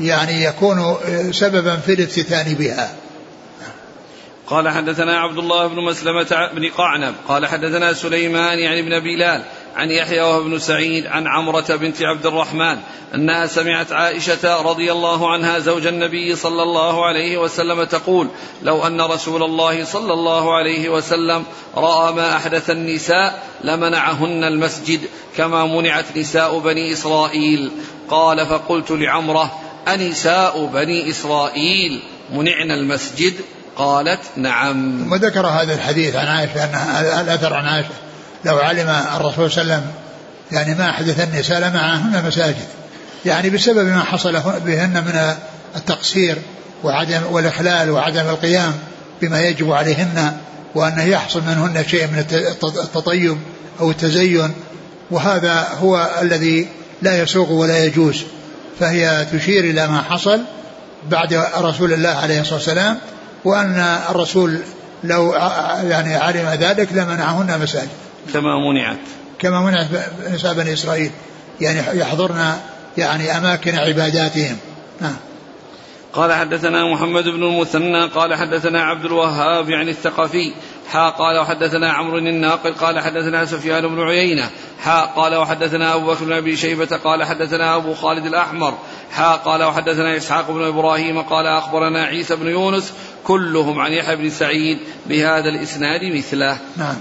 يعني 0.00 0.44
يكون 0.44 0.96
سببا 1.32 1.76
في 1.76 1.92
الافتتان 1.92 2.54
بها. 2.54 2.94
قال 4.46 4.68
حدثنا 4.68 5.18
عبد 5.18 5.38
الله 5.38 5.66
بن 5.66 5.76
مسلمة 5.84 6.50
بن 6.54 6.70
قعنب 6.70 7.14
قال 7.28 7.46
حدثنا 7.46 7.92
سليمان 7.92 8.58
يعني 8.58 8.82
بن 8.82 9.00
بلال 9.00 9.42
عن 9.76 9.90
يحيى 9.90 10.20
وهو 10.20 10.44
بن 10.44 10.58
سعيد 10.58 11.06
عن 11.06 11.26
عمرة 11.26 11.76
بنت 11.76 12.02
عبد 12.02 12.26
الرحمن 12.26 12.78
أنها 13.14 13.46
سمعت 13.46 13.92
عائشة 13.92 14.62
رضي 14.62 14.92
الله 14.92 15.32
عنها 15.32 15.58
زوج 15.58 15.86
النبي 15.86 16.36
صلى 16.36 16.62
الله 16.62 17.06
عليه 17.06 17.38
وسلم 17.38 17.84
تقول 17.84 18.28
لو 18.62 18.86
أن 18.86 19.00
رسول 19.00 19.42
الله 19.42 19.84
صلى 19.84 20.12
الله 20.12 20.56
عليه 20.56 20.88
وسلم 20.88 21.44
رأى 21.76 22.12
ما 22.12 22.36
أحدث 22.36 22.70
النساء 22.70 23.42
لمنعهن 23.64 24.44
المسجد 24.44 25.00
كما 25.36 25.66
منعت 25.66 26.16
نساء 26.16 26.58
بني 26.58 26.92
إسرائيل. 26.92 27.70
قال 28.08 28.46
فقلت 28.46 28.90
لعمرة 28.90 29.52
أنساء 29.88 30.66
بني 30.66 31.10
إسرائيل 31.10 32.00
منعنا 32.32 32.74
المسجد؟ 32.74 33.34
قالت 33.76 34.20
نعم. 34.36 35.04
ثم 35.04 35.14
ذكر 35.14 35.46
هذا 35.46 35.74
الحديث 35.74 36.16
عن 36.16 36.26
عائشة 36.26 36.64
أن 36.64 37.20
الأثر 37.20 37.54
عن 37.54 37.66
عائشة. 37.66 38.03
لو 38.44 38.58
علم 38.58 38.88
الرسول 38.88 39.50
صلى 39.50 39.62
الله 39.62 39.74
عليه 39.74 39.82
وسلم 39.82 39.92
يعني 40.52 40.74
ما 40.74 40.92
حدث 40.92 41.20
النساء 41.20 41.58
لمنعهن 41.58 42.24
مساجد. 42.26 42.66
يعني 43.26 43.50
بسبب 43.50 43.86
ما 43.86 44.04
حصل 44.04 44.40
بهن 44.66 45.04
من 45.04 45.34
التقصير 45.76 46.38
وعدم 46.84 47.20
والإخلال 47.30 47.90
وعدم 47.90 48.28
القيام 48.28 48.72
بما 49.22 49.40
يجب 49.40 49.72
عليهن 49.72 50.36
وأنه 50.74 51.02
يحصل 51.02 51.40
منهن 51.40 51.84
شيء 51.88 52.06
من 52.06 52.18
التطيب 52.62 53.38
أو 53.80 53.90
التزين 53.90 54.54
وهذا 55.10 55.68
هو 55.80 56.10
الذي 56.22 56.68
لا 57.02 57.22
يسوق 57.22 57.50
ولا 57.50 57.84
يجوز. 57.84 58.22
فهي 58.80 59.26
تشير 59.32 59.64
إلى 59.64 59.86
ما 59.86 60.02
حصل 60.02 60.40
بعد 61.10 61.44
رسول 61.58 61.92
الله 61.92 62.08
عليه 62.08 62.40
الصلاة 62.40 62.56
والسلام 62.56 62.98
وأن 63.44 63.98
الرسول 64.10 64.58
لو 65.04 65.34
يعني 65.82 66.16
علم 66.16 66.48
ذلك 66.60 66.92
لمنعهن 66.92 67.60
مساجد. 67.60 68.03
كما 68.32 68.70
منعت. 68.70 68.98
كما 69.38 69.60
منعت 69.60 69.86
نساء 70.30 70.54
بني 70.54 70.72
إسرائيل. 70.72 71.10
يعني 71.60 72.00
يحضرن 72.00 72.54
يعني 72.98 73.38
أماكن 73.38 73.74
عباداتهم. 73.74 74.56
نعم. 75.00 75.16
قال 76.14 76.32
حدثنا 76.32 76.92
محمد 76.92 77.24
بن 77.24 77.42
المثنى 77.42 78.06
قال 78.06 78.34
حدثنا 78.34 78.82
عبد 78.82 79.04
الوهاب 79.04 79.70
يعني 79.70 79.90
الثقفي 79.90 80.52
حا 80.92 81.08
قال 81.10 81.38
وحدثنا 81.38 81.92
عمرو 81.92 82.18
الناقل 82.18 82.72
قال 82.72 83.00
حدثنا 83.00 83.44
سفيان 83.44 83.88
بن 83.88 84.00
عيينة 84.02 84.50
حا 84.84 85.00
قال 85.00 85.34
وحدثنا 85.34 85.94
أبو 85.94 86.06
بكر 86.06 86.24
بن 86.24 86.32
أبي 86.32 86.56
شيبة 86.56 86.96
قال 87.04 87.24
حدثنا 87.24 87.76
أبو 87.76 87.94
خالد 87.94 88.26
الأحمر 88.26 88.74
حا 89.12 89.32
قال 89.32 89.62
وحدثنا 89.62 90.16
إسحاق 90.16 90.50
بن 90.50 90.62
إبراهيم 90.62 91.22
قال 91.22 91.46
أخبرنا 91.46 92.04
عيسى 92.04 92.36
بن 92.36 92.46
يونس 92.46 92.92
كلهم 93.24 93.80
عن 93.80 93.92
يحيى 93.92 94.16
بن 94.16 94.30
سعيد 94.30 94.78
بهذا 95.06 95.48
الإسناد 95.48 96.00
مثله. 96.16 96.58
نعم. 96.76 96.96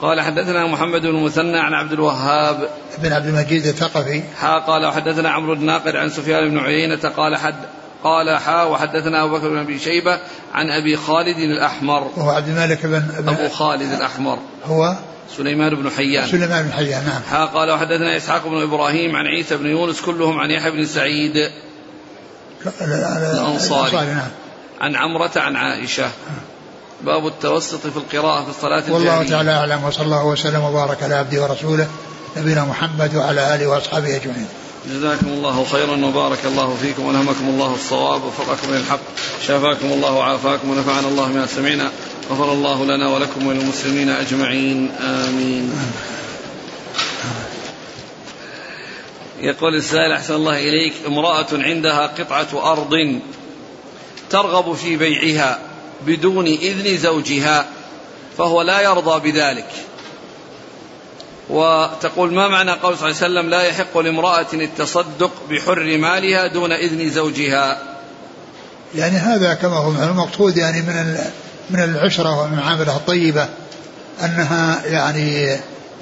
قال 0.00 0.20
حدثنا 0.20 0.66
محمد 0.66 1.00
بن 1.00 1.08
المثنى 1.08 1.58
عن 1.58 1.74
عبد 1.74 1.92
الوهاب 1.92 2.68
بن 2.98 3.12
عبد 3.12 3.26
المجيد 3.26 3.66
الثقفي. 3.66 4.22
حا 4.40 4.58
قال 4.58 4.86
وحدثنا 4.86 5.30
عمرو 5.30 5.52
الناقد 5.52 5.96
عن 5.96 6.10
سفيان 6.10 6.50
بن 6.50 6.58
عيينة 6.58 7.08
قال 7.16 7.36
حد 7.36 7.54
قال 8.04 8.38
حا 8.38 8.62
وحدثنا 8.62 9.24
أبو 9.24 9.38
بكر 9.38 9.48
بن 9.48 9.58
أبي 9.58 9.78
شيبة 9.78 10.18
عن 10.54 10.70
أبي 10.70 10.96
خالد 10.96 11.38
الأحمر. 11.38 12.10
وهو 12.16 12.30
عبد 12.30 12.48
الملك 12.48 12.86
بن, 12.86 13.02
أبو 13.28 13.48
خالد 13.48 13.92
الأحمر. 13.92 14.38
هو 14.64 14.96
سليمان 15.36 15.74
بن 15.74 15.90
حيان. 15.90 16.26
سليمان 16.26 16.62
بن 16.62 16.72
حيان 16.72 17.04
نعم. 17.06 17.22
حا 17.30 17.44
قال 17.44 17.70
وحدثنا 17.70 18.16
إسحاق 18.16 18.48
بن 18.48 18.62
إبراهيم 18.62 19.16
عن 19.16 19.26
عيسى 19.26 19.56
بن 19.56 19.66
يونس 19.66 20.00
كلهم 20.00 20.38
عن 20.38 20.50
يحيى 20.50 20.70
بن 20.70 20.84
سعيد. 20.84 21.50
الأنصاري. 22.80 23.96
نعم. 23.96 24.28
عن 24.80 24.96
عمرة 24.96 25.30
عن 25.36 25.56
عائشة. 25.56 26.10
باب 27.02 27.26
التوسط 27.26 27.86
في 27.86 27.96
القراءة 27.96 28.44
في 28.44 28.50
الصلاة 28.50 28.92
والله 28.92 29.22
تعالى 29.22 29.50
أعلم 29.50 29.84
وصلى 29.84 30.04
الله 30.04 30.26
وسلم 30.26 30.64
وبارك 30.64 31.02
على 31.02 31.14
عبده 31.14 31.42
ورسوله 31.42 31.88
نبينا 32.36 32.64
محمد 32.64 33.14
وعلى 33.14 33.54
آله 33.54 33.66
وأصحابه 33.66 34.16
أجمعين. 34.16 34.48
جزاكم 34.86 35.26
الله 35.26 35.64
خيرا 35.64 36.06
وبارك 36.06 36.38
الله 36.44 36.76
فيكم 36.82 37.06
والهمكم 37.06 37.48
الله 37.48 37.74
الصواب 37.74 38.22
ووفقكم 38.22 38.74
للحق 38.74 39.00
شافاكم 39.46 39.86
الله 39.86 40.12
وعافاكم 40.12 40.70
ونفعنا 40.70 41.08
الله 41.08 41.28
ما 41.28 41.46
سمعنا. 41.46 41.90
غفر 42.30 42.52
الله 42.52 42.84
لنا 42.84 43.08
ولكم 43.08 43.46
وللمسلمين 43.46 44.08
أجمعين. 44.08 44.90
آمين. 45.00 45.72
يقول 49.40 49.74
السائل 49.74 50.12
أحسن 50.12 50.34
الله 50.34 50.58
إليك 50.58 50.94
امرأة 51.06 51.46
عندها 51.52 52.06
قطعة 52.06 52.72
أرض 52.72 53.20
ترغب 54.30 54.74
في 54.74 54.96
بيعها. 54.96 55.67
بدون 56.06 56.46
إذن 56.46 56.98
زوجها 56.98 57.66
فهو 58.38 58.62
لا 58.62 58.80
يرضى 58.80 59.32
بذلك. 59.32 59.68
وتقول 61.50 62.34
ما 62.34 62.48
معنى 62.48 62.70
قول 62.70 62.98
صلى 62.98 63.08
الله 63.08 63.22
عليه 63.22 63.34
وسلم 63.34 63.50
لا 63.50 63.62
يحق 63.62 63.98
لامرأة 63.98 64.46
التصدق 64.52 65.32
بحر 65.50 65.98
مالها 65.98 66.46
دون 66.46 66.72
إذن 66.72 67.10
زوجها؟ 67.10 67.78
يعني 68.94 69.16
هذا 69.16 69.54
كما 69.54 69.76
هو 69.76 69.90
المقصود 69.90 70.56
يعني 70.56 70.82
من 70.82 71.18
من 71.70 71.82
العشرة 71.84 72.40
ومن 72.40 72.52
المعاملة 72.52 72.96
الطيبة 72.96 73.48
أنها 74.24 74.82
يعني 74.86 75.58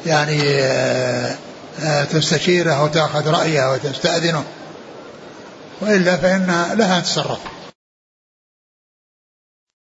يعني 0.06 0.42
آه، 0.60 1.34
آه، 1.82 2.04
تستشيره 2.04 2.84
وتأخذ 2.84 3.30
رأيه 3.30 3.72
وتستأذنه 3.72 4.44
وإلا 5.80 6.16
فإن 6.16 6.74
لها 6.78 7.00
تصرف. 7.00 7.38